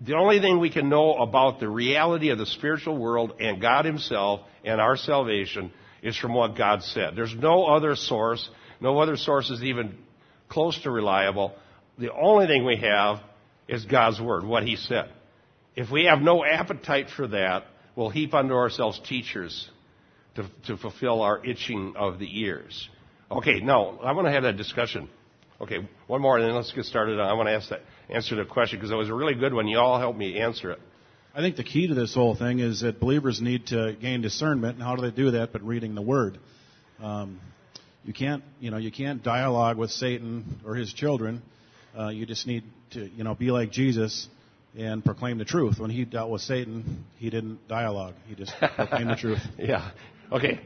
The 0.00 0.14
only 0.14 0.40
thing 0.40 0.58
we 0.58 0.70
can 0.70 0.88
know 0.88 1.14
about 1.14 1.60
the 1.60 1.68
reality 1.68 2.30
of 2.30 2.38
the 2.38 2.46
spiritual 2.46 2.98
world 2.98 3.34
and 3.40 3.60
God 3.60 3.84
Himself 3.84 4.40
and 4.64 4.80
our 4.80 4.96
salvation 4.96 5.72
is 6.02 6.16
from 6.16 6.34
what 6.34 6.56
God 6.56 6.82
said. 6.82 7.14
There's 7.14 7.34
no 7.34 7.66
other 7.66 7.94
source. 7.94 8.48
No 8.80 8.98
other 8.98 9.16
source 9.16 9.48
is 9.48 9.62
even 9.62 9.96
close 10.48 10.80
to 10.82 10.90
reliable. 10.90 11.54
The 11.98 12.12
only 12.12 12.46
thing 12.46 12.64
we 12.64 12.76
have 12.78 13.20
is 13.68 13.84
God's 13.84 14.20
Word, 14.20 14.44
what 14.44 14.64
He 14.64 14.76
said. 14.76 15.08
If 15.76 15.90
we 15.90 16.06
have 16.06 16.20
no 16.20 16.44
appetite 16.44 17.08
for 17.16 17.28
that, 17.28 17.64
we'll 17.94 18.10
heap 18.10 18.34
unto 18.34 18.54
ourselves 18.54 19.00
teachers 19.08 19.70
to, 20.36 20.46
to 20.66 20.76
fulfill 20.76 21.22
our 21.22 21.44
itching 21.44 21.94
of 21.96 22.18
the 22.18 22.40
ears. 22.40 22.88
Okay, 23.30 23.60
now 23.60 23.98
I 24.02 24.12
want 24.12 24.26
to 24.26 24.32
have 24.32 24.42
that 24.42 24.56
discussion. 24.56 25.08
Okay, 25.60 25.88
one 26.06 26.20
more, 26.20 26.38
and 26.38 26.46
then 26.46 26.54
let's 26.54 26.72
get 26.72 26.84
started. 26.84 27.20
I 27.20 27.32
want 27.34 27.48
to 27.48 27.52
ask 27.52 27.70
that, 27.70 27.80
answer 28.10 28.34
the 28.36 28.44
question 28.44 28.78
because 28.78 28.90
it 28.90 28.96
was 28.96 29.08
a 29.08 29.14
really 29.14 29.34
good 29.34 29.54
one. 29.54 29.68
You 29.68 29.78
all 29.78 29.98
helped 29.98 30.18
me 30.18 30.40
answer 30.40 30.72
it. 30.72 30.80
I 31.34 31.40
think 31.40 31.56
the 31.56 31.64
key 31.64 31.86
to 31.86 31.94
this 31.94 32.14
whole 32.14 32.34
thing 32.34 32.58
is 32.58 32.80
that 32.80 33.00
believers 33.00 33.40
need 33.40 33.68
to 33.68 33.96
gain 33.98 34.20
discernment, 34.20 34.74
and 34.74 34.82
how 34.82 34.96
do 34.96 35.02
they 35.02 35.14
do 35.14 35.30
that? 35.32 35.52
But 35.52 35.62
reading 35.62 35.94
the 35.94 36.02
Word. 36.02 36.38
Um, 37.00 37.40
you 38.04 38.12
can't, 38.12 38.42
you 38.60 38.70
know, 38.70 38.76
you 38.76 38.90
can't 38.90 39.22
dialogue 39.22 39.78
with 39.78 39.90
Satan 39.90 40.60
or 40.66 40.74
his 40.74 40.92
children. 40.92 41.42
Uh, 41.98 42.08
you 42.08 42.26
just 42.26 42.46
need 42.46 42.64
to, 42.92 43.08
you 43.08 43.22
know, 43.24 43.34
be 43.34 43.50
like 43.50 43.70
Jesus 43.70 44.28
and 44.76 45.04
proclaim 45.04 45.38
the 45.38 45.44
truth. 45.44 45.78
When 45.78 45.90
he 45.90 46.04
dealt 46.04 46.30
with 46.30 46.42
Satan, 46.42 47.04
he 47.18 47.30
didn't 47.30 47.68
dialogue. 47.68 48.14
He 48.26 48.34
just 48.34 48.52
proclaimed 48.58 49.10
the 49.10 49.16
truth. 49.16 49.40
Yeah. 49.58 49.90
Okay. 50.32 50.60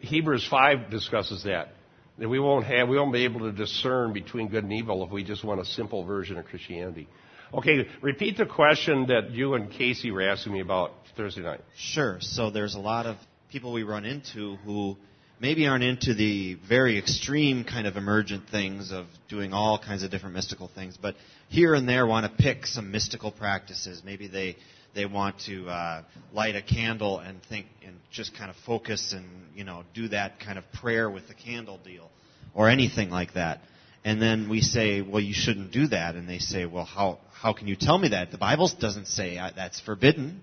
Hebrews 0.00 0.46
5 0.48 0.90
discusses 0.90 1.44
that. 1.44 1.74
That 2.18 2.28
we 2.28 2.38
won't 2.38 2.64
have, 2.66 2.88
we 2.88 2.98
won't 2.98 3.12
be 3.12 3.24
able 3.24 3.40
to 3.40 3.52
discern 3.52 4.12
between 4.12 4.48
good 4.48 4.64
and 4.64 4.72
evil 4.72 5.04
if 5.04 5.10
we 5.10 5.22
just 5.22 5.44
want 5.44 5.60
a 5.60 5.64
simple 5.64 6.04
version 6.04 6.36
of 6.38 6.46
Christianity. 6.46 7.08
Okay, 7.52 7.88
repeat 8.00 8.36
the 8.36 8.46
question 8.46 9.06
that 9.06 9.30
you 9.30 9.54
and 9.54 9.70
Casey 9.70 10.10
were 10.10 10.22
asking 10.28 10.52
me 10.52 10.60
about 10.60 10.92
Thursday 11.16 11.42
night. 11.42 11.60
Sure. 11.76 12.18
So 12.20 12.50
there's 12.50 12.74
a 12.74 12.80
lot 12.80 13.06
of 13.06 13.16
people 13.50 13.72
we 13.72 13.82
run 13.82 14.04
into 14.04 14.56
who 14.64 14.96
maybe 15.40 15.66
aren't 15.66 15.84
into 15.84 16.14
the 16.14 16.56
very 16.68 16.98
extreme 16.98 17.64
kind 17.64 17.86
of 17.86 17.96
emergent 17.96 18.48
things 18.50 18.92
of 18.92 19.06
doing 19.28 19.52
all 19.52 19.78
kinds 19.78 20.02
of 20.02 20.10
different 20.10 20.34
mystical 20.34 20.70
things, 20.74 20.98
but 21.00 21.16
here 21.48 21.74
and 21.74 21.88
there 21.88 22.06
want 22.06 22.30
to 22.30 22.42
pick 22.42 22.66
some 22.66 22.90
mystical 22.90 23.32
practices. 23.32 24.02
Maybe 24.04 24.28
they 24.28 24.56
they 24.94 25.06
want 25.06 25.38
to 25.46 25.68
uh, 25.68 26.02
light 26.32 26.56
a 26.56 26.62
candle 26.62 27.18
and 27.18 27.40
think 27.48 27.66
and 27.84 27.96
just 28.10 28.36
kind 28.36 28.50
of 28.50 28.56
focus 28.66 29.12
and 29.12 29.26
you 29.54 29.64
know 29.64 29.84
do 29.94 30.08
that 30.08 30.40
kind 30.40 30.58
of 30.58 30.64
prayer 30.72 31.08
with 31.10 31.28
the 31.28 31.34
candle 31.34 31.78
deal 31.84 32.10
or 32.54 32.68
anything 32.68 33.10
like 33.10 33.34
that. 33.34 33.60
And 34.02 34.20
then 34.20 34.48
we 34.48 34.62
say, 34.62 35.02
well, 35.02 35.20
you 35.20 35.34
shouldn't 35.34 35.72
do 35.72 35.88
that. 35.88 36.14
And 36.14 36.26
they 36.28 36.38
say, 36.38 36.64
well, 36.64 36.84
how 36.84 37.18
how 37.32 37.52
can 37.52 37.68
you 37.68 37.76
tell 37.76 37.98
me 37.98 38.08
that? 38.08 38.30
The 38.30 38.38
Bible 38.38 38.70
doesn't 38.78 39.06
say 39.06 39.36
that's 39.56 39.80
forbidden. 39.80 40.40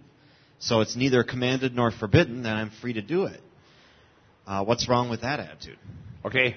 So 0.60 0.82
it's 0.82 0.96
neither 0.96 1.24
commanded 1.24 1.76
nor 1.76 1.92
forbidden. 1.92 2.44
Then 2.44 2.54
I'm 2.54 2.72
free 2.82 2.94
to 2.94 3.02
do 3.02 3.26
it. 3.26 3.42
Uh, 4.46 4.64
what's 4.64 4.88
wrong 4.88 5.10
with 5.10 5.22
that 5.22 5.40
attitude? 5.40 5.78
Okay. 6.26 6.56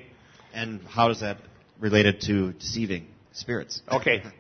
And 0.54 0.82
how 0.82 1.08
does 1.08 1.20
that 1.20 1.38
related 1.80 2.20
to 2.22 2.52
deceiving 2.52 3.06
spirits? 3.32 3.82
Okay. 3.90 4.22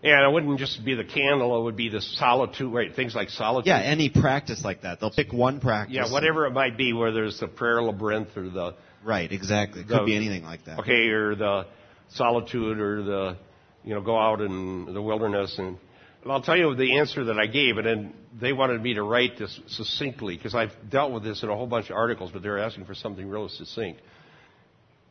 And 0.00 0.12
it 0.12 0.32
wouldn't 0.32 0.58
just 0.60 0.84
be 0.84 0.94
the 0.94 1.04
candle, 1.04 1.58
it 1.60 1.64
would 1.64 1.76
be 1.76 1.88
the 1.88 2.00
solitude, 2.00 2.72
right? 2.72 2.94
Things 2.94 3.16
like 3.16 3.30
solitude. 3.30 3.66
Yeah, 3.66 3.80
any 3.80 4.08
practice 4.10 4.64
like 4.64 4.82
that. 4.82 5.00
They'll 5.00 5.10
pick 5.10 5.32
one 5.32 5.58
practice. 5.60 5.96
Yeah, 5.96 6.12
whatever 6.12 6.46
it 6.46 6.52
might 6.52 6.76
be, 6.76 6.92
whether 6.92 7.24
it's 7.24 7.40
the 7.40 7.48
prayer 7.48 7.82
labyrinth 7.82 8.36
or 8.36 8.48
the. 8.48 8.74
Right, 9.04 9.30
exactly. 9.30 9.80
It 9.80 9.88
could 9.88 10.00
the, 10.00 10.04
be 10.04 10.16
anything 10.16 10.44
like 10.44 10.64
that. 10.66 10.80
Okay, 10.80 11.08
or 11.08 11.34
the 11.34 11.66
solitude 12.10 12.78
or 12.78 13.02
the, 13.02 13.36
you 13.82 13.94
know, 13.94 14.00
go 14.00 14.16
out 14.18 14.40
in 14.40 14.92
the 14.92 15.02
wilderness 15.02 15.58
and. 15.58 15.78
I'll 16.26 16.42
tell 16.42 16.56
you 16.58 16.74
the 16.74 16.98
answer 16.98 17.24
that 17.24 17.38
I 17.38 17.46
gave, 17.46 17.78
and 17.78 17.86
then 17.86 18.12
they 18.38 18.52
wanted 18.52 18.82
me 18.82 18.94
to 18.94 19.02
write 19.02 19.38
this 19.38 19.58
succinctly 19.68 20.36
because 20.36 20.54
I've 20.54 20.72
dealt 20.90 21.12
with 21.12 21.22
this 21.22 21.42
in 21.42 21.48
a 21.48 21.56
whole 21.56 21.66
bunch 21.66 21.88
of 21.88 21.96
articles, 21.96 22.32
but 22.32 22.42
they're 22.42 22.58
asking 22.58 22.84
for 22.84 22.94
something 22.94 23.26
real 23.26 23.48
succinct. 23.48 24.02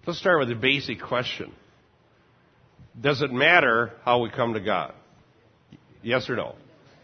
Let's 0.05 0.19
start 0.19 0.37
with 0.39 0.49
the 0.49 0.55
basic 0.55 1.01
question. 1.01 1.53
Does 2.99 3.21
it 3.21 3.31
matter 3.31 3.91
how 4.03 4.21
we 4.21 4.29
come 4.29 4.53
to 4.53 4.59
God? 4.59 4.93
Yes 6.01 6.29
or 6.29 6.35
no? 6.35 6.55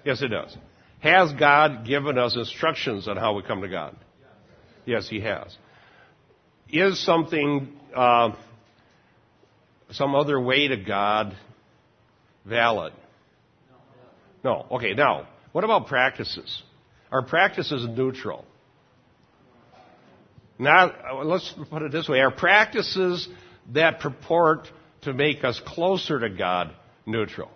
Yes, 0.03 0.21
it 0.21 0.29
does. 0.29 0.55
Has 0.99 1.33
God 1.33 1.85
given 1.85 2.17
us 2.17 2.35
instructions 2.35 3.07
on 3.07 3.17
how 3.17 3.33
we 3.35 3.43
come 3.43 3.61
to 3.61 3.67
God? 3.67 3.95
Yes, 4.85 5.07
He 5.07 5.19
has. 5.21 5.55
Is 6.69 7.03
something, 7.05 7.73
uh, 7.95 8.31
some 9.91 10.15
other 10.15 10.39
way 10.39 10.69
to 10.69 10.77
God 10.77 11.35
valid? 12.45 12.93
No. 14.43 14.65
Okay, 14.71 14.93
now, 14.93 15.27
what 15.51 15.63
about 15.63 15.87
practices? 15.87 16.63
Are 17.11 17.21
practices 17.21 17.85
neutral? 17.87 18.45
Now, 20.57 21.23
let's 21.23 21.53
put 21.69 21.81
it 21.81 21.91
this 21.91 22.07
way. 22.07 22.19
Are 22.21 22.31
practices 22.31 23.27
that 23.73 23.99
purport 23.99 24.69
to 25.03 25.13
make 25.13 25.43
us 25.43 25.61
closer 25.65 26.19
to 26.19 26.29
God 26.29 26.73
neutral? 27.05 27.49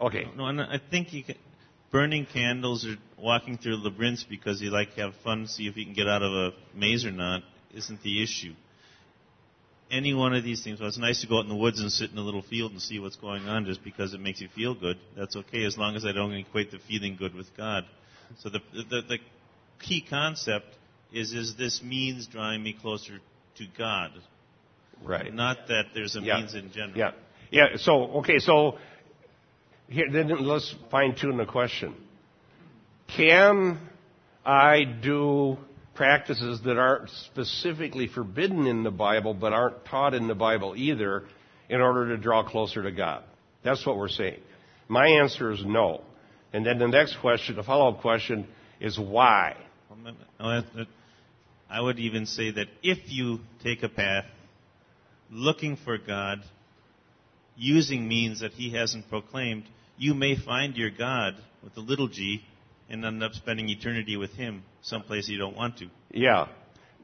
Okay. 0.00 0.26
No, 0.36 0.46
and 0.46 0.60
I 0.60 0.80
think 0.90 1.12
you 1.12 1.24
can, 1.24 1.36
burning 1.90 2.26
candles 2.26 2.86
or 2.86 2.96
walking 3.22 3.58
through 3.58 3.76
labyrinths 3.76 4.24
because 4.24 4.60
you 4.60 4.70
like 4.70 4.94
to 4.94 5.02
have 5.02 5.14
fun, 5.22 5.46
see 5.46 5.66
if 5.66 5.76
you 5.76 5.84
can 5.84 5.94
get 5.94 6.08
out 6.08 6.22
of 6.22 6.32
a 6.32 6.50
maze 6.74 7.04
or 7.04 7.10
not, 7.10 7.42
isn't 7.74 8.02
the 8.02 8.22
issue. 8.22 8.54
Any 9.90 10.14
one 10.14 10.34
of 10.34 10.44
these 10.44 10.62
things, 10.62 10.78
well, 10.78 10.88
it's 10.88 10.98
nice 10.98 11.20
to 11.22 11.26
go 11.26 11.38
out 11.38 11.44
in 11.44 11.48
the 11.48 11.56
woods 11.56 11.80
and 11.80 11.90
sit 11.90 12.12
in 12.12 12.18
a 12.18 12.22
little 12.22 12.42
field 12.42 12.70
and 12.70 12.80
see 12.80 13.00
what's 13.00 13.16
going 13.16 13.48
on 13.48 13.64
just 13.66 13.82
because 13.82 14.14
it 14.14 14.20
makes 14.20 14.40
you 14.40 14.48
feel 14.54 14.74
good. 14.74 14.98
That's 15.16 15.34
okay 15.34 15.64
as 15.64 15.76
long 15.76 15.96
as 15.96 16.06
I 16.06 16.12
don't 16.12 16.32
equate 16.32 16.70
the 16.70 16.78
feeling 16.78 17.16
good 17.16 17.34
with 17.34 17.48
God. 17.56 17.84
So 18.38 18.50
the, 18.50 18.60
the, 18.72 19.02
the 19.08 19.18
key 19.80 20.04
concept 20.08 20.66
is, 21.12 21.32
is 21.32 21.56
this 21.56 21.82
means 21.82 22.28
drawing 22.28 22.62
me 22.62 22.72
closer 22.72 23.18
to 23.56 23.64
God? 23.76 24.12
Right. 25.02 25.32
Not 25.32 25.68
that 25.68 25.86
there's 25.94 26.16
a 26.16 26.20
Yeah. 26.20 26.38
means 26.38 26.54
in 26.54 26.70
general. 26.72 26.98
Yeah. 26.98 27.12
Yeah, 27.50 27.76
so, 27.76 28.04
okay, 28.18 28.38
so 28.38 28.78
here, 29.88 30.06
then 30.10 30.28
let's 30.44 30.72
fine 30.90 31.16
tune 31.16 31.36
the 31.36 31.46
question. 31.46 31.94
Can 33.08 33.78
I 34.46 34.84
do 34.84 35.58
practices 35.94 36.60
that 36.62 36.78
aren't 36.78 37.10
specifically 37.10 38.06
forbidden 38.06 38.66
in 38.66 38.84
the 38.84 38.90
Bible 38.92 39.34
but 39.34 39.52
aren't 39.52 39.84
taught 39.84 40.14
in 40.14 40.28
the 40.28 40.34
Bible 40.34 40.74
either 40.76 41.24
in 41.68 41.80
order 41.80 42.08
to 42.14 42.16
draw 42.16 42.44
closer 42.44 42.84
to 42.84 42.92
God? 42.92 43.24
That's 43.64 43.84
what 43.84 43.96
we're 43.96 44.08
saying. 44.08 44.40
My 44.88 45.06
answer 45.06 45.50
is 45.50 45.64
no. 45.64 46.02
And 46.52 46.64
then 46.64 46.78
the 46.78 46.88
next 46.88 47.16
question, 47.20 47.56
the 47.56 47.62
follow 47.62 47.92
up 47.92 48.00
question, 48.00 48.46
is 48.80 48.98
why? 48.98 49.56
I 51.68 51.80
would 51.80 51.98
even 51.98 52.26
say 52.26 52.50
that 52.52 52.66
if 52.82 52.98
you 53.06 53.40
take 53.62 53.82
a 53.82 53.88
path 53.88 54.24
looking 55.30 55.76
for 55.76 55.98
God, 55.98 56.40
using 57.56 58.08
means 58.08 58.40
that 58.40 58.52
He 58.52 58.72
hasn't 58.72 59.08
proclaimed, 59.08 59.64
you 59.96 60.14
may 60.14 60.36
find 60.36 60.76
your 60.76 60.90
God 60.90 61.34
with 61.62 61.76
a 61.76 61.80
little 61.80 62.08
g 62.08 62.42
and 62.88 63.04
end 63.04 63.22
up 63.22 63.32
spending 63.32 63.68
eternity 63.68 64.16
with 64.16 64.32
Him 64.32 64.62
someplace 64.82 65.28
you 65.28 65.38
don't 65.38 65.56
want 65.56 65.78
to. 65.78 65.86
Yeah. 66.12 66.48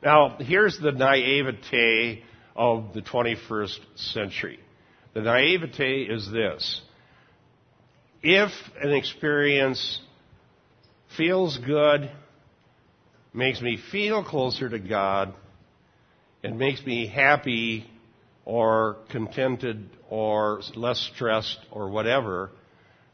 Now, 0.02 0.36
here's 0.40 0.78
the 0.78 0.92
naivete 0.92 2.22
of 2.54 2.92
the 2.94 3.02
21st 3.02 3.78
century. 3.94 4.58
The 5.14 5.20
naivete 5.20 6.02
is 6.02 6.30
this. 6.30 6.80
If 8.22 8.50
an 8.82 8.92
experience 8.92 10.00
feels 11.16 11.58
good, 11.58 12.10
makes 13.32 13.60
me 13.60 13.78
feel 13.92 14.24
closer 14.24 14.68
to 14.68 14.78
God, 14.78 15.34
and 16.42 16.58
makes 16.58 16.84
me 16.84 17.06
happy 17.06 17.90
or 18.46 18.96
contented 19.10 19.90
or 20.08 20.62
less 20.76 21.10
stressed 21.14 21.58
or 21.70 21.90
whatever, 21.90 22.52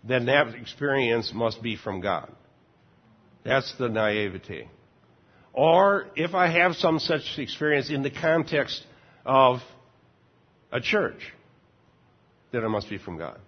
then 0.04 0.26
that 0.26 0.54
experience 0.54 1.32
must 1.34 1.60
be 1.62 1.74
from 1.74 2.00
God. 2.00 2.30
That's 3.44 3.74
the 3.78 3.88
naivety. 3.88 4.68
Or 5.52 6.06
if 6.16 6.34
I 6.34 6.48
have 6.48 6.76
some 6.76 6.98
such 6.98 7.22
experience 7.38 7.90
in 7.90 8.02
the 8.02 8.10
context 8.10 8.84
of 9.24 9.58
a 10.70 10.80
church, 10.80 11.20
then 12.52 12.62
it 12.62 12.68
must 12.68 12.88
be 12.88 12.98
from 12.98 13.18
God. 13.18 13.40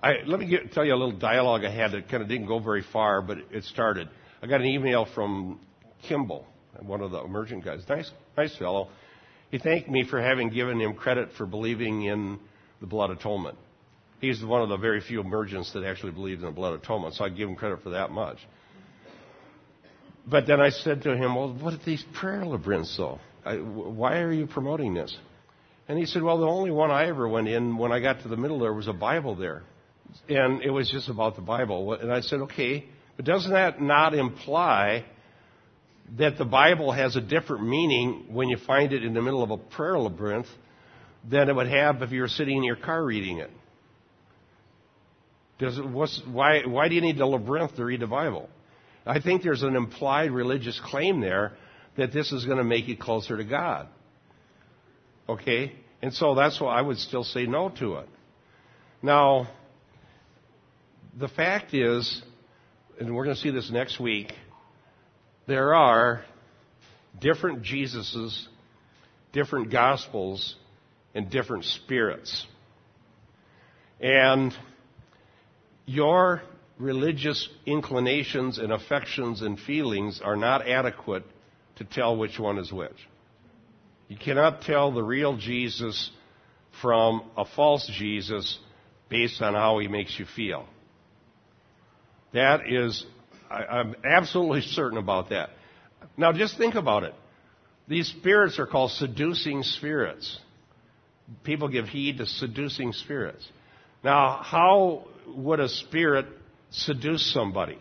I, 0.00 0.16
let 0.26 0.40
me 0.40 0.46
get, 0.46 0.72
tell 0.72 0.84
you 0.84 0.92
a 0.92 0.96
little 0.96 1.18
dialogue 1.18 1.64
I 1.64 1.70
had 1.70 1.92
that 1.92 2.08
kind 2.08 2.22
of 2.22 2.28
didn't 2.28 2.46
go 2.46 2.58
very 2.58 2.84
far, 2.92 3.22
but 3.22 3.38
it 3.50 3.64
started. 3.64 4.08
I 4.42 4.46
got 4.46 4.60
an 4.60 4.66
email 4.66 5.06
from 5.14 5.60
Kimball, 6.02 6.46
one 6.80 7.00
of 7.00 7.12
the 7.12 7.22
emergent 7.22 7.64
guys. 7.64 7.82
Nice, 7.88 8.10
nice 8.36 8.56
fellow. 8.56 8.88
He 9.56 9.62
thanked 9.62 9.88
me 9.88 10.04
for 10.04 10.20
having 10.20 10.50
given 10.50 10.78
him 10.78 10.92
credit 10.92 11.30
for 11.38 11.46
believing 11.46 12.02
in 12.02 12.38
the 12.82 12.86
blood 12.86 13.10
atonement. 13.10 13.56
He's 14.20 14.44
one 14.44 14.60
of 14.60 14.68
the 14.68 14.76
very 14.76 15.00
few 15.00 15.18
emergents 15.18 15.72
that 15.72 15.82
actually 15.82 16.12
believed 16.12 16.42
in 16.42 16.46
the 16.46 16.52
blood 16.52 16.74
atonement, 16.74 17.14
so 17.14 17.24
I 17.24 17.30
give 17.30 17.48
him 17.48 17.56
credit 17.56 17.82
for 17.82 17.88
that 17.90 18.10
much. 18.10 18.36
But 20.26 20.46
then 20.46 20.60
I 20.60 20.68
said 20.68 21.04
to 21.04 21.16
him, 21.16 21.34
Well, 21.34 21.54
what 21.54 21.72
are 21.72 21.80
these 21.86 22.04
prayer 22.12 22.44
labyrinths, 22.44 22.98
though? 22.98 23.18
I, 23.46 23.54
why 23.54 24.18
are 24.18 24.30
you 24.30 24.46
promoting 24.46 24.92
this? 24.92 25.16
And 25.88 25.98
he 25.98 26.04
said, 26.04 26.22
Well, 26.22 26.36
the 26.36 26.46
only 26.46 26.70
one 26.70 26.90
I 26.90 27.08
ever 27.08 27.26
went 27.26 27.48
in, 27.48 27.78
when 27.78 27.92
I 27.92 28.00
got 28.00 28.20
to 28.24 28.28
the 28.28 28.36
middle, 28.36 28.58
there 28.58 28.74
was 28.74 28.88
a 28.88 28.92
Bible 28.92 29.36
there. 29.36 29.62
And 30.28 30.60
it 30.60 30.70
was 30.70 30.90
just 30.90 31.08
about 31.08 31.34
the 31.34 31.40
Bible. 31.40 31.94
And 31.94 32.12
I 32.12 32.20
said, 32.20 32.40
Okay, 32.40 32.84
but 33.16 33.24
doesn't 33.24 33.52
that 33.52 33.80
not 33.80 34.12
imply 34.12 35.06
that 36.18 36.38
the 36.38 36.44
Bible 36.44 36.92
has 36.92 37.16
a 37.16 37.20
different 37.20 37.68
meaning 37.68 38.26
when 38.30 38.48
you 38.48 38.56
find 38.56 38.92
it 38.92 39.04
in 39.04 39.14
the 39.14 39.22
middle 39.22 39.42
of 39.42 39.50
a 39.50 39.56
prayer 39.56 39.98
labyrinth 39.98 40.46
than 41.28 41.48
it 41.48 41.56
would 41.56 41.68
have 41.68 42.02
if 42.02 42.12
you 42.12 42.20
were 42.20 42.28
sitting 42.28 42.58
in 42.58 42.64
your 42.64 42.76
car 42.76 43.04
reading 43.04 43.38
it? 43.38 43.50
Does 45.58 45.80
why, 45.80 46.62
why 46.66 46.88
do 46.88 46.94
you 46.94 47.00
need 47.00 47.18
the 47.18 47.26
labyrinth 47.26 47.76
to 47.76 47.84
read 47.84 48.00
the 48.00 48.06
Bible? 48.06 48.48
I 49.04 49.20
think 49.20 49.42
there's 49.42 49.62
an 49.62 49.76
implied 49.76 50.30
religious 50.30 50.80
claim 50.84 51.20
there 51.20 51.52
that 51.96 52.12
this 52.12 52.32
is 52.32 52.44
going 52.44 52.58
to 52.58 52.64
make 52.64 52.88
you 52.88 52.96
closer 52.96 53.36
to 53.36 53.44
God. 53.44 53.88
Okay? 55.28 55.72
And 56.02 56.12
so 56.12 56.34
that's 56.34 56.60
why 56.60 56.78
I 56.78 56.82
would 56.82 56.98
still 56.98 57.24
say 57.24 57.46
no 57.46 57.70
to 57.78 57.96
it. 57.96 58.08
Now, 59.02 59.48
the 61.18 61.28
fact 61.28 61.72
is, 61.72 62.22
and 63.00 63.14
we're 63.14 63.24
going 63.24 63.36
to 63.36 63.42
see 63.42 63.50
this 63.50 63.70
next 63.70 63.98
week, 63.98 64.32
there 65.46 65.74
are 65.74 66.24
different 67.20 67.62
Jesuses, 67.62 68.46
different 69.32 69.70
gospels, 69.70 70.56
and 71.14 71.30
different 71.30 71.64
spirits. 71.64 72.46
And 74.00 74.52
your 75.86 76.42
religious 76.78 77.48
inclinations 77.64 78.58
and 78.58 78.72
affections 78.72 79.40
and 79.40 79.58
feelings 79.58 80.20
are 80.22 80.36
not 80.36 80.68
adequate 80.68 81.24
to 81.76 81.84
tell 81.84 82.16
which 82.16 82.38
one 82.38 82.58
is 82.58 82.72
which. 82.72 82.96
You 84.08 84.16
cannot 84.16 84.62
tell 84.62 84.92
the 84.92 85.02
real 85.02 85.36
Jesus 85.36 86.10
from 86.82 87.22
a 87.36 87.44
false 87.44 87.90
Jesus 87.98 88.58
based 89.08 89.40
on 89.40 89.54
how 89.54 89.78
he 89.78 89.88
makes 89.88 90.18
you 90.18 90.26
feel. 90.36 90.66
That 92.32 92.68
is, 92.68 93.04
I, 93.50 93.64
I'm 93.64 93.94
absolutely 94.04 94.60
certain 94.72 94.98
about 94.98 95.30
that. 95.30 95.50
Now 96.16 96.32
just 96.32 96.56
think 96.58 96.74
about 96.74 97.04
it. 97.04 97.14
These 97.88 98.08
spirits 98.08 98.58
are 98.58 98.66
called 98.66 98.90
seducing 98.92 99.62
spirits. 99.62 100.38
People 101.44 101.68
give 101.68 101.86
heed 101.86 102.18
to 102.18 102.26
seducing 102.26 102.92
spirits. 102.92 103.46
Now, 104.02 104.40
how 104.42 105.06
would 105.26 105.60
a 105.60 105.68
spirit 105.68 106.26
seduce 106.70 107.32
somebody? 107.32 107.78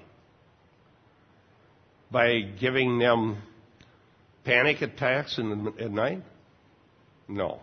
By 2.11 2.41
giving 2.59 2.97
them 2.99 3.37
panic 4.43 4.81
attacks 4.81 5.35
the, 5.35 5.73
at 5.79 5.91
night? 5.91 6.23
No. 7.27 7.59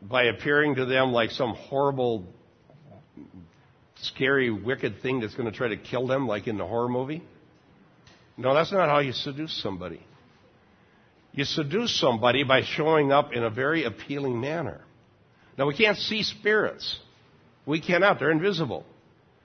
By 0.00 0.24
appearing 0.24 0.76
to 0.76 0.84
them 0.84 1.12
like 1.12 1.30
some 1.30 1.54
horrible, 1.54 2.24
scary, 4.02 4.50
wicked 4.50 5.00
thing 5.02 5.20
that's 5.20 5.34
going 5.34 5.50
to 5.50 5.56
try 5.56 5.68
to 5.68 5.76
kill 5.76 6.06
them, 6.06 6.26
like 6.26 6.46
in 6.46 6.58
the 6.58 6.66
horror 6.66 6.88
movie? 6.88 7.22
No, 8.36 8.54
that's 8.54 8.72
not 8.72 8.88
how 8.88 8.98
you 9.00 9.12
seduce 9.12 9.62
somebody. 9.62 10.00
You 11.32 11.44
seduce 11.44 11.98
somebody 11.98 12.44
by 12.44 12.62
showing 12.62 13.12
up 13.12 13.32
in 13.32 13.42
a 13.42 13.50
very 13.50 13.84
appealing 13.84 14.40
manner. 14.40 14.80
Now, 15.56 15.66
we 15.66 15.76
can't 15.76 15.96
see 15.96 16.22
spirits. 16.22 16.98
We 17.66 17.80
cannot. 17.80 18.18
They're 18.18 18.30
invisible. 18.30 18.84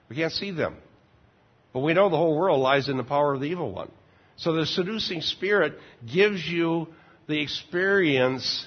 We 0.08 0.16
can't 0.16 0.32
see 0.32 0.50
them. 0.50 0.76
But 1.72 1.80
we 1.80 1.94
know 1.94 2.08
the 2.08 2.16
whole 2.16 2.36
world 2.36 2.60
lies 2.60 2.88
in 2.88 2.96
the 2.96 3.04
power 3.04 3.34
of 3.34 3.40
the 3.40 3.46
evil 3.46 3.72
one. 3.72 3.90
So 4.36 4.52
the 4.52 4.66
seducing 4.66 5.20
spirit 5.20 5.74
gives 6.10 6.46
you 6.46 6.88
the 7.26 7.40
experience 7.40 8.66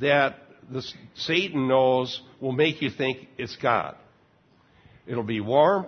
that 0.00 0.36
the, 0.70 0.82
Satan 1.14 1.68
knows 1.68 2.20
will 2.40 2.52
make 2.52 2.80
you 2.80 2.90
think 2.90 3.28
it's 3.36 3.56
God. 3.56 3.96
It'll 5.06 5.22
be 5.22 5.40
warm. 5.40 5.86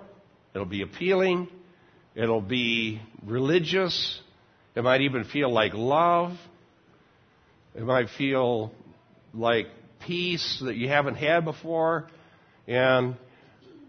It'll 0.55 0.67
be 0.67 0.83
appealing. 0.83 1.49
It'll 2.15 2.41
be 2.41 3.01
religious. 3.25 4.21
It 4.75 4.85
might 4.85 5.03
even 5.03 5.25
feel 5.25 5.53
like 5.53 5.73
love. 5.75 6.33
It 7.75 7.83
might 7.83 8.09
feel 8.17 8.73
like 9.35 9.67
peace 10.07 10.63
that 10.65 10.77
you 10.77 10.89
haven't 10.89 11.17
had 11.17 11.45
before. 11.45 12.09
And 12.67 13.17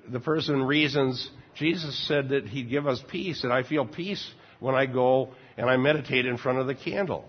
the 0.10 0.20
person 0.20 0.64
reasons, 0.64 1.30
Jesus 1.56 2.08
said 2.08 2.30
that 2.30 2.48
he'd 2.48 2.70
give 2.70 2.88
us 2.88 3.02
peace, 3.10 3.44
and 3.44 3.52
I 3.52 3.64
feel 3.64 3.86
peace 3.86 4.26
when 4.60 4.76
I 4.76 4.86
go 4.86 5.30
and 5.58 5.70
I 5.70 5.78
meditate 5.78 6.26
in 6.26 6.38
front 6.38 6.60
of 6.60 6.68
the 6.68 6.76
candle. 6.76 7.26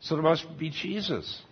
So 0.00 0.14
there 0.14 0.22
must 0.22 0.46
be 0.58 0.70
Jesus. 0.70 1.42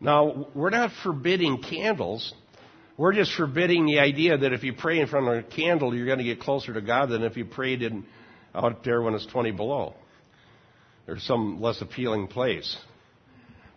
Now, 0.00 0.48
we're 0.54 0.70
not 0.70 0.90
forbidding 1.02 1.62
candles. 1.62 2.32
We're 3.00 3.14
just 3.14 3.34
forbidding 3.34 3.86
the 3.86 3.98
idea 3.98 4.36
that 4.36 4.52
if 4.52 4.62
you 4.62 4.74
pray 4.74 5.00
in 5.00 5.06
front 5.06 5.26
of 5.26 5.32
a 5.32 5.42
candle, 5.42 5.94
you're 5.94 6.04
going 6.04 6.18
to 6.18 6.24
get 6.24 6.38
closer 6.38 6.74
to 6.74 6.82
God 6.82 7.08
than 7.08 7.22
if 7.22 7.34
you 7.34 7.46
prayed 7.46 7.80
in, 7.80 8.04
out 8.54 8.84
there 8.84 9.00
when 9.00 9.14
it's 9.14 9.24
20 9.24 9.52
below 9.52 9.94
or 11.08 11.18
some 11.18 11.62
less 11.62 11.80
appealing 11.80 12.26
place. 12.26 12.76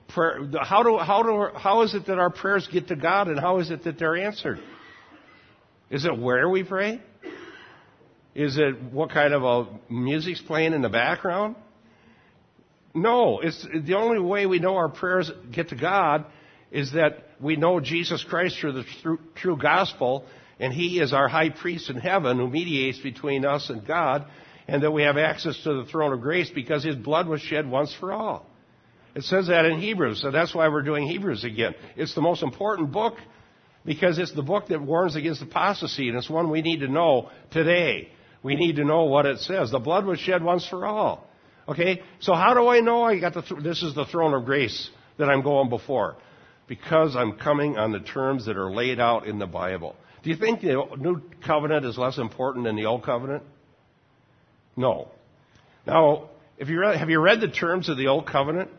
Prayer, 0.10 0.42
how, 0.62 0.84
do, 0.84 0.98
how, 0.98 1.24
do, 1.24 1.58
how 1.58 1.84
is 1.84 1.96
it 1.96 2.08
that 2.08 2.20
our 2.20 2.32
prayers 2.32 2.68
get 2.70 2.90
to 2.90 2.98
God 2.98 3.30
and 3.30 3.40
how 3.40 3.60
is 3.60 3.72
it 3.72 3.86
that 3.86 3.98
they're 3.98 4.18
answered? 4.18 4.60
Is 5.90 6.04
it 6.04 6.20
where 6.20 6.50
we 6.50 6.66
pray? 6.66 7.00
Is 8.36 8.58
it 8.58 8.92
what 8.92 9.10
kind 9.12 9.34
of 9.34 9.44
a 9.44 9.80
music's 9.90 10.42
playing 10.42 10.74
in 10.74 10.82
the 10.82 10.90
background? 10.90 11.56
No, 12.94 13.40
it's 13.40 13.66
the 13.86 13.94
only 13.94 14.20
way 14.20 14.48
we 14.48 14.60
know 14.60 14.76
our 14.76 14.90
prayers 14.90 15.32
get 15.50 15.70
to 15.70 15.78
God 15.78 16.26
is 16.74 16.92
that 16.94 17.20
we 17.40 17.56
know 17.56 17.80
Jesus 17.80 18.24
Christ 18.28 18.58
through 18.60 18.74
the 18.74 18.84
true, 19.02 19.20
true 19.36 19.58
gospel, 19.58 20.26
and 20.60 20.74
He 20.74 21.00
is 21.00 21.14
our 21.14 21.28
high 21.28 21.52
priest 21.52 21.90
in 21.90 21.98
heaven 21.98 22.38
who 22.38 22.50
mediates 22.50 23.00
between 23.00 23.46
us 23.46 23.70
and 23.70 23.86
God, 23.86 24.26
and 24.68 24.82
that 24.82 24.92
we 24.92 25.04
have 25.04 25.18
access 25.18 25.62
to 25.64 25.84
the 25.84 25.86
throne 25.86 26.12
of 26.12 26.22
grace 26.22 26.50
because 26.50 26.84
His 26.84 26.96
blood 26.96 27.28
was 27.28 27.42
shed 27.42 27.70
once 27.70 27.96
for 28.00 28.12
all. 28.12 28.48
It 29.16 29.24
says 29.24 29.48
that 29.48 29.66
in 29.66 29.80
Hebrews, 29.80 30.22
so 30.22 30.32
that's 30.32 30.56
why 30.56 30.68
we're 30.68 30.82
doing 30.82 31.08
Hebrews 31.08 31.44
again. 31.44 31.76
It's 31.96 32.16
the 32.16 32.22
most 32.22 32.42
important 32.42 32.92
book 32.92 33.14
because 33.86 34.18
it's 34.18 34.34
the 34.34 34.42
book 34.42 34.70
that 34.70 34.82
warns 34.82 35.16
against 35.16 35.44
apostasy, 35.44 36.10
and 36.10 36.18
it's 36.18 36.30
one 36.30 36.50
we 36.50 36.64
need 36.64 36.80
to 36.80 36.88
know 36.88 37.30
today. 37.52 38.10
We 38.42 38.56
need 38.56 38.78
to 38.78 38.84
know 38.84 39.04
what 39.04 39.28
it 39.28 39.40
says. 39.40 39.70
The 39.70 39.80
blood 39.80 40.06
was 40.06 40.20
shed 40.20 40.44
once 40.44 40.68
for 40.68 40.88
all. 40.88 41.30
Okay? 41.68 42.02
So 42.20 42.34
how 42.34 42.56
do 42.56 42.68
I 42.68 42.80
know 42.80 43.04
I 43.04 43.20
got 43.20 43.36
the 43.36 43.44
th- 43.44 43.62
this 43.62 43.84
is 43.84 43.94
the 43.94 44.06
throne 44.06 44.34
of 44.34 44.46
grace 44.46 44.90
that 45.20 45.30
I'm 45.30 45.44
going 45.44 45.70
before? 45.70 46.16
Because 46.68 47.16
I'm 47.16 47.34
coming 47.34 47.78
on 47.78 47.92
the 47.92 48.00
terms 48.00 48.46
that 48.46 48.58
are 48.58 48.72
laid 48.72 49.00
out 49.00 49.28
in 49.28 49.38
the 49.40 49.48
Bible. 49.48 49.96
Do 50.24 50.30
you 50.30 50.38
think 50.38 50.62
the 50.62 50.86
new 50.98 51.22
covenant 51.46 51.86
is 51.86 51.98
less 51.98 52.18
important 52.18 52.66
than 52.66 52.76
the 52.76 52.86
old 52.86 53.04
covenant? 53.04 53.44
No. 54.78 55.10
Now, 55.86 56.30
if 56.58 56.70
you 56.70 56.80
read, 56.80 56.98
have 56.98 57.10
you 57.10 57.20
read 57.20 57.42
the 57.42 57.50
terms 57.50 57.90
of 57.90 57.98
the 57.98 58.08
old 58.08 58.26
covenant? 58.26 58.70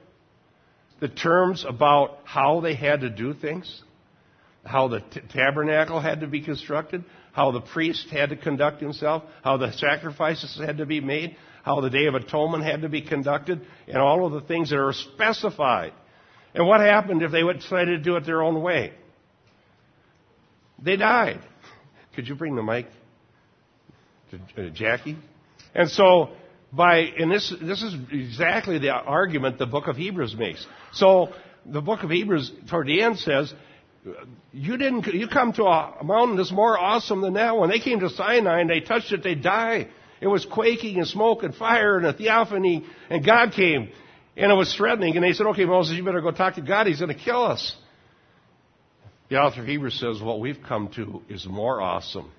The 1.00 1.08
terms 1.08 1.64
about 1.68 2.18
how 2.24 2.60
they 2.60 2.74
had 2.74 3.02
to 3.02 3.10
do 3.10 3.34
things? 3.34 3.82
How 4.64 4.88
the 4.88 5.00
t- 5.00 5.20
tabernacle 5.32 6.00
had 6.00 6.20
to 6.20 6.26
be 6.26 6.40
constructed? 6.40 7.04
How 7.32 7.50
the 7.50 7.60
priest 7.60 8.08
had 8.10 8.30
to 8.30 8.36
conduct 8.36 8.80
himself? 8.80 9.24
How 9.42 9.58
the 9.58 9.72
sacrifices 9.72 10.58
had 10.58 10.78
to 10.78 10.86
be 10.86 11.00
made? 11.00 11.36
How 11.62 11.80
the 11.80 11.90
Day 11.90 12.06
of 12.06 12.14
Atonement 12.14 12.64
had 12.64 12.82
to 12.82 12.88
be 12.88 13.02
conducted? 13.02 13.66
And 13.86 13.98
all 13.98 14.24
of 14.24 14.32
the 14.32 14.40
things 14.40 14.70
that 14.70 14.78
are 14.78 14.92
specified. 14.92 15.92
And 16.54 16.66
what 16.66 16.80
happened 16.80 17.22
if 17.22 17.32
they 17.32 17.42
would 17.42 17.60
try 17.60 17.84
to 17.84 17.98
do 17.98 18.16
it 18.16 18.24
their 18.24 18.42
own 18.42 18.62
way? 18.62 18.92
They 20.82 20.96
died. 20.96 21.40
Could 22.14 22.28
you 22.28 22.34
bring 22.34 22.54
the 22.54 22.62
mic 22.62 22.86
to 24.30 24.66
uh, 24.66 24.70
Jackie? 24.70 25.16
And 25.74 25.90
so, 25.90 26.30
by, 26.72 26.98
and 27.18 27.30
this, 27.30 27.52
this 27.60 27.82
is 27.82 27.96
exactly 28.12 28.78
the 28.78 28.90
argument 28.90 29.58
the 29.58 29.66
book 29.66 29.88
of 29.88 29.96
Hebrews 29.96 30.36
makes. 30.38 30.64
So, 30.92 31.32
the 31.66 31.80
book 31.80 32.02
of 32.02 32.10
Hebrews, 32.10 32.52
toward 32.68 32.86
the 32.86 33.02
end, 33.02 33.18
says, 33.18 33.52
you 34.52 34.76
didn't, 34.76 35.06
you 35.06 35.28
come 35.28 35.52
to 35.54 35.64
a 35.64 36.04
mountain 36.04 36.36
that's 36.36 36.52
more 36.52 36.78
awesome 36.78 37.22
than 37.22 37.34
that 37.34 37.56
one. 37.56 37.70
They 37.70 37.78
came 37.80 38.00
to 38.00 38.10
Sinai 38.10 38.60
and 38.60 38.70
they 38.70 38.80
touched 38.80 39.12
it, 39.12 39.22
they 39.22 39.34
die. 39.34 39.88
It 40.20 40.26
was 40.26 40.44
quaking 40.44 40.98
and 40.98 41.06
smoke 41.06 41.42
and 41.42 41.54
fire 41.54 41.96
and 41.96 42.06
a 42.06 42.12
theophany, 42.12 42.84
and 43.10 43.24
God 43.24 43.52
came. 43.52 43.90
And 44.36 44.50
it 44.50 44.54
was 44.54 44.74
threatening, 44.74 45.14
and 45.16 45.24
they 45.24 45.32
said, 45.32 45.46
okay, 45.48 45.64
Moses, 45.64 45.96
you 45.96 46.04
better 46.04 46.20
go 46.20 46.32
talk 46.32 46.54
to 46.54 46.60
God. 46.60 46.86
He's 46.86 46.98
going 46.98 47.16
to 47.16 47.22
kill 47.22 47.44
us. 47.44 47.76
The 49.28 49.36
author 49.36 49.60
of 49.60 49.66
Hebrews 49.66 49.98
says, 49.98 50.20
what 50.20 50.40
we've 50.40 50.60
come 50.66 50.88
to 50.96 51.22
is 51.28 51.46
more 51.46 51.80
awesome. 51.80 52.30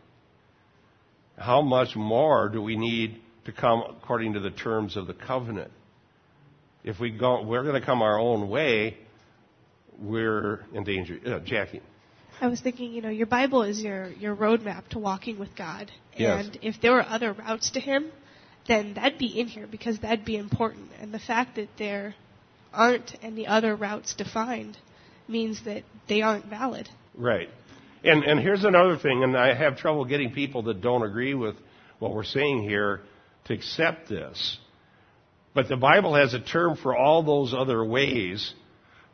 How 1.37 1.61
much 1.61 1.95
more 1.95 2.49
do 2.49 2.61
we 2.61 2.75
need 2.75 3.21
to 3.45 3.51
come 3.51 3.83
according 3.89 4.33
to 4.33 4.39
the 4.39 4.51
terms 4.51 4.97
of 4.97 5.07
the 5.07 5.13
covenant? 5.13 5.71
If 6.83 6.99
we 6.99 7.11
go, 7.11 7.41
we're 7.43 7.63
going 7.63 7.79
to 7.79 7.85
come 7.85 8.01
our 8.01 8.19
own 8.19 8.49
way, 8.49 8.97
we're 9.97 10.65
in 10.73 10.83
danger. 10.83 11.17
Uh, 11.25 11.39
Jackie. 11.39 11.81
I 12.41 12.47
was 12.47 12.59
thinking, 12.59 12.91
you 12.91 13.01
know, 13.01 13.09
your 13.09 13.27
Bible 13.27 13.63
is 13.63 13.81
your, 13.81 14.09
your 14.09 14.35
roadmap 14.35 14.89
to 14.89 14.99
walking 14.99 15.39
with 15.39 15.55
God. 15.55 15.91
Yes. 16.17 16.45
And 16.45 16.59
if 16.61 16.81
there 16.81 16.91
were 16.91 17.05
other 17.05 17.33
routes 17.33 17.71
to 17.71 17.79
Him, 17.79 18.11
then 18.67 18.93
that'd 18.95 19.19
be 19.19 19.39
in 19.39 19.47
here 19.47 19.67
because 19.67 19.99
that'd 19.99 20.25
be 20.25 20.37
important. 20.37 20.89
And 20.99 21.13
the 21.13 21.19
fact 21.19 21.55
that 21.55 21.69
there 21.77 22.15
aren't 22.73 23.15
any 23.21 23.47
other 23.47 23.75
routes 23.75 24.13
defined 24.15 24.77
means 25.27 25.63
that 25.65 25.83
they 26.07 26.21
aren't 26.21 26.45
valid. 26.45 26.89
Right. 27.15 27.49
And, 28.03 28.23
and 28.23 28.39
here's 28.39 28.63
another 28.63 28.97
thing, 28.97 29.23
and 29.23 29.35
I 29.35 29.55
have 29.55 29.77
trouble 29.77 30.05
getting 30.05 30.31
people 30.31 30.63
that 30.63 30.81
don't 30.81 31.03
agree 31.03 31.33
with 31.33 31.55
what 31.99 32.13
we're 32.13 32.23
saying 32.23 32.63
here 32.63 33.01
to 33.45 33.53
accept 33.53 34.09
this. 34.09 34.59
But 35.53 35.69
the 35.69 35.77
Bible 35.77 36.13
has 36.13 36.33
a 36.33 36.39
term 36.39 36.75
for 36.77 36.95
all 36.95 37.23
those 37.23 37.53
other 37.53 37.83
ways 37.83 38.53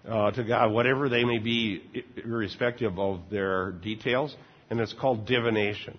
uh, 0.08 0.32
to 0.32 0.44
God, 0.44 0.72
whatever 0.72 1.08
they 1.08 1.24
may 1.24 1.38
be, 1.38 1.84
irrespective 2.24 2.98
of 2.98 3.22
their 3.30 3.72
details, 3.72 4.36
and 4.70 4.80
it's 4.80 4.94
called 4.94 5.26
divination. 5.26 5.98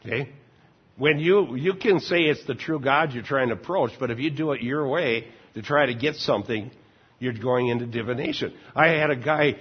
Okay? 0.00 0.30
When 0.98 1.20
you, 1.20 1.54
you 1.54 1.74
can 1.74 2.00
say 2.00 2.22
it's 2.22 2.44
the 2.44 2.56
true 2.56 2.80
God 2.80 3.12
you're 3.12 3.22
trying 3.22 3.48
to 3.48 3.54
approach, 3.54 3.92
but 4.00 4.10
if 4.10 4.18
you 4.18 4.30
do 4.30 4.52
it 4.52 4.62
your 4.62 4.86
way 4.88 5.28
to 5.54 5.62
try 5.62 5.86
to 5.86 5.94
get 5.94 6.16
something, 6.16 6.72
you're 7.20 7.32
going 7.32 7.68
into 7.68 7.86
divination. 7.86 8.52
I 8.74 8.88
had 8.88 9.10
a 9.10 9.16
guy 9.16 9.56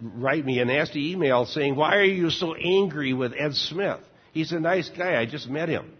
write 0.00 0.44
me 0.44 0.60
a 0.60 0.64
nasty 0.64 1.12
email 1.12 1.46
saying, 1.46 1.74
Why 1.74 1.96
are 1.96 2.04
you 2.04 2.30
so 2.30 2.54
angry 2.54 3.12
with 3.12 3.32
Ed 3.36 3.54
Smith? 3.54 4.00
He's 4.32 4.52
a 4.52 4.60
nice 4.60 4.88
guy. 4.96 5.20
I 5.20 5.26
just 5.26 5.48
met 5.48 5.68
him. 5.68 5.92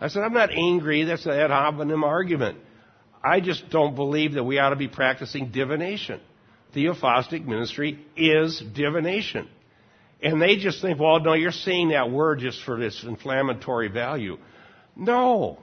I 0.00 0.08
said, 0.08 0.22
I'm 0.22 0.32
not 0.32 0.50
angry. 0.52 1.04
That's 1.04 1.26
an 1.26 1.32
ad 1.32 1.50
hominem 1.50 2.04
argument. 2.04 2.58
I 3.22 3.40
just 3.40 3.68
don't 3.70 3.94
believe 3.94 4.34
that 4.34 4.44
we 4.44 4.58
ought 4.58 4.70
to 4.70 4.76
be 4.76 4.88
practicing 4.88 5.50
divination. 5.50 6.20
Theophostic 6.74 7.44
ministry 7.44 7.98
is 8.16 8.62
divination. 8.74 9.48
And 10.20 10.42
they 10.42 10.56
just 10.56 10.82
think, 10.82 10.98
well, 10.98 11.20
no, 11.20 11.34
you're 11.34 11.52
saying 11.52 11.90
that 11.90 12.10
word 12.10 12.40
just 12.40 12.62
for 12.64 12.78
this 12.78 13.04
inflammatory 13.04 13.88
value. 13.88 14.38
No, 14.96 15.58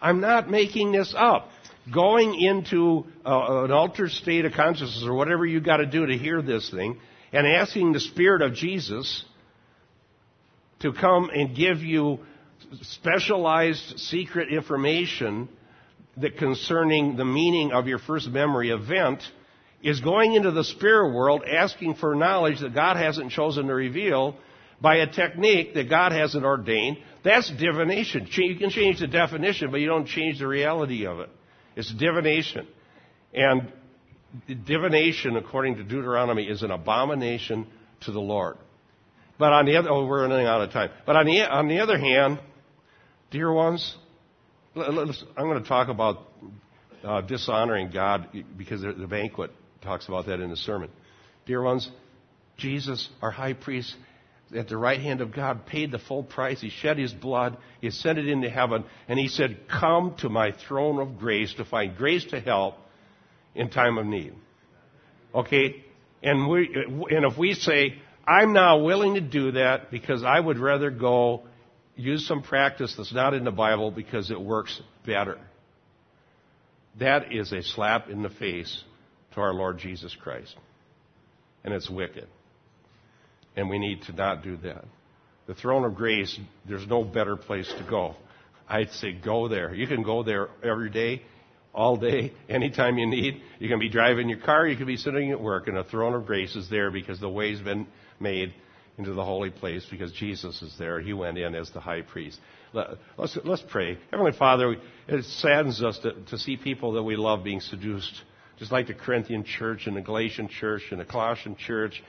I'm 0.00 0.20
not 0.20 0.48
making 0.48 0.92
this 0.92 1.12
up 1.16 1.48
going 1.92 2.40
into 2.40 3.04
uh, 3.26 3.64
an 3.64 3.72
altered 3.72 4.10
state 4.10 4.44
of 4.44 4.52
consciousness 4.52 5.04
or 5.04 5.14
whatever 5.14 5.44
you 5.44 5.60
got 5.60 5.78
to 5.78 5.86
do 5.86 6.06
to 6.06 6.16
hear 6.16 6.40
this 6.40 6.70
thing 6.70 7.00
and 7.32 7.46
asking 7.46 7.92
the 7.92 8.00
Spirit 8.00 8.42
of 8.42 8.54
Jesus 8.54 9.24
to 10.80 10.92
come 10.92 11.30
and 11.30 11.56
give 11.56 11.78
you 11.78 12.20
specialized 12.82 13.98
secret 13.98 14.52
information 14.52 15.48
that 16.16 16.36
concerning 16.36 17.16
the 17.16 17.24
meaning 17.24 17.72
of 17.72 17.86
your 17.86 17.98
first 17.98 18.28
memory 18.28 18.70
event 18.70 19.22
is 19.82 20.00
going 20.00 20.34
into 20.34 20.50
the 20.50 20.64
spirit 20.64 21.14
world 21.14 21.42
asking 21.44 21.94
for 21.94 22.14
knowledge 22.14 22.60
that 22.60 22.74
God 22.74 22.96
hasn't 22.96 23.32
chosen 23.32 23.66
to 23.66 23.74
reveal 23.74 24.36
by 24.80 24.96
a 24.96 25.06
technique 25.06 25.74
that 25.74 25.88
God 25.88 26.12
hasn't 26.12 26.44
ordained. 26.44 26.98
That's 27.22 27.50
divination. 27.50 28.28
You 28.30 28.56
can 28.56 28.70
change 28.70 29.00
the 29.00 29.06
definition, 29.06 29.70
but 29.70 29.80
you 29.80 29.86
don't 29.86 30.06
change 30.06 30.38
the 30.38 30.46
reality 30.46 31.06
of 31.06 31.20
it. 31.20 31.30
It's 31.76 31.92
divination. 31.94 32.66
And 33.32 33.72
divination, 34.64 35.36
according 35.36 35.76
to 35.76 35.84
Deuteronomy, 35.84 36.44
is 36.44 36.62
an 36.62 36.70
abomination 36.70 37.66
to 38.02 38.12
the 38.12 38.20
Lord. 38.20 38.56
But 39.38 39.52
on 39.52 39.66
the 39.66 39.76
other, 39.76 39.90
oh, 39.90 40.06
we're 40.06 40.28
running 40.28 40.46
out 40.46 40.60
of 40.60 40.72
time. 40.72 40.90
But 41.06 41.16
on 41.16 41.26
the, 41.26 41.40
on 41.40 41.68
the 41.68 41.80
other 41.80 41.98
hand, 41.98 42.40
dear 43.30 43.52
ones, 43.52 43.96
I'm 44.76 45.06
going 45.36 45.62
to 45.62 45.68
talk 45.68 45.88
about 45.88 46.28
uh, 47.02 47.22
dishonoring 47.22 47.90
God 47.90 48.28
because 48.56 48.82
the 48.82 49.06
banquet 49.08 49.50
talks 49.82 50.08
about 50.08 50.26
that 50.26 50.40
in 50.40 50.50
the 50.50 50.56
sermon. 50.56 50.90
Dear 51.46 51.62
ones, 51.62 51.90
Jesus, 52.56 53.08
our 53.22 53.30
high 53.30 53.54
priest, 53.54 53.94
at 54.54 54.68
the 54.68 54.76
right 54.76 55.00
hand 55.00 55.20
of 55.20 55.32
God, 55.32 55.66
paid 55.66 55.90
the 55.90 55.98
full 55.98 56.22
price. 56.22 56.60
He 56.60 56.70
shed 56.70 56.98
his 56.98 57.12
blood. 57.12 57.56
He 57.80 57.86
ascended 57.86 58.28
into 58.28 58.50
heaven. 58.50 58.84
And 59.08 59.18
he 59.18 59.28
said, 59.28 59.68
Come 59.68 60.16
to 60.18 60.28
my 60.28 60.52
throne 60.52 60.98
of 60.98 61.18
grace 61.18 61.54
to 61.54 61.64
find 61.64 61.96
grace 61.96 62.24
to 62.26 62.40
help 62.40 62.76
in 63.54 63.70
time 63.70 63.98
of 63.98 64.06
need. 64.06 64.34
Okay? 65.34 65.84
And, 66.22 66.48
we, 66.48 66.68
and 67.10 67.24
if 67.24 67.38
we 67.38 67.54
say, 67.54 67.94
I'm 68.26 68.52
now 68.52 68.78
willing 68.82 69.14
to 69.14 69.20
do 69.20 69.52
that 69.52 69.90
because 69.90 70.22
I 70.22 70.38
would 70.38 70.58
rather 70.58 70.90
go 70.90 71.44
use 71.96 72.26
some 72.26 72.42
practice 72.42 72.94
that's 72.96 73.12
not 73.12 73.34
in 73.34 73.44
the 73.44 73.50
Bible 73.50 73.90
because 73.90 74.30
it 74.30 74.40
works 74.40 74.80
better. 75.06 75.38
That 76.98 77.32
is 77.32 77.52
a 77.52 77.62
slap 77.62 78.08
in 78.08 78.22
the 78.22 78.30
face 78.30 78.84
to 79.34 79.40
our 79.40 79.52
Lord 79.52 79.78
Jesus 79.78 80.16
Christ. 80.20 80.54
And 81.64 81.74
it's 81.74 81.90
wicked. 81.90 82.26
And 83.56 83.68
we 83.68 83.78
need 83.78 84.02
to 84.02 84.12
not 84.12 84.42
do 84.42 84.56
that. 84.58 84.84
The 85.46 85.54
throne 85.54 85.84
of 85.84 85.94
grace, 85.94 86.38
there's 86.68 86.86
no 86.86 87.04
better 87.04 87.36
place 87.36 87.72
to 87.78 87.84
go. 87.88 88.14
I'd 88.68 88.90
say 88.92 89.12
go 89.12 89.48
there. 89.48 89.74
You 89.74 89.86
can 89.86 90.02
go 90.02 90.22
there 90.22 90.48
every 90.62 90.90
day, 90.90 91.22
all 91.74 91.96
day, 91.96 92.32
anytime 92.48 92.98
you 92.98 93.06
need. 93.06 93.42
You 93.58 93.68
can 93.68 93.80
be 93.80 93.88
driving 93.88 94.28
your 94.28 94.38
car, 94.38 94.66
you 94.66 94.76
can 94.76 94.86
be 94.86 94.96
sitting 94.96 95.32
at 95.32 95.40
work, 95.40 95.66
and 95.66 95.76
the 95.76 95.84
throne 95.84 96.14
of 96.14 96.26
grace 96.26 96.54
is 96.54 96.70
there 96.70 96.90
because 96.90 97.18
the 97.18 97.28
way's 97.28 97.60
been 97.60 97.88
made 98.20 98.54
into 98.96 99.12
the 99.12 99.24
holy 99.24 99.50
place 99.50 99.84
because 99.90 100.12
Jesus 100.12 100.60
is 100.62 100.74
there. 100.78 101.00
He 101.00 101.12
went 101.12 101.38
in 101.38 101.54
as 101.54 101.70
the 101.70 101.80
high 101.80 102.02
priest. 102.02 102.38
Let's, 102.72 103.36
let's 103.44 103.64
pray. 103.68 103.98
Heavenly 104.10 104.32
Father, 104.38 104.76
it 105.08 105.24
saddens 105.24 105.82
us 105.82 105.98
to, 106.00 106.12
to 106.28 106.38
see 106.38 106.56
people 106.56 106.92
that 106.92 107.02
we 107.02 107.16
love 107.16 107.42
being 107.42 107.60
seduced, 107.60 108.12
just 108.60 108.70
like 108.70 108.86
the 108.86 108.94
Corinthian 108.94 109.42
church 109.42 109.86
and 109.86 109.96
the 109.96 110.02
Galatian 110.02 110.48
church 110.48 110.82
and 110.90 111.00
the 111.00 111.04
Colossian 111.04 111.56
church 111.56 112.02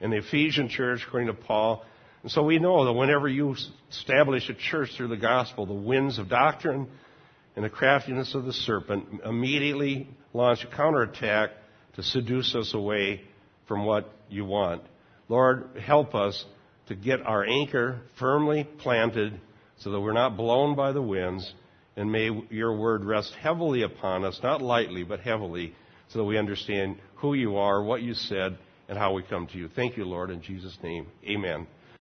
and 0.00 0.10
the 0.10 0.16
Ephesian 0.16 0.70
church, 0.70 1.02
according 1.06 1.28
to 1.28 1.34
Paul. 1.34 1.84
And 2.22 2.32
so 2.32 2.42
we 2.42 2.58
know 2.58 2.86
that 2.86 2.94
whenever 2.94 3.28
you 3.28 3.54
establish 3.90 4.48
a 4.48 4.54
church 4.54 4.88
through 4.96 5.08
the 5.08 5.18
gospel, 5.18 5.66
the 5.66 5.74
winds 5.74 6.18
of 6.18 6.30
doctrine 6.30 6.88
and 7.54 7.64
the 7.64 7.68
craftiness 7.68 8.34
of 8.34 8.46
the 8.46 8.54
serpent 8.54 9.20
immediately 9.22 10.08
launch 10.32 10.64
a 10.64 10.74
counterattack 10.74 11.50
to 11.96 12.02
seduce 12.02 12.54
us 12.54 12.72
away 12.72 13.20
from 13.66 13.84
what 13.84 14.10
you 14.30 14.46
want. 14.46 14.82
Lord, 15.28 15.68
help 15.78 16.14
us 16.14 16.42
to 16.86 16.94
get 16.94 17.20
our 17.20 17.44
anchor 17.44 18.00
firmly 18.18 18.64
planted 18.78 19.38
so 19.80 19.90
that 19.90 20.00
we're 20.00 20.14
not 20.14 20.38
blown 20.38 20.74
by 20.74 20.92
the 20.92 21.02
winds. 21.02 21.52
And 21.96 22.10
may 22.10 22.30
your 22.48 22.76
word 22.78 23.04
rest 23.04 23.34
heavily 23.34 23.82
upon 23.82 24.24
us, 24.24 24.40
not 24.42 24.62
lightly, 24.62 25.02
but 25.02 25.20
heavily, 25.20 25.74
so 26.08 26.18
that 26.18 26.24
we 26.24 26.38
understand 26.38 26.96
who 27.16 27.34
you 27.34 27.56
are, 27.56 27.82
what 27.82 28.02
you 28.02 28.14
said, 28.14 28.58
and 28.88 28.98
how 28.98 29.12
we 29.12 29.22
come 29.22 29.46
to 29.48 29.58
you. 29.58 29.68
Thank 29.74 29.96
you, 29.96 30.04
Lord, 30.04 30.30
in 30.30 30.40
Jesus' 30.42 30.78
name. 30.82 31.06
Amen. 31.24 31.66